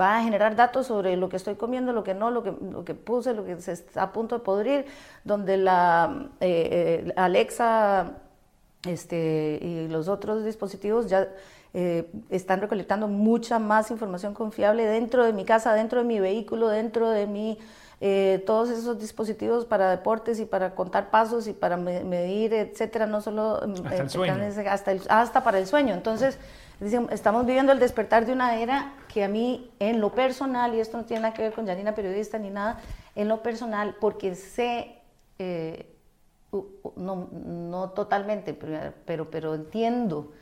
va 0.00 0.18
a 0.18 0.22
generar 0.24 0.56
datos 0.56 0.88
sobre 0.88 1.16
lo 1.16 1.28
que 1.28 1.36
estoy 1.36 1.54
comiendo, 1.54 1.92
lo 1.92 2.02
que 2.02 2.14
no, 2.14 2.32
lo 2.32 2.42
que, 2.42 2.52
lo 2.72 2.84
que 2.84 2.94
puse, 2.94 3.32
lo 3.32 3.44
que 3.44 3.60
se 3.60 3.72
está 3.72 4.02
a 4.02 4.12
punto 4.12 4.38
de 4.38 4.44
podrir, 4.44 4.86
donde 5.22 5.56
la 5.56 6.30
eh, 6.40 7.04
eh, 7.06 7.12
Alexa 7.16 8.14
este, 8.84 9.58
y 9.62 9.88
los 9.88 10.08
otros 10.08 10.44
dispositivos 10.44 11.08
ya 11.08 11.28
eh, 11.74 12.10
están 12.30 12.60
recolectando 12.60 13.06
mucha 13.08 13.58
más 13.60 13.90
información 13.90 14.34
confiable 14.34 14.84
dentro 14.86 15.24
de 15.24 15.32
mi 15.32 15.44
casa, 15.44 15.74
dentro 15.74 16.00
de 16.00 16.06
mi 16.06 16.18
vehículo, 16.20 16.68
dentro 16.68 17.10
de 17.10 17.26
mi, 17.26 17.58
eh, 18.00 18.42
todos 18.46 18.68
esos 18.70 18.98
dispositivos 18.98 19.64
para 19.64 19.90
deportes 19.90 20.38
y 20.38 20.44
para 20.44 20.74
contar 20.74 21.10
pasos 21.10 21.46
y 21.48 21.52
para 21.54 21.76
me- 21.78 22.04
medir, 22.04 22.52
etcétera, 22.52 23.06
no 23.06 23.20
solo 23.22 23.60
mm, 23.66 23.72
Hasta 23.86 23.96
el 23.96 24.10
sueño. 24.10 24.34
hasta, 24.70 24.92
el- 24.92 25.02
hasta 25.08 25.42
para 25.42 25.58
el 25.58 25.66
sueño. 25.66 25.94
Entonces, 25.94 26.38
estamos 27.10 27.46
viviendo 27.46 27.72
el 27.72 27.78
despertar 27.78 28.26
de 28.26 28.32
una 28.32 28.56
era 28.60 28.92
que 29.08 29.24
a 29.24 29.28
mí, 29.28 29.70
en 29.78 30.00
lo 30.02 30.12
personal, 30.12 30.74
y 30.74 30.80
esto 30.80 30.98
no 30.98 31.04
tiene 31.04 31.22
nada 31.22 31.32
que 31.34 31.40
ver 31.42 31.52
con 31.54 31.66
Janina 31.66 31.94
periodista 31.94 32.38
ni 32.38 32.50
nada, 32.50 32.78
en 33.14 33.28
lo 33.28 33.42
personal, 33.42 33.96
porque 33.98 34.34
sé 34.34 34.98
eh, 35.38 35.90
no, 36.96 37.28
no 37.32 37.90
totalmente, 37.90 38.52
pero, 38.54 38.92
pero, 39.06 39.30
pero 39.30 39.54
entiendo 39.54 40.32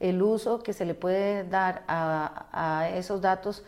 el 0.00 0.22
uso 0.22 0.60
que 0.62 0.72
se 0.72 0.84
le 0.84 0.94
puede 0.94 1.44
dar 1.44 1.82
a, 1.86 2.46
a 2.52 2.88
esos 2.90 3.20
datos. 3.20 3.62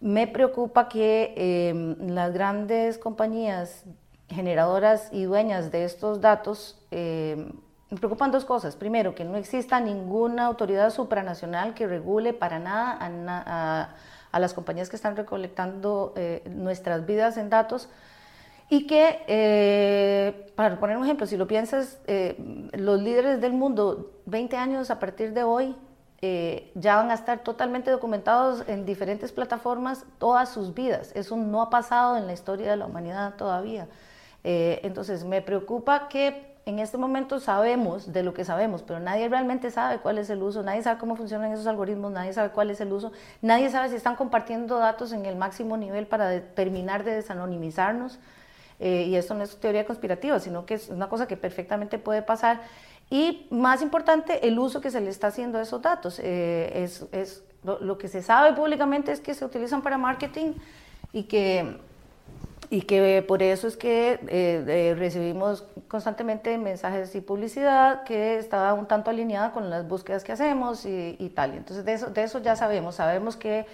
Me 0.00 0.26
preocupa 0.28 0.88
que 0.88 1.34
eh, 1.36 1.96
las 2.00 2.32
grandes 2.32 2.98
compañías 2.98 3.84
generadoras 4.28 5.08
y 5.12 5.24
dueñas 5.24 5.72
de 5.72 5.84
estos 5.84 6.20
datos, 6.20 6.78
eh, 6.90 7.50
me 7.90 7.96
preocupan 7.96 8.30
dos 8.30 8.44
cosas. 8.44 8.76
Primero, 8.76 9.14
que 9.14 9.24
no 9.24 9.36
exista 9.36 9.80
ninguna 9.80 10.46
autoridad 10.46 10.90
supranacional 10.90 11.74
que 11.74 11.86
regule 11.86 12.32
para 12.32 12.58
nada 12.58 12.96
a, 13.00 13.08
na- 13.08 13.42
a- 13.46 13.94
a 14.30 14.38
las 14.40 14.52
compañías 14.52 14.90
que 14.90 14.96
están 14.96 15.16
recolectando 15.16 16.12
eh, 16.16 16.42
nuestras 16.50 17.06
vidas 17.06 17.36
en 17.38 17.48
datos. 17.50 17.88
Y 18.70 18.86
que, 18.86 19.24
eh, 19.26 20.52
para 20.54 20.78
poner 20.78 20.98
un 20.98 21.04
ejemplo, 21.04 21.26
si 21.26 21.38
lo 21.38 21.46
piensas, 21.48 21.98
eh, 22.06 22.36
los 22.74 23.00
líderes 23.00 23.40
del 23.40 23.54
mundo, 23.54 24.12
20 24.26 24.58
años 24.58 24.90
a 24.90 24.98
partir 25.00 25.32
de 25.32 25.42
hoy, 25.42 25.74
eh, 26.20 26.70
ya 26.74 26.96
van 26.96 27.10
a 27.10 27.14
estar 27.14 27.40
totalmente 27.40 27.90
documentados 27.90 28.64
en 28.68 28.84
diferentes 28.84 29.32
plataformas 29.32 30.04
todas 30.18 30.48
sus 30.48 30.74
vidas. 30.74 31.12
Eso 31.14 31.36
no 31.36 31.62
ha 31.62 31.70
pasado 31.70 32.16
en 32.16 32.26
la 32.26 32.32
historia 32.32 32.70
de 32.70 32.76
la 32.76 32.86
humanidad 32.86 33.34
todavía. 33.34 33.86
Eh, 34.44 34.80
entonces, 34.82 35.24
me 35.24 35.42
preocupa 35.42 36.08
que 36.08 36.48
en 36.66 36.80
este 36.80 36.98
momento 36.98 37.40
sabemos 37.40 38.12
de 38.12 38.22
lo 38.22 38.34
que 38.34 38.44
sabemos, 38.44 38.82
pero 38.82 39.00
nadie 39.00 39.28
realmente 39.28 39.70
sabe 39.70 39.98
cuál 40.00 40.18
es 40.18 40.28
el 40.28 40.42
uso, 40.42 40.62
nadie 40.62 40.82
sabe 40.82 40.98
cómo 40.98 41.16
funcionan 41.16 41.50
esos 41.52 41.66
algoritmos, 41.66 42.12
nadie 42.12 42.32
sabe 42.34 42.50
cuál 42.50 42.70
es 42.70 42.80
el 42.82 42.92
uso, 42.92 43.10
nadie 43.40 43.70
sabe 43.70 43.88
si 43.88 43.96
están 43.96 44.16
compartiendo 44.16 44.78
datos 44.78 45.12
en 45.12 45.24
el 45.24 45.36
máximo 45.36 45.76
nivel 45.78 46.06
para 46.06 46.28
de- 46.28 46.40
terminar 46.42 47.04
de 47.04 47.12
desanonimizarnos. 47.14 48.18
Eh, 48.80 49.04
y 49.08 49.16
esto 49.16 49.34
no 49.34 49.42
es 49.42 49.56
teoría 49.58 49.84
conspirativa, 49.86 50.38
sino 50.38 50.66
que 50.66 50.74
es 50.74 50.88
una 50.88 51.08
cosa 51.08 51.26
que 51.26 51.36
perfectamente 51.36 51.98
puede 51.98 52.22
pasar. 52.22 52.60
Y 53.10 53.46
más 53.50 53.80
importante, 53.82 54.46
el 54.46 54.58
uso 54.58 54.80
que 54.80 54.90
se 54.90 55.00
le 55.00 55.08
está 55.10 55.28
haciendo 55.28 55.58
a 55.58 55.62
esos 55.62 55.80
datos. 55.80 56.20
Eh, 56.22 56.70
es, 56.84 57.06
es- 57.12 57.42
lo, 57.64 57.80
lo 57.80 57.98
que 57.98 58.06
se 58.08 58.22
sabe 58.22 58.52
públicamente 58.54 59.10
es 59.10 59.20
que 59.20 59.34
se 59.34 59.44
utilizan 59.44 59.82
para 59.82 59.98
marketing 59.98 60.52
y 61.12 61.24
que 61.24 61.76
y 62.70 62.82
que 62.82 63.24
por 63.26 63.42
eso 63.42 63.66
es 63.66 63.78
que 63.78 64.20
eh, 64.28 64.62
eh, 64.68 64.94
recibimos 64.96 65.64
constantemente 65.88 66.58
mensajes 66.58 67.14
y 67.14 67.22
publicidad 67.22 68.04
que 68.04 68.36
está 68.38 68.74
un 68.74 68.84
tanto 68.86 69.08
alineada 69.10 69.52
con 69.52 69.70
las 69.70 69.88
búsquedas 69.88 70.22
que 70.22 70.32
hacemos 70.32 70.84
y, 70.84 71.16
y 71.18 71.30
tal. 71.30 71.54
Entonces 71.54 71.86
de 71.86 71.94
eso, 71.94 72.10
de 72.10 72.22
eso 72.24 72.40
ya 72.40 72.56
sabemos, 72.56 72.96
sabemos 72.96 73.36
que, 73.36 73.64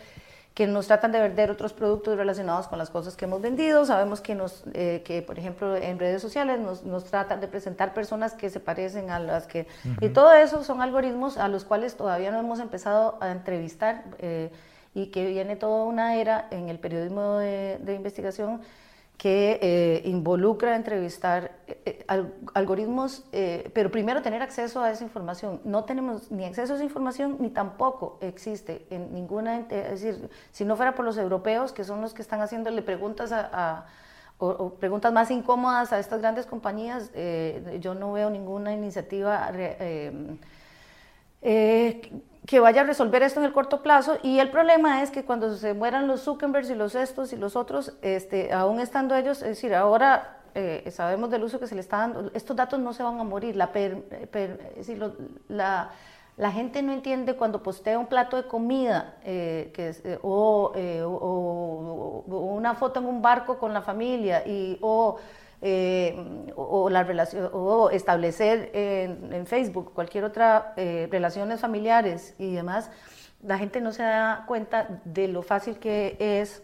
que 0.54 0.68
nos 0.68 0.86
tratan 0.86 1.10
de 1.10 1.20
vender 1.20 1.50
otros 1.50 1.72
productos 1.72 2.16
relacionados 2.16 2.68
con 2.68 2.78
las 2.78 2.88
cosas 2.88 3.16
que 3.16 3.24
hemos 3.24 3.42
vendido, 3.42 3.84
sabemos 3.84 4.20
que, 4.20 4.36
nos, 4.36 4.62
eh, 4.72 5.02
que 5.04 5.20
por 5.20 5.36
ejemplo, 5.36 5.74
en 5.74 5.98
redes 5.98 6.22
sociales 6.22 6.60
nos, 6.60 6.84
nos 6.84 7.04
tratan 7.04 7.40
de 7.40 7.48
presentar 7.48 7.92
personas 7.92 8.34
que 8.34 8.48
se 8.50 8.60
parecen 8.60 9.10
a 9.10 9.18
las 9.18 9.48
que... 9.48 9.66
Y 10.00 10.10
todo 10.10 10.32
eso 10.32 10.62
son 10.62 10.80
algoritmos 10.80 11.38
a 11.38 11.48
los 11.48 11.64
cuales 11.64 11.96
todavía 11.96 12.30
no 12.30 12.38
hemos 12.38 12.60
empezado 12.60 13.18
a 13.20 13.32
entrevistar 13.32 14.04
eh, 14.20 14.52
y 14.94 15.06
que 15.06 15.26
viene 15.26 15.56
toda 15.56 15.84
una 15.84 16.14
era 16.14 16.46
en 16.52 16.68
el 16.68 16.78
periodismo 16.78 17.38
de, 17.38 17.78
de 17.80 17.94
investigación 17.96 18.60
que 19.16 19.58
eh, 19.62 20.02
involucra 20.08 20.74
entrevistar 20.76 21.52
eh, 21.66 21.80
eh, 21.86 22.04
al- 22.08 22.34
algoritmos, 22.52 23.24
eh, 23.32 23.70
pero 23.72 23.90
primero 23.90 24.22
tener 24.22 24.42
acceso 24.42 24.82
a 24.82 24.90
esa 24.90 25.04
información. 25.04 25.60
No 25.64 25.84
tenemos 25.84 26.30
ni 26.30 26.44
acceso 26.44 26.72
a 26.72 26.76
esa 26.76 26.84
información 26.84 27.36
ni 27.38 27.48
tampoco 27.50 28.18
existe 28.20 28.84
en 28.90 29.14
ninguna, 29.14 29.60
es 29.60 30.02
decir, 30.02 30.28
si 30.50 30.64
no 30.64 30.76
fuera 30.76 30.94
por 30.94 31.04
los 31.04 31.16
europeos, 31.16 31.72
que 31.72 31.84
son 31.84 32.00
los 32.00 32.12
que 32.12 32.22
están 32.22 32.40
haciéndole 32.40 32.82
preguntas 32.82 33.30
a, 33.32 33.86
o, 34.38 34.70
preguntas 34.74 35.12
más 35.12 35.30
incómodas 35.30 35.92
a 35.92 36.00
estas 36.00 36.20
grandes 36.20 36.44
compañías, 36.44 37.10
eh, 37.14 37.78
yo 37.80 37.94
no 37.94 38.12
veo 38.12 38.30
ninguna 38.30 38.74
iniciativa 38.74 39.48
re- 39.52 39.76
que 42.46 42.60
vaya 42.60 42.82
a 42.82 42.84
resolver 42.84 43.22
esto 43.22 43.40
en 43.40 43.46
el 43.46 43.52
corto 43.52 43.82
plazo. 43.82 44.18
Y 44.22 44.38
el 44.38 44.50
problema 44.50 45.02
es 45.02 45.10
que 45.10 45.24
cuando 45.24 45.56
se 45.56 45.74
mueran 45.74 46.06
los 46.06 46.22
Zuckerbergs 46.22 46.70
y 46.70 46.74
los 46.74 46.94
estos 46.94 47.32
y 47.32 47.36
los 47.36 47.56
otros, 47.56 47.94
este, 48.02 48.52
aún 48.52 48.80
estando 48.80 49.14
ellos, 49.16 49.38
es 49.42 49.48
decir, 49.48 49.74
ahora 49.74 50.38
eh, 50.54 50.88
sabemos 50.90 51.30
del 51.30 51.42
uso 51.42 51.58
que 51.58 51.66
se 51.66 51.74
le 51.74 51.80
está 51.80 51.96
dando, 51.98 52.30
estos 52.34 52.54
datos 52.56 52.78
no 52.78 52.92
se 52.92 53.02
van 53.02 53.18
a 53.18 53.24
morir. 53.24 53.56
La, 53.56 53.72
per- 53.72 54.02
per- 54.28 54.74
lo- 54.96 55.14
la, 55.48 55.90
la 56.36 56.50
gente 56.52 56.82
no 56.82 56.92
entiende 56.92 57.34
cuando 57.34 57.62
postea 57.62 57.98
un 57.98 58.06
plato 58.06 58.36
de 58.36 58.44
comida 58.46 59.14
eh, 59.24 59.70
que 59.74 59.88
es, 59.88 60.04
eh, 60.04 60.18
o, 60.22 60.72
eh, 60.74 61.02
o- 61.02 61.10
o- 61.10 62.24
o 62.28 62.36
una 62.54 62.74
foto 62.74 63.00
en 63.00 63.06
un 63.06 63.22
barco 63.22 63.58
con 63.58 63.72
la 63.72 63.82
familia 63.82 64.46
y, 64.46 64.78
o 64.80 65.16
eh, 65.62 66.14
o, 66.56 66.84
o 66.84 66.90
la 66.90 67.06
o 67.52 67.90
establecer 67.90 68.70
en, 68.74 69.32
en 69.32 69.46
Facebook 69.46 69.92
cualquier 69.94 70.24
otra 70.24 70.74
eh, 70.76 71.08
relaciones 71.10 71.60
familiares 71.60 72.34
y 72.38 72.52
demás, 72.52 72.90
la 73.42 73.58
gente 73.58 73.80
no 73.80 73.92
se 73.92 74.02
da 74.02 74.44
cuenta 74.46 75.00
de 75.04 75.28
lo 75.28 75.42
fácil 75.42 75.78
que 75.78 76.16
es 76.18 76.62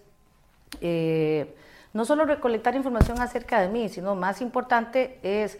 eh, 0.81 1.55
no 1.92 2.05
solo 2.05 2.24
recolectar 2.24 2.74
información 2.76 3.20
acerca 3.20 3.61
de 3.61 3.68
mí, 3.68 3.88
sino 3.88 4.14
más 4.14 4.40
importante 4.40 5.18
es 5.22 5.59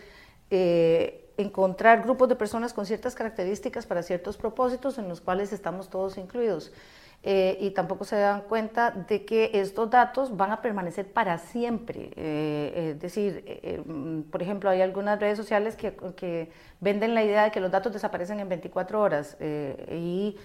eh, 0.51 1.29
encontrar 1.37 2.03
grupos 2.03 2.29
de 2.29 2.37
personas 2.37 2.73
con 2.73 2.87
ciertas 2.87 3.15
características 3.15 3.87
para 3.87 4.03
ciertos 4.03 4.37
propósitos 4.37 4.99
en 4.99 5.09
los 5.09 5.21
cuales 5.21 5.53
estamos 5.53 5.89
todos 5.89 6.19
incluidos. 6.19 6.73
Eh, 7.23 7.59
y 7.61 7.73
tampoco 7.73 8.05
se 8.05 8.17
dan 8.17 8.41
cuenta 8.43 8.93
de 8.93 9.27
que 9.27 9.51
estos 9.53 9.91
datos 9.91 10.39
van 10.39 10.53
a 10.53 10.63
permanecer 10.63 11.13
para 11.13 11.37
siempre. 11.37 12.11
Eh, 12.17 12.93
es 12.95 13.01
decir, 13.01 13.45
eh, 13.47 13.61
eh, 13.63 13.83
mm, 13.85 14.23
por 14.31 14.41
ejemplo, 14.41 14.71
hay 14.71 14.81
algunas 14.81 15.21
redes 15.21 15.37
sociales 15.37 15.77
que, 15.77 15.95
que 16.17 16.51
venden 16.81 17.15
la 17.15 17.23
idea 17.23 17.45
de 17.45 17.51
que 17.51 17.61
los 17.61 17.71
datos 17.71 17.93
desaparecen 17.93 18.41
en 18.41 18.49
24 18.49 19.01
horas 19.01 19.37
eh, 19.39 19.87
y, 19.93 20.39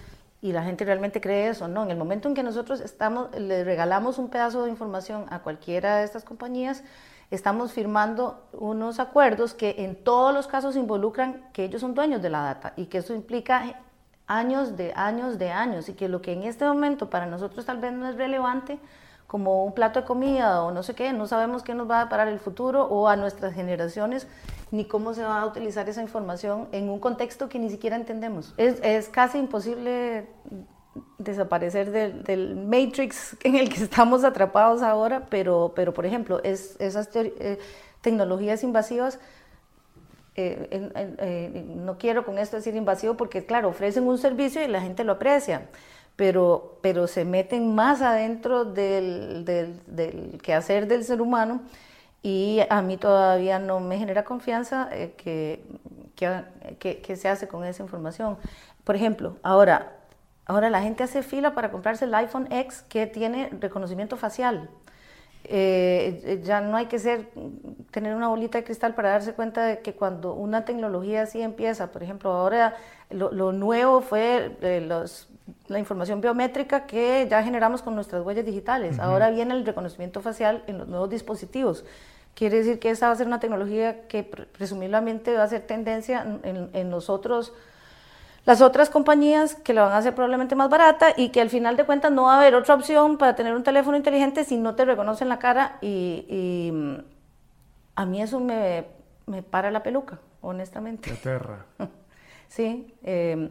y 0.46 0.52
la 0.52 0.64
gente 0.64 0.84
realmente 0.84 1.18
cree 1.20 1.48
eso. 1.48 1.66
No, 1.66 1.82
en 1.82 1.90
el 1.90 1.96
momento 1.96 2.28
en 2.28 2.34
que 2.34 2.42
nosotros 2.42 2.80
estamos, 2.80 3.34
le 3.34 3.64
regalamos 3.64 4.18
un 4.18 4.28
pedazo 4.28 4.64
de 4.64 4.70
información 4.70 5.24
a 5.30 5.38
cualquiera 5.38 5.96
de 5.98 6.04
estas 6.04 6.24
compañías, 6.24 6.84
estamos 7.30 7.72
firmando 7.72 8.46
unos 8.52 9.00
acuerdos 9.00 9.54
que 9.54 9.76
en 9.78 9.96
todos 9.96 10.34
los 10.34 10.46
casos 10.46 10.76
involucran 10.76 11.48
que 11.54 11.64
ellos 11.64 11.80
son 11.80 11.94
dueños 11.94 12.20
de 12.20 12.28
la 12.28 12.42
data 12.42 12.74
y 12.76 12.86
que 12.86 12.98
eso 12.98 13.14
implica 13.14 13.80
años 14.26 14.76
de 14.76 14.92
años 14.94 15.38
de 15.38 15.50
años 15.50 15.88
y 15.88 15.94
que 15.94 16.08
lo 16.08 16.22
que 16.22 16.32
en 16.32 16.42
este 16.42 16.64
momento 16.64 17.10
para 17.10 17.26
nosotros 17.26 17.64
tal 17.64 17.78
vez 17.78 17.92
no 17.92 18.08
es 18.08 18.16
relevante 18.16 18.78
como 19.26 19.64
un 19.64 19.72
plato 19.72 20.00
de 20.00 20.06
comida 20.06 20.62
o 20.62 20.70
no 20.70 20.82
sé 20.82 20.94
qué, 20.94 21.12
no 21.12 21.26
sabemos 21.26 21.62
qué 21.62 21.74
nos 21.74 21.90
va 21.90 22.02
a 22.02 22.08
parar 22.08 22.28
el 22.28 22.38
futuro 22.38 22.84
o 22.84 23.08
a 23.08 23.16
nuestras 23.16 23.54
generaciones 23.54 24.26
ni 24.70 24.84
cómo 24.84 25.14
se 25.14 25.22
va 25.22 25.40
a 25.40 25.46
utilizar 25.46 25.88
esa 25.88 26.02
información 26.02 26.68
en 26.72 26.88
un 26.88 26.98
contexto 26.98 27.48
que 27.48 27.58
ni 27.58 27.70
siquiera 27.70 27.96
entendemos. 27.96 28.54
Es, 28.56 28.80
es 28.82 29.08
casi 29.08 29.38
imposible 29.38 30.28
desaparecer 31.18 31.90
del, 31.90 32.22
del 32.24 32.56
matrix 32.56 33.36
en 33.44 33.56
el 33.56 33.68
que 33.68 33.82
estamos 33.82 34.24
atrapados 34.24 34.82
ahora, 34.82 35.26
pero, 35.30 35.72
pero 35.74 35.92
por 35.92 36.06
ejemplo, 36.06 36.40
es, 36.42 36.76
esas 36.78 37.08
eh, 37.14 37.58
tecnologías 38.00 38.62
invasivas 38.62 39.18
eh, 40.36 40.90
eh, 41.20 41.64
no 41.76 41.98
quiero 41.98 42.24
con 42.24 42.38
esto 42.38 42.56
decir 42.56 42.74
invasivo 42.76 43.16
porque, 43.16 43.46
claro, 43.46 43.68
ofrecen 43.68 44.04
un 44.06 44.18
servicio 44.18 44.62
y 44.62 44.68
la 44.68 44.80
gente 44.82 45.04
lo 45.04 45.12
aprecia, 45.12 45.68
pero, 46.16 46.78
pero 46.82 47.06
se 47.06 47.24
meten 47.24 47.74
más 47.74 48.02
adentro 48.02 48.64
del, 48.64 49.44
del, 49.44 49.80
del 49.86 50.40
quehacer 50.42 50.86
del 50.88 51.04
ser 51.04 51.20
humano 51.22 51.62
y 52.22 52.60
a 52.70 52.82
mí 52.82 52.96
todavía 52.96 53.58
no 53.58 53.80
me 53.80 53.98
genera 53.98 54.24
confianza 54.24 54.88
eh, 54.92 55.14
que, 55.16 55.62
que, 56.16 56.42
que- 56.78 57.00
que 57.00 57.16
se 57.16 57.28
hace 57.28 57.48
con 57.48 57.64
esa 57.64 57.82
información. 57.82 58.36
Por 58.84 58.96
ejemplo, 58.96 59.36
ahora, 59.42 59.92
ahora 60.46 60.70
la 60.70 60.82
gente 60.82 61.04
hace 61.04 61.22
fila 61.22 61.54
para 61.54 61.70
comprarse 61.70 62.04
el 62.06 62.14
iPhone 62.14 62.48
X 62.50 62.82
que 62.88 63.06
tiene 63.06 63.50
reconocimiento 63.60 64.16
facial. 64.16 64.68
Eh, 65.48 66.20
eh, 66.24 66.40
ya 66.42 66.60
no 66.60 66.76
hay 66.76 66.86
que 66.86 66.98
ser, 66.98 67.28
tener 67.92 68.14
una 68.16 68.28
bolita 68.28 68.58
de 68.58 68.64
cristal 68.64 68.94
para 68.94 69.10
darse 69.10 69.32
cuenta 69.32 69.64
de 69.64 69.78
que 69.78 69.94
cuando 69.94 70.34
una 70.34 70.64
tecnología 70.64 71.22
así 71.22 71.40
empieza, 71.40 71.92
por 71.92 72.02
ejemplo, 72.02 72.32
ahora 72.32 72.74
lo, 73.10 73.30
lo 73.30 73.52
nuevo 73.52 74.00
fue 74.00 74.56
eh, 74.60 74.80
los, 74.80 75.28
la 75.68 75.78
información 75.78 76.20
biométrica 76.20 76.86
que 76.86 77.26
ya 77.30 77.44
generamos 77.44 77.82
con 77.82 77.94
nuestras 77.94 78.24
huellas 78.26 78.44
digitales. 78.44 78.98
Ahora 78.98 79.30
viene 79.30 79.54
el 79.54 79.64
reconocimiento 79.64 80.20
facial 80.20 80.64
en 80.66 80.78
los 80.78 80.88
nuevos 80.88 81.10
dispositivos. 81.10 81.84
Quiere 82.34 82.58
decir 82.58 82.78
que 82.80 82.90
esa 82.90 83.06
va 83.06 83.12
a 83.12 83.16
ser 83.16 83.28
una 83.28 83.38
tecnología 83.38 84.06
que 84.08 84.24
pre- 84.24 84.46
presumiblemente 84.46 85.32
va 85.34 85.44
a 85.44 85.48
ser 85.48 85.62
tendencia 85.62 86.22
en, 86.42 86.56
en- 86.56 86.70
en 86.72 86.90
los 86.90 87.08
otros 87.08 87.52
las 88.46 88.62
otras 88.62 88.90
compañías 88.90 89.56
que 89.56 89.74
la 89.74 89.82
van 89.84 89.92
a 89.92 89.98
hacer 89.98 90.14
probablemente 90.14 90.54
más 90.56 90.70
barata 90.70 91.08
y 91.16 91.30
que 91.30 91.40
al 91.42 91.50
final 91.50 91.76
de 91.76 91.84
cuentas 91.84 92.12
no 92.12 92.24
va 92.24 92.36
a 92.36 92.38
haber 92.40 92.54
otra 92.54 92.74
opción 92.74 93.18
para 93.18 93.34
tener 93.36 93.54
un 93.54 93.62
teléfono 93.64 93.96
inteligente 93.96 94.44
si 94.44 94.56
no 94.56 94.74
te 94.76 94.84
reconocen 94.86 95.28
la 95.28 95.38
cara 95.38 95.78
y, 95.82 96.24
y, 96.28 96.72
mm, 96.72 96.96
a 97.96 98.06
mí 98.06 98.22
eso 98.22 98.40
me, 98.40 98.86
me 99.26 99.42
para 99.42 99.70
la 99.70 99.82
peluca, 99.82 100.18
honestamente. 100.40 101.10
Te 101.10 101.16
aterra. 101.16 101.66
Sí, 102.48 102.94
eh, 103.02 103.50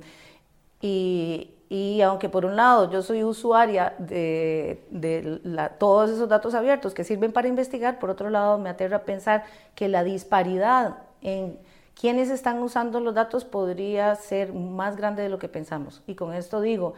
y, 0.81 1.51
y 1.69 2.01
aunque 2.01 2.29
por 2.29 2.45
un 2.45 2.55
lado 2.55 2.89
yo 2.91 3.01
soy 3.01 3.23
usuaria 3.23 3.93
de, 3.99 4.85
de 4.89 5.41
la- 5.43 5.69
todos 5.69 6.09
esos 6.11 6.29
datos 6.29 6.53
abiertos 6.55 6.93
que 6.93 7.03
sirven 7.03 7.31
para 7.33 7.47
investigar, 7.47 7.99
por 7.99 8.09
otro 8.09 8.29
lado 8.29 8.57
me 8.57 8.69
aterra 8.69 8.99
pensar 9.03 9.43
que 9.75 9.87
la 9.89 10.03
disparidad 10.03 10.99
en 11.21 11.59
quienes 11.99 12.29
están 12.29 12.61
usando 12.61 12.99
los 12.99 13.13
datos 13.15 13.45
podría 13.45 14.13
ser 14.15 14.53
más 14.53 14.95
grande 14.97 15.23
de 15.23 15.29
lo 15.29 15.39
que 15.39 15.47
pensamos. 15.47 16.01
Y 16.07 16.15
con 16.15 16.33
esto 16.33 16.61
digo 16.61 16.93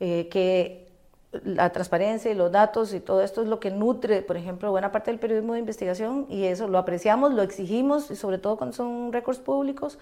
eh, 0.00 0.28
que 0.30 0.86
la 1.44 1.70
transparencia 1.70 2.30
y 2.30 2.34
los 2.34 2.52
datos 2.52 2.92
y 2.92 3.00
todo 3.00 3.22
esto 3.22 3.40
es 3.40 3.48
lo 3.48 3.58
que 3.58 3.70
nutre, 3.70 4.20
por 4.20 4.36
ejemplo, 4.36 4.70
buena 4.70 4.92
parte 4.92 5.10
del 5.10 5.18
periodismo 5.18 5.54
de 5.54 5.60
investigación 5.60 6.26
y 6.28 6.44
eso 6.44 6.68
lo 6.68 6.76
apreciamos, 6.76 7.32
lo 7.32 7.40
exigimos, 7.40 8.10
y 8.10 8.16
sobre 8.16 8.36
todo 8.36 8.56
cuando 8.58 8.76
son 8.76 9.10
récords 9.12 9.40
públicos. 9.40 9.98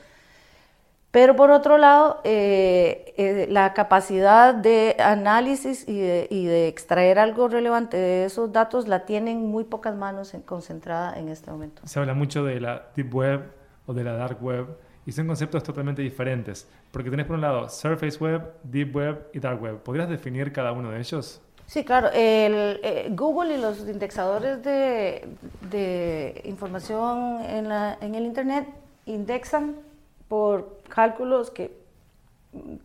Pero 1.12 1.34
por 1.34 1.50
otro 1.50 1.76
lado, 1.78 2.20
eh, 2.22 3.14
eh, 3.16 3.46
la 3.50 3.74
capacidad 3.74 4.54
de 4.54 4.96
análisis 4.98 5.88
y 5.88 5.98
de, 6.00 6.28
y 6.30 6.46
de 6.46 6.68
extraer 6.68 7.18
algo 7.18 7.48
relevante 7.48 7.96
de 7.96 8.24
esos 8.24 8.52
datos 8.52 8.86
la 8.86 9.06
tienen 9.06 9.44
muy 9.46 9.64
pocas 9.64 9.96
manos 9.96 10.34
en- 10.34 10.42
concentrada 10.42 11.18
en 11.18 11.28
este 11.28 11.50
momento. 11.50 11.82
Se 11.84 11.98
habla 11.98 12.14
mucho 12.14 12.44
de 12.44 12.60
la 12.60 12.86
Deep 12.96 13.12
Web 13.14 13.59
o 13.90 13.94
de 13.94 14.04
la 14.04 14.12
Dark 14.12 14.38
Web 14.40 14.66
y 15.04 15.10
son 15.12 15.26
conceptos 15.26 15.62
totalmente 15.64 16.00
diferentes. 16.02 16.68
Porque 16.92 17.10
tenés 17.10 17.26
por 17.26 17.34
un 17.34 17.40
lado 17.42 17.68
Surface 17.68 18.18
Web, 18.22 18.42
Deep 18.62 18.94
Web 18.94 19.26
y 19.34 19.40
Dark 19.40 19.60
Web. 19.60 19.78
¿Podrías 19.82 20.08
definir 20.08 20.52
cada 20.52 20.70
uno 20.72 20.90
de 20.90 21.00
ellos? 21.00 21.40
Sí, 21.66 21.84
claro. 21.84 22.08
El, 22.12 22.80
eh, 22.82 23.08
Google 23.10 23.54
y 23.54 23.60
los 23.60 23.80
indexadores 23.88 24.62
de, 24.62 25.26
de 25.70 26.40
información 26.44 27.40
en, 27.44 27.68
la- 27.68 27.96
en 28.00 28.14
el 28.14 28.24
Internet 28.26 28.66
indexan 29.06 29.74
por 30.28 30.78
cálculos 30.88 31.50
que 31.50 31.78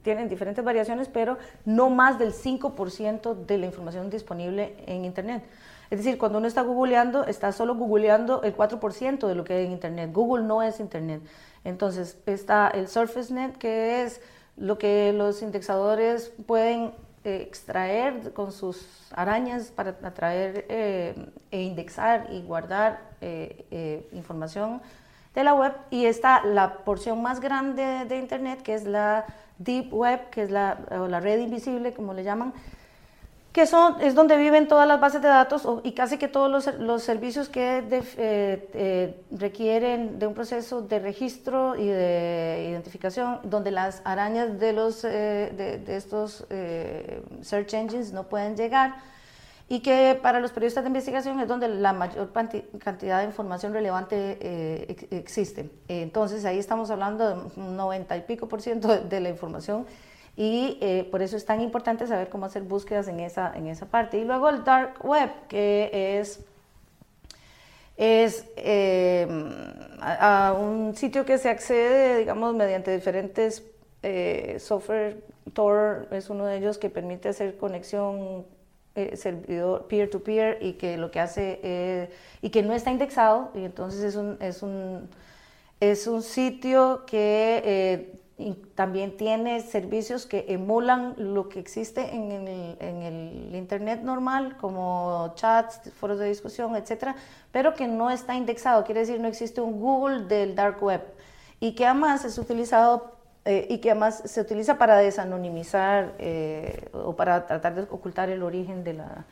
tienen 0.03 0.29
diferentes 0.29 0.63
variaciones, 0.63 1.07
pero 1.09 1.37
no 1.65 1.89
más 1.89 2.17
del 2.19 2.31
5% 2.33 3.45
de 3.45 3.57
la 3.57 3.65
información 3.65 4.09
disponible 4.09 4.75
en 4.87 5.05
Internet. 5.05 5.43
Es 5.89 5.99
decir, 5.99 6.17
cuando 6.17 6.39
uno 6.39 6.47
está 6.47 6.61
googleando, 6.61 7.25
está 7.25 7.51
solo 7.51 7.75
googleando 7.75 8.41
el 8.43 8.55
4% 8.55 9.27
de 9.27 9.36
lo 9.36 9.43
que 9.43 9.53
hay 9.53 9.65
en 9.65 9.71
Internet. 9.71 10.11
Google 10.13 10.43
no 10.43 10.63
es 10.63 10.79
Internet. 10.79 11.21
Entonces 11.63 12.17
está 12.25 12.69
el 12.69 12.88
SurfaceNet, 12.88 13.57
que 13.57 14.03
es 14.03 14.21
lo 14.57 14.77
que 14.77 15.13
los 15.13 15.41
indexadores 15.41 16.31
pueden 16.45 16.93
eh, 17.23 17.41
extraer 17.41 18.33
con 18.33 18.51
sus 18.51 18.88
arañas 19.11 19.71
para 19.71 19.95
atraer 20.03 20.65
eh, 20.69 21.29
e 21.51 21.61
indexar 21.61 22.27
y 22.31 22.41
guardar 22.41 23.01
eh, 23.21 23.65
eh, 23.71 24.07
información 24.11 24.81
de 25.33 25.43
la 25.43 25.53
web 25.53 25.73
y 25.89 26.05
está 26.05 26.45
la 26.45 26.79
porción 26.86 27.21
más 27.21 27.39
grande 27.39 28.05
de 28.05 28.17
Internet 28.17 28.61
que 28.61 28.75
es 28.75 28.86
la 28.86 29.25
Deep 29.57 29.93
Web, 29.93 30.29
que 30.29 30.43
es 30.43 30.51
la, 30.51 30.77
o 30.91 31.07
la 31.07 31.19
red 31.19 31.39
invisible, 31.39 31.93
como 31.93 32.13
le 32.13 32.23
llaman, 32.23 32.53
que 33.55 33.65
son, 33.65 34.01
es 34.01 34.15
donde 34.15 34.35
viven 34.35 34.67
todas 34.67 34.85
las 34.85 34.99
bases 34.99 35.21
de 35.21 35.29
datos 35.29 35.65
y 35.83 35.93
casi 35.93 36.17
que 36.17 36.27
todos 36.27 36.51
los, 36.51 36.77
los 36.77 37.03
servicios 37.03 37.47
que 37.47 37.81
def- 37.83 38.15
eh, 38.17 38.67
eh, 38.73 39.21
requieren 39.31 40.19
de 40.19 40.27
un 40.27 40.33
proceso 40.33 40.81
de 40.81 40.99
registro 40.99 41.77
y 41.77 41.87
de 41.87 42.67
identificación, 42.71 43.39
donde 43.43 43.71
las 43.71 44.01
arañas 44.03 44.59
de, 44.59 44.73
los, 44.73 45.05
eh, 45.05 45.53
de, 45.55 45.77
de 45.77 45.95
estos 45.95 46.45
eh, 46.49 47.21
search 47.41 47.73
engines 47.75 48.11
no 48.11 48.23
pueden 48.23 48.57
llegar 48.57 48.95
y 49.69 49.79
que 49.79 50.19
para 50.21 50.41
los 50.41 50.51
periodistas 50.51 50.83
de 50.83 50.89
investigación 50.89 51.39
es 51.39 51.47
donde 51.47 51.69
la 51.69 51.93
mayor 51.93 52.33
cantidad 52.79 53.19
de 53.19 53.25
información 53.25 53.71
relevante 53.71 54.37
eh, 54.41 54.85
ex- 54.89 55.05
existe. 55.11 55.69
Entonces 55.87 56.43
ahí 56.43 56.59
estamos 56.59 56.89
hablando 56.91 57.25
de 57.29 57.35
un 57.61 57.77
90 57.77 58.17
y 58.17 58.21
pico 58.23 58.49
por 58.49 58.61
ciento 58.61 58.89
de, 58.89 58.99
de 58.99 59.19
la 59.21 59.29
información 59.29 59.85
y 60.38 60.77
eh, 60.81 61.07
por 61.09 61.21
eso 61.21 61.38
es 61.38 61.45
tan 61.45 61.61
importante 61.61 62.07
saber 62.07 62.29
cómo 62.29 62.45
hacer 62.45 62.63
búsquedas 62.63 63.07
en 63.07 63.21
esa, 63.21 63.53
en 63.55 63.67
esa 63.67 63.86
parte. 63.86 64.17
Y 64.17 64.25
luego 64.25 64.49
el 64.49 64.63
dark 64.63 65.03
web, 65.05 65.29
que 65.47 66.19
es 66.19 66.41
es 67.97 68.45
a 70.01 70.53
un 70.59 70.97
sitio 70.97 71.23
que 71.23 71.38
se 71.38 71.47
accede, 71.47 72.19
digamos, 72.19 72.53
mediante 72.53 72.93
diferentes 72.93 73.63
eh, 74.03 74.57
software. 74.59 75.23
Tor 75.53 76.09
es 76.11 76.29
uno 76.29 76.45
de 76.45 76.57
ellos 76.57 76.77
que 76.77 76.89
permite 76.89 77.29
hacer 77.29 77.55
conexión 77.55 78.45
eh, 78.95 79.15
servidor 79.15 79.88
peer-to-peer 79.88 80.57
y 80.59 80.73
que 80.73 80.97
lo 80.97 81.09
que 81.09 81.21
hace 81.21 82.09
y 82.41 82.49
que 82.49 82.63
no 82.63 82.73
está 82.73 82.91
indexado 82.91 83.51
y 83.53 83.63
entonces 83.63 84.03
es 84.03 84.15
un, 84.15 84.38
es 84.41 84.61
un, 84.61 85.07
es 85.79 86.07
un 86.07 86.21
sitio 86.21 87.05
que 87.05 88.19
y 88.38 88.53
también 88.75 89.15
tiene 89.15 89.61
servicios 89.61 90.25
que 90.25 90.45
emulan 90.49 91.15
lo 91.17 91.47
que 91.47 91.59
existe 91.59 92.13
en 92.13 92.31
el, 92.31 92.77
en 92.79 93.01
el 93.01 93.55
Internet 93.55 94.01
normal, 94.01 94.57
como 94.57 95.31
chats, 95.36 95.89
foros 95.93 96.19
de 96.19 96.27
discusión, 96.27 96.75
etcétera, 96.75 97.15
pero 97.51 97.73
que 97.75 97.88
no 97.88 98.09
está 98.11 98.36
indexado, 98.36 98.83
quiere 98.83 99.01
decir 99.01 99.21
no 99.21 99.27
existe 99.29 99.61
un 99.61 99.79
Google 99.79 100.25
del 100.25 100.53
Dark 100.55 100.83
Web 100.83 101.01
y 101.61 101.75
que 101.75 101.86
además 101.86 102.25
es 102.25 102.38
utilizado 102.38 103.13
eh, 103.45 103.67
y 103.69 103.77
que 103.77 103.91
además 103.91 104.21
se 104.25 104.41
utiliza 104.41 104.77
para 104.77 104.97
desanonimizar 104.97 106.13
eh, 106.19 106.89
o 106.93 107.15
para 107.15 107.45
tratar 107.47 107.75
de 107.75 107.81
ocultar 107.83 108.29
el 108.29 108.43
origen 108.43 108.83
de 108.83 108.93
la... 108.95 109.25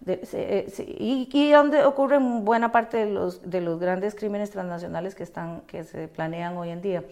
de- 0.00 0.20
eh, 0.32 0.72
y, 0.98 1.28
y 1.30 1.50
donde 1.50 1.84
ocurren 1.84 2.44
buena 2.44 2.72
parte 2.72 2.96
de 2.96 3.10
los, 3.10 3.42
de 3.50 3.60
los 3.60 3.78
grandes 3.80 4.14
crímenes 4.14 4.50
transnacionales 4.50 5.14
que, 5.14 5.24
están, 5.24 5.60
que 5.66 5.84
se 5.84 6.08
planean 6.08 6.56
hoy 6.56 6.70
en 6.70 6.80
día. 6.80 7.04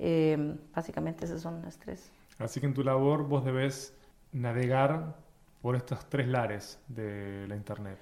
Eh, 0.00 0.56
básicamente 0.74 1.26
esas 1.26 1.42
son 1.42 1.60
las 1.62 1.78
tres. 1.78 2.10
Así 2.38 2.58
que 2.58 2.66
en 2.66 2.74
tu 2.74 2.82
labor 2.82 3.28
vos 3.28 3.44
debes 3.44 3.94
navegar 4.32 5.14
por 5.60 5.76
estos 5.76 6.08
tres 6.08 6.26
lares 6.26 6.78
de 6.88 7.46
la 7.46 7.54
Internet. 7.54 7.98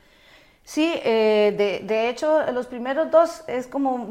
Sí, 0.62 0.92
eh, 1.03 1.55
de, 1.57 1.86
de 1.86 2.09
hecho, 2.09 2.53
los 2.53 2.66
primeros 2.66 3.11
dos 3.11 3.42
es 3.49 3.66
como 3.66 4.07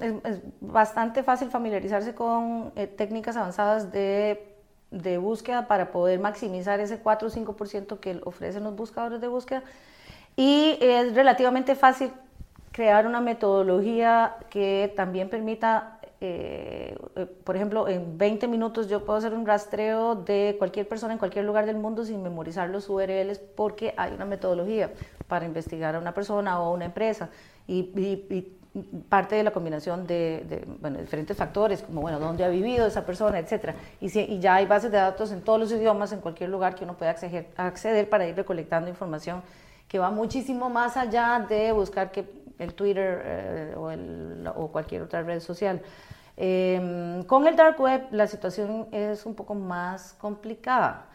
es, 0.00 0.12
es 0.24 0.40
bastante 0.60 1.22
fácil 1.22 1.48
familiarizarse 1.48 2.14
con 2.14 2.72
eh, 2.76 2.86
técnicas 2.86 3.36
avanzadas 3.36 3.90
de, 3.90 4.54
de 4.90 5.18
búsqueda 5.18 5.66
para 5.66 5.90
poder 5.90 6.20
maximizar 6.20 6.78
ese 6.80 6.98
4 6.98 7.28
o 7.28 7.30
5% 7.30 7.98
que 7.98 8.20
ofrecen 8.24 8.62
los 8.62 8.76
buscadores 8.76 9.20
de 9.20 9.26
búsqueda. 9.28 9.64
Y 10.36 10.78
es 10.80 11.14
relativamente 11.14 11.74
fácil 11.74 12.12
crear 12.72 13.06
una 13.06 13.20
metodología 13.20 14.36
que 14.50 14.92
también 14.96 15.28
permita, 15.28 15.98
eh, 16.24 16.96
eh, 17.16 17.26
por 17.44 17.56
ejemplo, 17.56 17.88
en 17.88 18.16
20 18.16 18.46
minutos 18.46 18.88
yo 18.88 19.04
puedo 19.04 19.18
hacer 19.18 19.34
un 19.34 19.44
rastreo 19.44 20.14
de 20.14 20.54
cualquier 20.56 20.86
persona 20.88 21.12
en 21.12 21.18
cualquier 21.18 21.44
lugar 21.44 21.66
del 21.66 21.76
mundo 21.76 22.04
sin 22.04 22.22
memorizar 22.22 22.70
los 22.70 22.88
URLs 22.88 23.38
porque 23.40 23.92
hay 23.96 24.12
una 24.14 24.24
metodología 24.24 24.92
para 25.26 25.44
investigar 25.46 25.96
a 25.96 25.98
una 25.98 26.14
persona 26.14 26.60
o 26.60 26.66
a 26.66 26.70
una 26.70 26.84
empresa. 26.84 27.28
Y, 27.66 27.90
y- 27.98 28.26
y 28.30 28.58
parte 29.08 29.34
de 29.34 29.42
la 29.42 29.50
combinación 29.50 30.06
de, 30.06 30.46
de, 30.48 30.64
bueno, 30.80 30.98
diferentes 30.98 31.36
factores, 31.36 31.82
como 31.82 32.00
bueno, 32.00 32.18
dónde 32.18 32.42
ha 32.44 32.48
vivido 32.48 32.86
esa 32.86 33.04
persona, 33.04 33.38
etcétera. 33.38 33.74
Y, 34.00 34.08
si- 34.08 34.20
y 34.22 34.38
ya 34.38 34.54
hay 34.54 34.66
bases 34.66 34.90
de 34.92 34.96
datos 34.98 35.30
en 35.32 35.42
todos 35.42 35.58
los 35.60 35.72
idiomas, 35.72 36.12
en 36.12 36.20
cualquier 36.20 36.48
lugar 36.50 36.74
que 36.76 36.84
uno 36.84 36.96
pueda 36.96 37.10
acceder, 37.10 37.48
acceder 37.56 38.08
para 38.08 38.26
ir 38.28 38.34
recolectando 38.36 38.88
información 38.88 39.42
que 39.88 39.98
va 39.98 40.10
muchísimo 40.10 40.70
más 40.70 40.96
allá 40.96 41.44
de 41.46 41.70
buscar 41.72 42.10
que 42.12 42.24
el 42.62 42.74
Twitter 42.74 43.22
eh, 43.24 43.74
o, 43.76 43.90
el- 43.90 44.48
o 44.54 44.68
cualquier 44.68 45.02
otra 45.02 45.22
red 45.22 45.40
social. 45.40 45.80
Eh, 46.36 47.22
con 47.26 47.46
el 47.46 47.56
dark 47.56 47.78
web 47.80 48.06
la 48.10 48.26
situación 48.26 48.88
es 48.92 49.26
un 49.26 49.34
poco 49.34 49.54
más 49.54 50.14
complicada. 50.14 51.06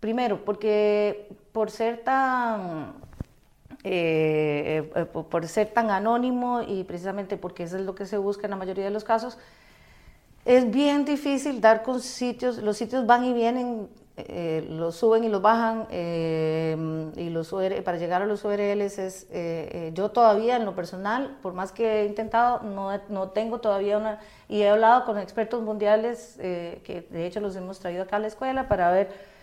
Primero, 0.00 0.44
porque 0.44 1.28
por 1.52 1.70
ser 1.70 2.04
tan 2.04 2.92
eh, 3.84 4.90
eh, 4.94 5.04
por- 5.06 5.26
por 5.26 5.46
ser 5.46 5.68
tan 5.68 5.90
anónimo 5.90 6.62
y 6.62 6.84
precisamente 6.84 7.36
porque 7.36 7.62
eso 7.64 7.76
es 7.76 7.82
lo 7.84 7.94
que 7.94 8.04
se 8.06 8.18
busca 8.18 8.46
en 8.46 8.50
la 8.50 8.56
mayoría 8.56 8.84
de 8.84 8.90
los 8.90 9.04
casos, 9.04 9.38
es 10.44 10.70
bien 10.70 11.04
difícil 11.04 11.60
dar 11.60 11.82
con 11.82 12.00
sitios, 12.00 12.58
los 12.58 12.76
sitios 12.76 13.06
van 13.06 13.24
y 13.24 13.32
vienen, 13.32 13.88
eh, 14.16 14.66
los 14.70 14.96
suben 14.96 15.24
y 15.24 15.28
los 15.28 15.42
bajan, 15.42 15.86
eh, 15.90 17.12
y 17.16 17.28
los 17.28 17.52
URL 17.52 17.82
para 17.82 17.98
llegar 17.98 18.22
a 18.22 18.26
los 18.26 18.44
URLs 18.44 18.98
es, 18.98 19.24
eh, 19.24 19.28
eh, 19.72 19.90
yo 19.92 20.10
todavía 20.10 20.56
en 20.56 20.64
lo 20.64 20.74
personal, 20.74 21.36
por 21.42 21.52
más 21.52 21.70
que 21.70 22.00
he 22.00 22.06
intentado, 22.06 22.62
no, 22.62 22.98
no 23.10 23.28
tengo 23.30 23.60
todavía 23.60 23.98
una, 23.98 24.18
y 24.48 24.62
he 24.62 24.68
hablado 24.70 25.04
con 25.04 25.18
expertos 25.18 25.62
mundiales, 25.62 26.38
eh, 26.40 26.80
que 26.84 27.02
de 27.02 27.26
hecho 27.26 27.40
los 27.40 27.56
hemos 27.56 27.78
traído 27.78 28.04
acá 28.04 28.16
a 28.16 28.20
la 28.20 28.28
escuela 28.28 28.68
para 28.68 28.90
ver, 28.90 29.36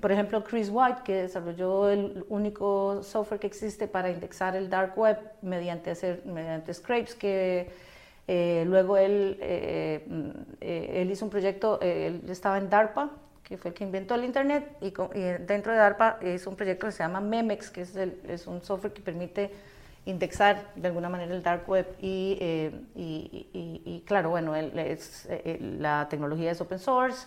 por 0.00 0.12
ejemplo, 0.12 0.44
Chris 0.44 0.70
White, 0.72 1.00
que 1.04 1.22
desarrolló 1.22 1.90
el 1.90 2.24
único 2.28 3.02
software 3.02 3.40
que 3.40 3.46
existe 3.46 3.86
para 3.86 4.10
indexar 4.10 4.56
el 4.56 4.70
dark 4.70 4.98
web 4.98 5.18
mediante, 5.42 5.90
hacer, 5.90 6.22
mediante 6.24 6.72
scrapes, 6.72 7.14
que 7.14 7.70
luego 8.66 8.96
él, 8.96 9.38
mm, 10.06 10.30
él 10.60 11.10
hizo 11.10 11.26
un 11.26 11.30
proyecto, 11.30 11.78
él 11.80 12.22
estaba 12.28 12.56
en 12.56 12.70
DARPA, 12.70 13.10
que 13.48 13.56
fue 13.56 13.70
el 13.70 13.74
que 13.74 13.84
inventó 13.84 14.14
el 14.14 14.24
Internet, 14.24 14.76
y, 14.80 14.92
dentro 15.46 15.72
de 15.72 15.78
DARPA 15.78 16.18
hizo 16.34 16.50
un 16.50 16.56
proyecto 16.56 16.86
que 16.86 16.92
se 16.92 17.02
llama 17.02 17.20
Memex, 17.20 17.70
que 17.70 17.80
es, 17.82 17.96
el- 17.96 18.20
es 18.28 18.46
un 18.46 18.62
software 18.62 18.92
que 18.92 19.00
permite 19.00 19.50
indexar 20.04 20.70
de 20.74 20.88
alguna 20.88 21.08
manera 21.08 21.34
el 21.34 21.42
dark 21.42 21.68
web 21.68 21.86
y, 22.00 22.36
eh, 22.40 22.70
y- 22.94 23.48
y- 23.52 23.82
y 23.84 24.00
claro, 24.06 24.30
bueno, 24.30 24.54
es, 24.54 25.26
eh, 25.30 25.58
la 25.78 26.06
tecnología 26.10 26.50
es 26.50 26.60
open 26.60 26.78
source, 26.78 27.26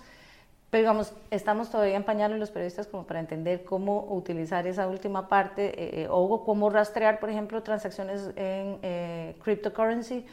pero 0.70 0.82
digamos, 0.84 1.14
estamos 1.32 1.70
todavía 1.70 1.96
en 1.98 2.04
pañales 2.04 2.40
los 2.40 2.50
periodistas 2.50 2.88
como 2.88 3.06
para 3.06 3.20
entender 3.20 3.64
cómo 3.66 4.06
utilizar 4.14 4.66
esa 4.68 4.88
última 4.88 5.28
parte 5.28 6.02
eh, 6.04 6.08
o 6.10 6.44
cómo 6.46 6.70
rastrear, 6.70 7.20
por 7.20 7.30
ejemplo, 7.30 7.62
transacciones 7.62 8.30
en 8.36 8.78
eh, 8.84 9.36
cryptocurrency, 9.44 10.26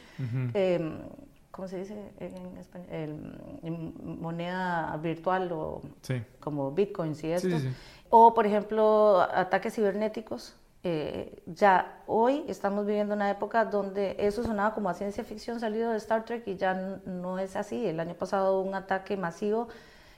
¿cómo 1.59 1.67
se 1.67 1.79
dice 1.79 2.13
en 2.21 2.55
español? 2.57 2.87
El- 2.89 3.59
en 3.63 4.21
moneda 4.21 4.95
virtual 5.03 5.51
o 5.51 5.81
Sí. 6.03 6.23
como 6.39 6.71
bitcoins 6.71 7.21
y 7.25 7.31
esto. 7.33 7.49
sí, 7.49 7.59
sí. 7.59 7.69
O, 8.09 8.33
por 8.33 8.45
ejemplo, 8.45 9.19
ataques 9.33 9.75
cibernéticos. 9.75 10.55
Eh, 10.85 11.43
ya 11.47 12.01
hoy 12.07 12.45
estamos 12.47 12.85
viviendo 12.85 13.13
una 13.13 13.29
época 13.29 13.65
donde 13.65 14.15
eso 14.19 14.41
sonaba 14.41 14.73
como 14.73 14.87
a 14.89 14.93
ciencia 14.93 15.25
ficción 15.25 15.59
salido 15.59 15.91
de 15.91 15.97
Star 15.97 16.23
Trek 16.23 16.47
y 16.47 16.55
ya 16.55 16.73
no 17.05 17.37
es 17.39 17.57
así. 17.57 17.85
El 17.85 17.99
año 17.99 18.13
pasado 18.15 18.61
un 18.61 18.73
ataque 18.73 19.17
masivo 19.17 19.67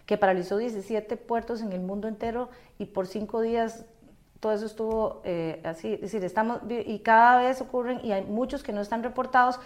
que 0.05 0.19
paralizó 0.19 0.57
17 0.57 1.17
puertos 1.17 1.63
en 1.63 1.71
el 1.73 1.81
mundo 1.81 2.07
entero 2.07 2.49
y 2.77 2.85
por 2.85 3.07
cinco 3.07 3.41
días 3.41 3.83
todo 4.39 4.51
eso 4.51 4.67
estuvo 4.67 5.21
eh, 5.23 5.59
así. 5.65 5.93
Es 5.95 6.01
decir, 6.01 6.23
estamos, 6.23 6.59
y 6.69 6.99
cada 6.99 7.41
vez 7.41 7.61
ocurren 7.61 7.99
y 8.05 8.11
hay 8.11 8.23
muchos 8.25 8.61
que 8.61 8.73
no 8.73 8.81
están 8.81 9.01
reportados 9.01 9.59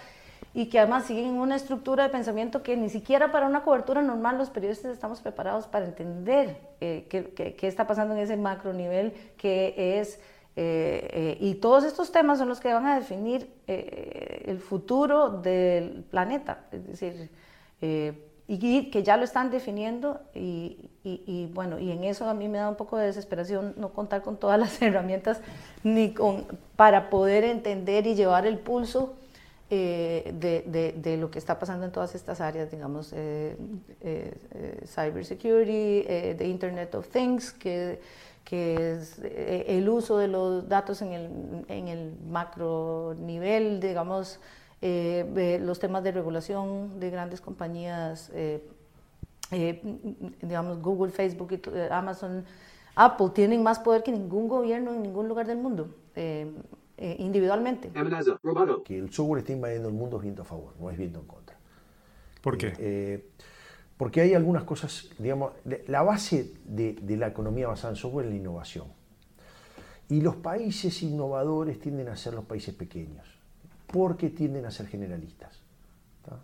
y 0.55 0.67
que 0.67 0.79
además 0.79 1.03
siguen 1.05 1.35
una 1.37 1.57
estructura 1.57 2.03
de 2.05 2.09
pensamiento 2.09 2.63
que 2.63 2.77
ni 2.77 2.89
siquiera 2.89 3.31
para 3.31 3.45
una 3.45 3.61
cobertura 3.63 4.01
normal 4.01 4.37
los 4.37 4.49
periodistas 4.49 4.91
estamos 4.93 5.19
preparados 5.21 5.67
para 5.67 5.85
entender 5.85 6.57
eh, 6.81 7.05
qué, 7.09 7.25
qué- 7.35 7.55
qué 7.55 7.67
está 7.67 7.85
pasando 7.85 8.15
en 8.15 8.21
ese 8.21 8.37
macro 8.37 8.71
nivel 8.73 9.11
que 9.37 9.99
es... 9.99 10.17
eh, 10.55 11.09
eh, 11.11 11.37
y 11.41 11.55
todos 11.55 11.83
estos 11.83 12.11
temas 12.13 12.39
son 12.39 12.47
los 12.47 12.61
que 12.61 12.73
van 12.73 12.85
a 12.87 12.95
definir 12.97 13.49
eh, 13.67 14.43
el 14.45 14.59
futuro 14.59 15.29
del 15.29 16.05
planeta. 16.09 16.59
Es 16.71 16.87
decir, 16.87 17.29
eh, 17.81 18.13
y 18.47 18.89
que 18.91 19.03
ya 19.03 19.17
lo 19.17 19.23
están 19.25 19.49
definiendo 19.51 20.21
y, 20.33 20.89
y- 21.03 21.23
y, 21.25 21.47
bueno, 21.53 21.79
y 21.79 21.91
en 21.91 22.03
eso 22.05 22.29
a 22.29 22.33
mí 22.33 22.47
me 22.47 22.59
da 22.59 22.69
un 22.69 22.75
poco 22.75 22.95
de 22.97 23.07
desesperación 23.07 23.73
no 23.75 23.89
contar 23.89 24.21
con 24.21 24.37
todas 24.37 24.57
las 24.59 24.81
herramientas 24.81 25.41
ni 25.83 26.13
con, 26.13 26.45
para 26.77 27.09
poder 27.09 27.43
entender 27.43 28.07
y 28.07 28.15
llevar 28.15 28.45
el 28.47 28.57
pulso 28.59 29.15
eh, 29.69 30.31
de, 30.39 30.63
de- 30.67 30.91
de 30.93 31.17
lo 31.17 31.31
que 31.31 31.39
está 31.39 31.57
pasando 31.59 31.85
en 31.85 31.91
todas 31.91 32.13
estas 32.15 32.39
áreas, 32.41 32.69
digamos, 32.71 33.11
eh, 33.13 33.55
eh, 34.01 34.33
eh, 34.51 34.85
cybersecurity, 34.85 36.05
eh, 36.07 36.35
the 36.37 36.47
Internet 36.47 36.93
of 36.95 37.07
Things, 37.09 37.51
que, 37.51 37.99
que 38.43 38.93
es 38.93 39.19
eh, 39.23 39.65
el 39.69 39.89
uso 39.89 40.17
de 40.19 40.27
los 40.27 40.69
datos 40.69 41.01
en 41.01 41.13
el, 41.13 41.29
en 41.67 41.87
el 41.87 42.13
macro 42.29 43.15
nivel, 43.17 43.79
digamos, 43.79 44.39
eh, 44.81 45.25
eh, 45.35 45.59
los 45.61 45.79
temas 45.79 46.03
de 46.03 46.11
regulación 46.11 46.99
de 46.99 47.09
grandes 47.09 47.41
compañías, 47.41 48.29
eh, 48.35 48.63
eh, 49.51 49.81
digamos, 50.41 50.79
Google, 50.81 51.11
Facebook, 51.11 51.53
eh, 51.73 51.87
Amazon, 51.91 52.45
Apple 52.95 53.29
tienen 53.33 53.63
más 53.63 53.79
poder 53.79 54.03
que 54.03 54.11
ningún 54.11 54.47
gobierno 54.47 54.93
en 54.93 55.01
ningún 55.01 55.27
lugar 55.27 55.47
del 55.47 55.57
mundo, 55.57 55.89
eh, 56.97 57.11
eh, 57.11 57.15
individualmente. 57.19 57.91
Amenaza. 57.93 58.39
Que 58.83 58.97
el 58.97 59.11
software 59.11 59.39
está 59.39 59.51
invadiendo 59.51 59.89
el 59.89 59.95
mundo 59.95 60.17
es 60.17 60.23
viento 60.23 60.41
a 60.41 60.45
favor, 60.45 60.73
no 60.79 60.89
es 60.89 60.97
viento 60.97 61.19
en 61.19 61.25
contra. 61.25 61.57
¿Por 62.41 62.57
qué? 62.57 62.73
Eh, 62.77 63.29
porque 63.97 64.21
hay 64.21 64.33
algunas 64.33 64.63
cosas, 64.63 65.09
digamos, 65.17 65.53
la 65.87 66.01
base 66.01 66.53
de, 66.65 66.93
de 66.93 67.17
la 67.17 67.27
economía 67.27 67.67
basada 67.67 67.93
en 67.93 67.95
software 67.95 68.25
es 68.25 68.31
la 68.33 68.37
innovación. 68.37 68.87
Y 70.09 70.21
los 70.21 70.35
países 70.35 71.01
innovadores 71.01 71.79
tienden 71.79 72.09
a 72.09 72.17
ser 72.17 72.33
los 72.33 72.45
países 72.45 72.75
pequeños, 72.75 73.25
porque 73.87 74.29
tienden 74.29 74.65
a 74.65 74.71
ser 74.71 74.87
generalistas. 74.87 75.61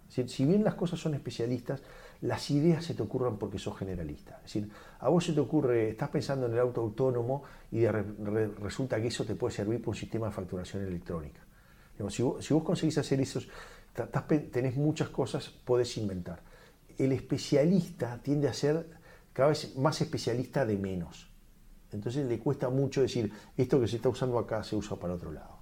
Si, 0.08 0.28
si 0.28 0.46
bien 0.46 0.64
las 0.64 0.76
cosas 0.76 1.00
son 1.00 1.14
especialistas, 1.14 1.82
las 2.22 2.52
ideas 2.52 2.86
se 2.86 2.94
te 2.94 3.02
ocurran 3.02 3.38
porque 3.38 3.58
sos 3.58 3.78
generalista. 3.78 4.38
Es 4.38 4.54
decir, 4.54 4.70
a 5.00 5.10
vos 5.10 5.26
se 5.26 5.34
te 5.34 5.40
ocurre, 5.40 5.90
estás 5.90 6.10
pensando 6.10 6.46
en 6.46 6.54
el 6.54 6.60
auto 6.60 6.82
autónomo 6.82 7.44
y 7.72 7.86
resulta 7.88 9.02
que 9.02 9.08
eso 9.08 9.26
te 9.26 9.36
puede 9.36 9.54
servir 9.54 9.80
para 9.80 9.90
un 9.90 9.96
sistema 9.96 10.28
de 10.28 10.34
facturación 10.34 10.84
electrónica. 10.84 11.42
Si, 12.10 12.24
vos, 12.24 12.46
si 12.46 12.54
vos 12.54 12.64
conseguís 12.64 12.98
hacer 12.98 13.20
eso, 13.22 13.40
tenés 14.52 14.76
muchas 14.76 15.10
cosas, 15.10 15.50
podés 15.50 15.98
inventar. 15.98 16.42
El 16.98 17.12
especialista 17.12 18.20
tiende 18.22 18.48
a 18.48 18.54
ser 18.54 18.86
cada 19.34 19.50
vez 19.50 19.76
más 19.78 20.00
especialista 20.02 20.66
de 20.66 20.78
menos. 20.78 21.30
Entonces 21.92 22.26
le 22.28 22.40
cuesta 22.40 22.70
mucho 22.70 23.02
decir, 23.02 23.32
esto 23.58 23.80
que 23.80 23.88
se 23.88 23.98
está 23.98 24.10
usando 24.10 24.38
acá 24.40 24.64
se 24.64 24.76
usa 24.76 24.98
para 24.98 25.14
otro 25.14 25.32
lado. 25.32 25.60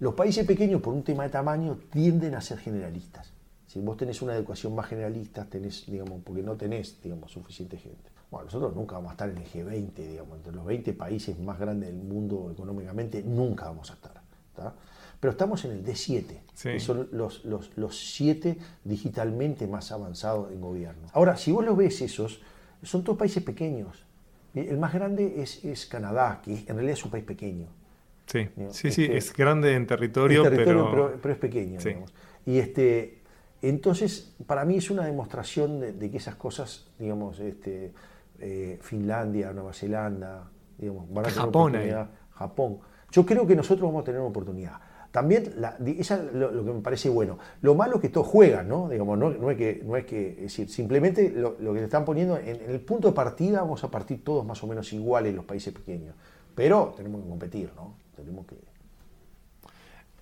Los 0.00 0.14
países 0.14 0.46
pequeños, 0.46 0.80
por 0.80 0.94
un 0.94 1.02
tema 1.02 1.24
de 1.24 1.30
tamaño, 1.30 1.78
tienden 1.90 2.34
a 2.34 2.40
ser 2.40 2.58
generalistas. 2.58 3.32
Si 3.68 3.78
vos 3.80 3.96
tenés 3.96 4.20
una 4.22 4.34
educación 4.34 4.74
más 4.74 4.86
generalista, 4.86 5.44
tenés, 5.44 5.84
digamos, 5.86 6.20
porque 6.24 6.42
no 6.42 6.56
tenés, 6.56 7.00
digamos, 7.02 7.30
suficiente 7.30 7.76
gente. 7.76 8.10
Bueno, 8.30 8.46
nosotros 8.46 8.74
nunca 8.74 8.96
vamos 8.96 9.10
a 9.10 9.12
estar 9.12 9.28
en 9.30 9.36
el 9.38 9.44
G20, 9.46 9.92
digamos, 9.94 10.36
entre 10.38 10.52
los 10.52 10.64
20 10.66 10.92
países 10.94 11.38
más 11.38 11.58
grandes 11.60 11.90
del 11.90 12.02
mundo 12.02 12.50
económicamente, 12.52 13.22
nunca 13.22 13.66
vamos 13.66 13.90
a 13.90 13.94
estar. 13.94 14.20
¿tá? 14.56 14.74
Pero 15.20 15.30
estamos 15.32 15.64
en 15.64 15.70
el 15.72 15.84
D7, 15.84 16.24
Sí. 16.54 16.70
que 16.70 16.80
son 16.80 17.08
los, 17.12 17.44
los, 17.44 17.76
los 17.76 17.96
siete 18.14 18.58
digitalmente 18.84 19.66
más 19.66 19.92
avanzados 19.92 20.50
en 20.50 20.60
gobierno. 20.60 21.06
Ahora, 21.12 21.36
si 21.36 21.52
vos 21.52 21.64
lo 21.64 21.76
ves 21.76 22.00
esos, 22.02 22.40
son 22.82 23.04
todos 23.04 23.18
países 23.18 23.42
pequeños. 23.42 24.04
El 24.54 24.78
más 24.78 24.92
grande 24.94 25.40
es, 25.42 25.64
es 25.64 25.86
Canadá, 25.86 26.40
que 26.44 26.52
en 26.66 26.66
realidad 26.74 26.92
es 26.94 27.04
un 27.04 27.10
país 27.10 27.24
pequeño. 27.24 27.66
Sí, 28.26 28.48
sí, 28.70 28.90
sí, 28.90 29.04
este- 29.04 29.16
es 29.16 29.32
grande 29.32 29.74
en 29.74 29.86
territorio, 29.86 30.42
territorio, 30.42 30.90
pero... 30.90 31.06
pero, 31.08 31.18
pero 31.22 31.34
es 31.34 31.40
pequeño. 31.40 31.80
Sí. 31.80 31.88
digamos. 31.90 32.12
Y 32.46 32.58
este, 32.58 33.17
entonces, 33.62 34.34
para 34.46 34.64
mí 34.64 34.76
es 34.76 34.90
una 34.90 35.04
demostración 35.04 35.80
de, 35.80 35.92
de 35.92 36.10
que 36.10 36.18
esas 36.18 36.36
cosas, 36.36 36.86
digamos, 36.98 37.40
este, 37.40 37.92
eh, 38.38 38.78
Finlandia, 38.80 39.52
Nueva 39.52 39.72
Zelanda, 39.72 40.48
digamos, 40.76 41.12
van 41.12 41.26
a 41.26 41.28
tener 41.28 41.44
Japón. 41.44 41.72
Japón. 42.32 42.78
Yo 43.10 43.26
creo 43.26 43.46
que 43.46 43.56
nosotros 43.56 43.88
vamos 43.88 44.02
a 44.02 44.04
tener 44.04 44.20
una 44.20 44.30
oportunidad. 44.30 44.74
También, 45.10 45.54
la, 45.56 45.76
esa 45.98 46.16
es 46.16 46.34
lo, 46.34 46.50
lo 46.52 46.64
que 46.64 46.72
me 46.72 46.80
parece 46.80 47.08
bueno. 47.08 47.38
Lo 47.62 47.74
malo 47.74 47.96
es 47.96 48.02
que 48.02 48.10
todos 48.10 48.26
juegan, 48.26 48.68
¿no? 48.68 48.88
Digamos, 48.88 49.18
no, 49.18 49.30
no 49.30 49.50
es 49.50 49.56
que, 49.56 49.82
no 49.84 49.96
es 49.96 50.04
que, 50.04 50.32
es 50.32 50.42
decir, 50.42 50.68
simplemente 50.68 51.30
lo, 51.30 51.56
lo 51.58 51.72
que 51.72 51.80
te 51.80 51.86
están 51.86 52.04
poniendo, 52.04 52.36
en, 52.36 52.60
en 52.62 52.70
el 52.70 52.80
punto 52.80 53.08
de 53.08 53.14
partida 53.14 53.62
vamos 53.62 53.82
a 53.82 53.90
partir 53.90 54.22
todos 54.22 54.44
más 54.44 54.62
o 54.62 54.66
menos 54.66 54.92
iguales 54.92 55.34
los 55.34 55.46
países 55.46 55.72
pequeños. 55.72 56.14
Pero 56.54 56.92
tenemos 56.96 57.22
que 57.22 57.28
competir, 57.28 57.70
¿no? 57.74 57.94
Tenemos 58.14 58.46
que... 58.46 58.56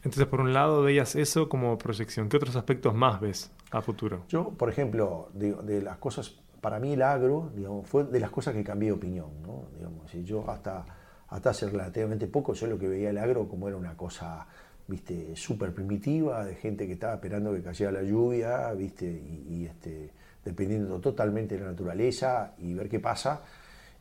Entonces, 0.07 0.29
por 0.29 0.41
un 0.41 0.53
lado, 0.53 0.83
veías 0.83 1.17
eso 1.17 1.49
como 1.49 1.77
proyección. 1.79 2.29
¿Qué 2.29 2.37
otros 2.37 2.55
aspectos 2.55 2.95
más 2.95 3.21
ves 3.21 3.51
a 3.73 3.83
futuro? 3.83 4.23
Yo, 4.29 4.51
por 4.51 4.71
ejemplo, 4.71 5.31
de, 5.35 5.83
las 5.83 5.99
cosas, 5.99 6.33
para 6.61 6.79
mí 6.79 6.93
el 6.93 7.03
agro, 7.03 7.51
digamos, 7.57 7.89
fue 7.89 8.05
de 8.05 8.21
las 8.21 8.31
cosas 8.31 8.55
que 8.55 8.63
cambié 8.63 8.91
de 8.91 8.93
opinión, 8.93 9.43
¿no? 9.43 9.65
Digamos, 9.77 10.13
yo 10.25 10.49
hasta, 10.49 10.85
hasta 11.27 11.51
hace 11.51 11.69
relativamente 11.69 12.29
poco, 12.29 12.53
yo 12.53 12.69
lo 12.69 12.79
que 12.79 12.87
veía 12.87 13.11
el 13.11 13.19
agro 13.19 13.49
como 13.49 13.67
era 13.67 13.77
una 13.77 13.97
cosa, 13.97 14.47
viste, 14.87 15.35
súper 15.35 15.75
primitiva, 15.75 16.45
de 16.45 16.55
gente 16.55 16.87
que 16.87 16.93
estaba 16.93 17.15
esperando 17.15 17.53
que 17.53 17.63
cayera 17.63 17.91
la 17.91 18.03
lluvia, 18.05 18.73
viste, 18.75 19.07
y, 19.07 19.57
y, 19.57 19.67
este, 19.67 20.13
dependiendo 20.45 21.01
totalmente 21.01 21.57
de 21.57 21.63
la 21.63 21.71
naturaleza 21.73 22.55
y 22.59 22.75
ver 22.75 22.89
qué 22.89 23.01
pasa. 23.01 23.43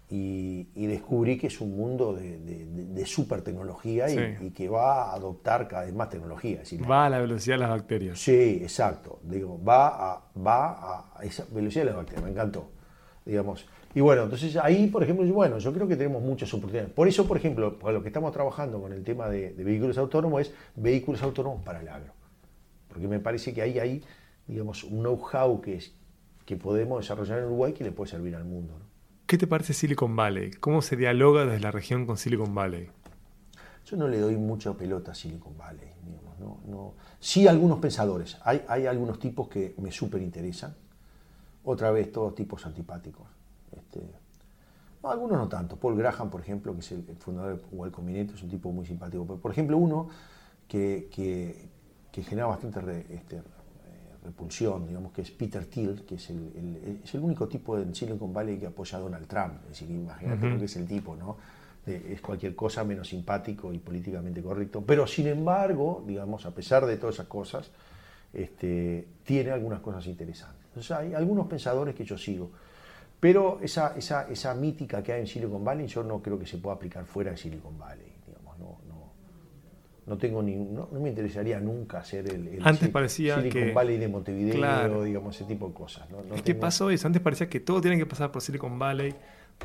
Y, 0.07 0.69
y 0.75 0.85
descubrí 0.85 1.35
que 1.37 1.47
es 1.47 1.59
un 1.61 1.75
mundo 1.75 2.13
de, 2.13 2.37
de, 2.37 3.05
super 3.07 3.41
tecnología 3.41 4.07
y, 4.07 4.13
Sí. 4.37 4.45
y 4.45 4.49
que 4.51 4.69
va 4.69 5.09
a 5.09 5.15
adoptar 5.15 5.67
cada 5.67 5.85
vez 5.85 5.95
más 5.95 6.09
tecnología. 6.09 6.61
Es 6.61 6.69
decir, 6.69 6.89
Va 6.89 7.07
a 7.07 7.09
la 7.09 7.19
velocidad 7.19 7.55
de 7.55 7.61
las 7.61 7.69
bacterias. 7.71 8.19
Sí, 8.19 8.59
exacto. 8.61 9.19
Digo, 9.23 9.59
va 9.63 10.11
a, 10.13 10.21
va 10.37 11.11
a 11.17 11.23
esa 11.23 11.45
velocidad 11.51 11.85
de 11.85 11.91
la 11.91 11.97
bacteria, 11.97 12.23
me 12.23 12.29
encantó. 12.29 12.69
Digamos. 13.25 13.65
Y 13.95 14.01
bueno, 14.01 14.23
entonces 14.23 14.55
ahí, 14.57 14.87
por 14.87 15.01
ejemplo, 15.01 15.25
yo- 15.25 15.33
bueno, 15.33 15.57
yo 15.57 15.73
creo 15.73 15.87
que 15.87 15.95
tenemos 15.95 16.21
muchas 16.21 16.53
oportunidades. 16.53 16.93
Por 16.93 17.07
eso, 17.07 17.25
por 17.27 17.37
ejemplo, 17.37 17.75
lo 17.83 18.01
que 18.03 18.09
estamos 18.09 18.31
trabajando 18.31 18.79
con 18.79 18.93
el 18.93 19.03
tema 19.03 19.27
de, 19.29 19.53
de 19.53 19.63
vehículos 19.63 19.97
autónomos 19.97 20.41
es 20.41 20.53
vehículos 20.75 21.23
autónomos 21.23 21.63
para 21.63 21.81
el 21.81 21.87
agro. 21.89 22.13
Porque 22.89 23.07
me 23.07 23.19
parece 23.19 23.53
que 23.55 23.61
ahí 23.63 23.79
hay, 23.79 24.03
digamos, 24.47 24.83
un 24.83 24.99
know-how 25.01 25.59
que, 25.61 25.77
es, 25.77 25.95
que 26.45 26.55
podemos 26.57 26.99
desarrollar 26.99 27.39
en 27.39 27.45
Uruguay 27.45 27.73
que 27.73 27.83
le 27.83 27.91
puede 27.91 28.11
servir 28.11 28.35
al 28.35 28.45
mundo. 28.45 28.73
¿no? 28.77 28.85
¿Qué 29.27 29.39
te 29.39 29.47
parece 29.47 29.73
Silicon 29.73 30.15
Valley? 30.15 30.51
¿Cómo 30.51 30.83
se 30.83 30.95
dialoga 30.95 31.45
desde 31.45 31.59
la 31.59 31.71
región 31.71 32.05
con 32.05 32.15
Silicon 32.15 32.53
Valley? 32.53 32.91
Yo 33.85 33.97
no 33.97 34.07
le 34.07 34.19
doy 34.19 34.35
mucha 34.35 34.73
pelota 34.73 35.13
a 35.13 35.15
Silicon 35.15 35.57
Valley. 35.57 35.89
digamos, 36.05 36.39
no, 36.39 36.59
no. 36.67 36.93
Sí, 37.19 37.47
algunos 37.47 37.79
pensadores. 37.79 38.37
Hay, 38.43 38.63
hay 38.67 38.85
algunos 38.85 39.17
tipos 39.17 39.47
que 39.47 39.73
me 39.79 39.91
súper 39.91 40.21
interesan. 40.21 40.75
Otra 41.63 41.89
vez, 41.89 42.11
todos 42.11 42.35
tipos 42.35 42.63
antipáticos. 42.67 43.25
Este, 43.71 43.99
no, 45.01 45.09
algunos 45.09 45.39
no 45.39 45.47
tanto. 45.47 45.75
Paul 45.75 45.97
Graham, 45.97 46.29
por 46.29 46.41
ejemplo, 46.41 46.71
que 46.73 46.81
es 46.81 46.91
el, 46.91 47.03
el 47.09 47.17
fundador 47.17 47.59
de 47.59 47.91
Combinator, 47.91 48.35
es 48.35 48.43
un 48.43 48.49
tipo 48.49 48.71
muy 48.71 48.85
simpático. 48.85 49.25
Pero, 49.25 49.39
por 49.39 49.51
ejemplo, 49.51 49.75
uno 49.75 50.07
que, 50.67 51.09
que, 51.11 52.21
genera 52.21 52.45
bastante 52.45 53.07
este, 53.09 53.41
repulsión, 54.25 54.87
digamos, 54.87 55.13
que 55.13 55.21
es 55.21 55.31
Peter 55.31 55.65
Thiel, 55.65 56.03
que 56.05 56.15
es 56.15 56.29
el, 56.29 56.37
el- 56.55 56.99
es 57.03 57.13
el 57.13 57.21
único 57.21 57.47
tipo 57.47 57.77
en 57.77 57.93
Silicon 57.95 58.33
Valley 58.33 58.57
que 58.57 58.67
apoya 58.67 58.97
a 58.97 59.01
Donald 59.01 59.27
Trump. 59.27 59.53
Es 59.63 59.69
decir, 59.79 59.89
imagínate 59.91 60.45
lo 60.49 60.59
que 60.59 60.65
es 60.65 60.75
el 60.75 60.85
tipo, 60.87 61.15
¿no? 61.15 61.37
De- 61.85 62.13
es 62.13 62.21
cualquier 62.21 62.55
cosa 62.55 62.83
menos 62.83 63.07
simpático 63.07 63.71
y 63.71 63.77
políticamente 63.79 64.41
correcto. 64.41 64.83
Pero, 64.85 65.05
sin 65.07 65.27
embargo, 65.27 66.03
digamos, 66.05 66.45
a 66.45 66.51
pesar 66.51 66.85
de 66.85 66.97
todas 66.97 67.15
esas 67.15 67.27
cosas, 67.27 67.69
este, 68.33 69.07
tiene 69.23 69.51
algunas 69.51 69.79
cosas 69.79 70.05
interesantes. 70.07 70.65
Entonces, 70.67 70.91
hay 70.91 71.13
algunos 71.13 71.47
pensadores 71.47 71.95
que 71.95 72.03
yo 72.03 72.17
sigo. 72.17 72.51
Pero 73.19 73.59
esa, 73.61 73.95
esa, 73.95 74.27
esa 74.29 74.53
mítica 74.53 75.01
que 75.01 75.13
hay 75.13 75.21
en 75.21 75.27
Silicon 75.27 75.63
Valley, 75.63 75.87
yo 75.87 76.03
no 76.03 76.21
creo 76.21 76.37
que 76.37 76.45
se 76.45 76.57
pueda 76.57 76.75
aplicar 76.75 77.05
fuera 77.05 77.31
de 77.31 77.37
Silicon 77.37 77.77
Valley. 77.79 78.11
No, 80.07 80.17
tengo 80.17 80.43
ni, 80.43 80.55
no, 80.55 80.87
no 80.91 80.99
me 80.99 81.09
interesaría 81.09 81.59
nunca 81.59 81.97
hacer 81.99 82.27
el, 82.31 82.47
el 82.47 82.59
Antes 82.67 82.89
parecía 82.89 83.37
Silicon 83.37 83.61
que- 83.63 83.71
Valley 83.73 83.97
de 83.97 84.07
Montevideo, 84.07 84.53
Claro. 84.55 85.03
digamos, 85.03 85.35
ese 85.35 85.45
tipo 85.45 85.67
de 85.67 85.73
cosas. 85.73 86.07
¿no? 86.11 86.17
No 86.23 86.35
¿Qué 86.35 86.41
tengo- 86.43 86.59
pasó 86.59 86.91
eso? 86.91 87.07
Antes 87.07 87.21
parecía 87.23 87.49
que 87.49 87.59
todo 87.59 87.81
tiene 87.81 87.97
que 87.97 88.05
pasar 88.05 88.31
por 88.31 88.41
Silicon 88.43 88.77
Valley, 88.77 89.15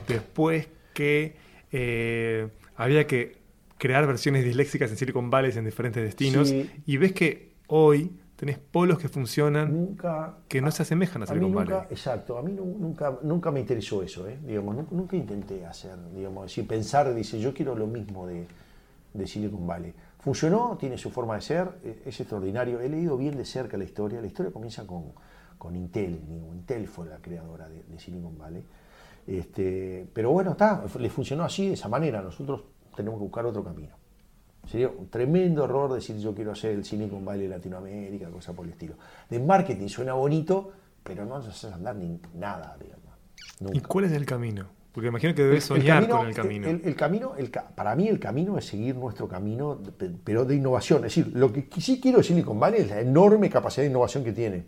después 0.09 0.69
que 0.95 1.37
eh, 1.73 2.49
había 2.77 3.07
que 3.07 3.37
crear 3.79 4.07
versiones 4.07 4.45
disléxicas 4.45 4.91
en 4.91 4.97
Silicon 4.97 5.31
Valley 5.31 5.53
en 5.57 5.65
diferentes 5.65 6.03
destinos, 6.03 6.49
Sí. 6.49 6.71
y 6.87 6.97
ves 6.97 7.13
que 7.13 7.53
hoy 7.69 8.11
tenés 8.37 8.59
polos 8.59 8.99
que 8.99 9.09
funcionan 9.11 9.71
Nunca, 9.73 10.39
que 10.49 10.61
no 10.63 10.71
se 10.71 10.83
asemejan 10.83 11.21
a 11.23 11.25
A 11.25 11.29
Silicon 11.29 11.53
nunca, 11.53 11.75
Valley. 11.75 11.89
exacto, 11.91 12.39
a 12.39 12.43
mí 12.43 12.53
nu- 12.53 12.77
nunca, 12.79 13.19
nunca 13.23 13.51
me 13.51 13.61
interesó 13.61 14.03
eso, 14.03 14.27
¿eh? 14.29 14.39
digamos, 14.47 14.75
nu- 14.75 14.87
nunca, 14.91 15.17
intenté 15.17 15.65
hacer, 15.67 15.93
digamos, 16.15 16.45
decir, 16.47 16.67
pensar, 16.67 17.15
dice, 17.15 17.39
yo 17.39 17.53
quiero 17.53 17.75
lo 17.75 17.87
mismo 17.87 18.27
de, 18.27 18.47
de 19.13 19.27
Silicon 19.27 19.67
Valley. 19.67 19.93
Funcionó, 20.21 20.77
tiene 20.79 20.99
su 20.99 21.11
forma 21.11 21.35
de 21.37 21.41
ser, 21.41 21.69
e- 21.83 22.03
es 22.07 22.21
extraordinario. 22.21 22.81
He 22.81 22.89
leído 22.89 23.17
bien 23.17 23.37
de 23.37 23.45
cerca 23.45 23.77
la 23.77 23.85
historia. 23.85 24.21
La 24.21 24.27
historia 24.27 24.53
comienza 24.53 24.87
con, 24.87 25.13
con 25.59 25.75
Intel, 25.77 26.21
Intel 26.53 26.87
fue 26.89 27.07
la 27.09 27.17
creadora 27.19 27.69
de, 27.69 27.83
de 27.85 27.99
Silicon 27.99 28.37
Valley. 28.37 28.65
Este, 29.27 30.07
pero 30.13 30.31
bueno, 30.33 30.53
está, 30.53 30.85
le 30.99 31.11
funcionó 31.11 31.45
así, 31.45 31.69
de 31.69 31.75
esa 31.75 31.89
manera. 31.89 32.21
Nosotros 32.23 32.63
tenemos 32.97 33.19
que 33.19 33.25
buscar 33.25 33.47
otro 33.47 33.65
camino. 33.65 33.95
Sería 34.69 34.89
un 34.89 35.09
tremendo 35.09 35.65
error 35.65 35.93
decir 35.93 36.17
yo 36.19 36.35
quiero 36.35 36.53
hacer 36.53 36.73
el 36.73 36.85
Silicon 36.85 37.25
Valley 37.25 37.45
de 37.45 37.57
Latinoamérica, 37.57 38.29
cosa 38.31 38.53
por 38.53 38.67
el 38.67 38.73
estilo. 38.73 38.95
De 39.29 39.39
marketing 39.41 39.89
suena 39.89 40.13
bonito, 40.13 40.71
pero 41.03 41.25
no 41.25 41.37
haces 41.37 41.65
andar 41.73 41.97
ni 41.97 42.21
nada, 42.35 42.77
digamos. 42.79 43.01
¿Y 43.61 43.65
Nunca. 43.65 43.89
cuál 43.89 44.05
es 44.05 44.13
el 44.13 44.27
camino? 44.27 44.67
Porque 44.93 45.09
imagino 45.09 45.35
que 45.35 45.43
debes 45.45 45.65
soñar 45.65 46.03
con 46.19 46.27
el 46.29 46.35
camino. 46.35 46.69
El, 46.69 46.81
el 46.85 46.97
camino 46.97 47.35
el 47.37 47.51
ca- 47.51 47.69
para 47.69 47.95
mí 47.95 48.09
el 48.09 48.19
camino 48.19 48.59
es 48.59 48.65
seguir 48.67 48.97
nuestro 48.97 49.29
camino, 49.29 49.79
pe- 49.97 50.11
pero 50.25 50.45
de 50.45 50.57
innovación. 50.57 50.99
Es 51.05 51.15
decir, 51.15 51.31
lo 51.35 51.53
que 51.53 51.69
sí 51.81 52.01
quiero 52.01 52.19
de 52.19 52.25
Silicon 52.25 52.59
Valley 52.59 52.81
es 52.83 52.89
la 52.91 53.01
enorme 53.01 53.49
capacidad 53.49 53.85
de 53.85 53.91
innovación 53.91 54.25
que 54.25 54.33
tiene. 54.33 54.65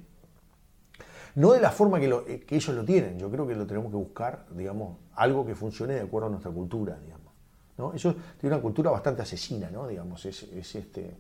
No 1.35 1.53
de 1.53 1.61
la 1.61 1.71
forma 1.71 1.99
que, 1.99 2.09
lo- 2.09 2.27
eh, 2.29 2.45
que 2.47 2.57
ellos 2.57 2.75
lo 2.75 2.85
tienen. 2.85 3.19
Yo 3.19 3.31
creo 3.31 3.47
que 3.47 3.55
lo 3.55 3.67
tenemos 3.67 3.91
que 3.91 3.97
buscar, 3.97 4.47
digamos, 4.57 4.99
algo 5.15 5.45
que 5.47 5.55
funcione 5.55 5.95
de 5.95 6.01
acuerdo 6.03 6.29
a 6.29 6.31
nuestra 6.31 6.51
cultura, 6.53 6.99
digamos. 7.03 7.33
¿no? 7.79 7.95
Ellos 7.95 8.15
tienen 8.39 8.55
una 8.55 8.63
cultura 8.63 8.91
bastante 8.91 9.23
asesina, 9.23 9.71
¿no? 9.71 9.89
Digamos, 9.89 10.25
es, 10.27 10.43
es 10.45 10.75
este, 10.75 11.17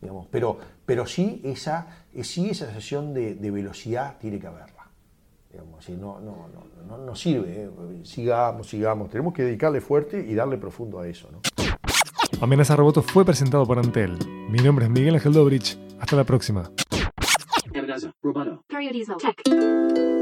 digamos, 0.00 0.26
pero, 0.30 0.56
pero 0.86 1.04
sí 1.06 1.42
esa, 1.44 1.86
sí 2.22 2.50
esa 2.50 2.72
sesión 2.72 3.12
de, 3.12 3.34
de 3.34 3.50
velocidad 3.50 4.16
tiene 4.20 4.38
que 4.38 4.46
haberla. 4.46 4.77
Digamos, 5.58 5.88
no, 5.88 6.20
no, 6.20 6.48
no, 6.54 6.86
no, 6.86 7.04
no 7.04 7.14
sirve, 7.16 7.64
¿eh? 7.64 7.70
sigamos, 8.04 8.68
sigamos. 8.68 9.10
Tenemos 9.10 9.34
que 9.34 9.42
dedicarle 9.42 9.80
fuerte 9.80 10.24
y 10.24 10.34
darle 10.34 10.56
profundo 10.56 11.00
a 11.00 11.08
eso. 11.08 11.28
¿no? 11.32 11.40
Amenaza 12.40 12.76
Roboto 12.76 13.02
fue 13.02 13.24
presentado 13.24 13.66
por 13.66 13.78
Antel. 13.78 14.16
Mi 14.48 14.58
nombre 14.58 14.84
es 14.84 14.90
Miguel 14.90 15.14
Ángel 15.14 15.32
Dobrich. 15.32 15.76
Hasta 15.98 16.14
la 16.14 16.24
próxima. 16.24 16.70
Amenaza. 17.76 18.12
Roboto. 18.22 18.62
Periodizo. 18.68 19.16
Tech. 19.16 20.17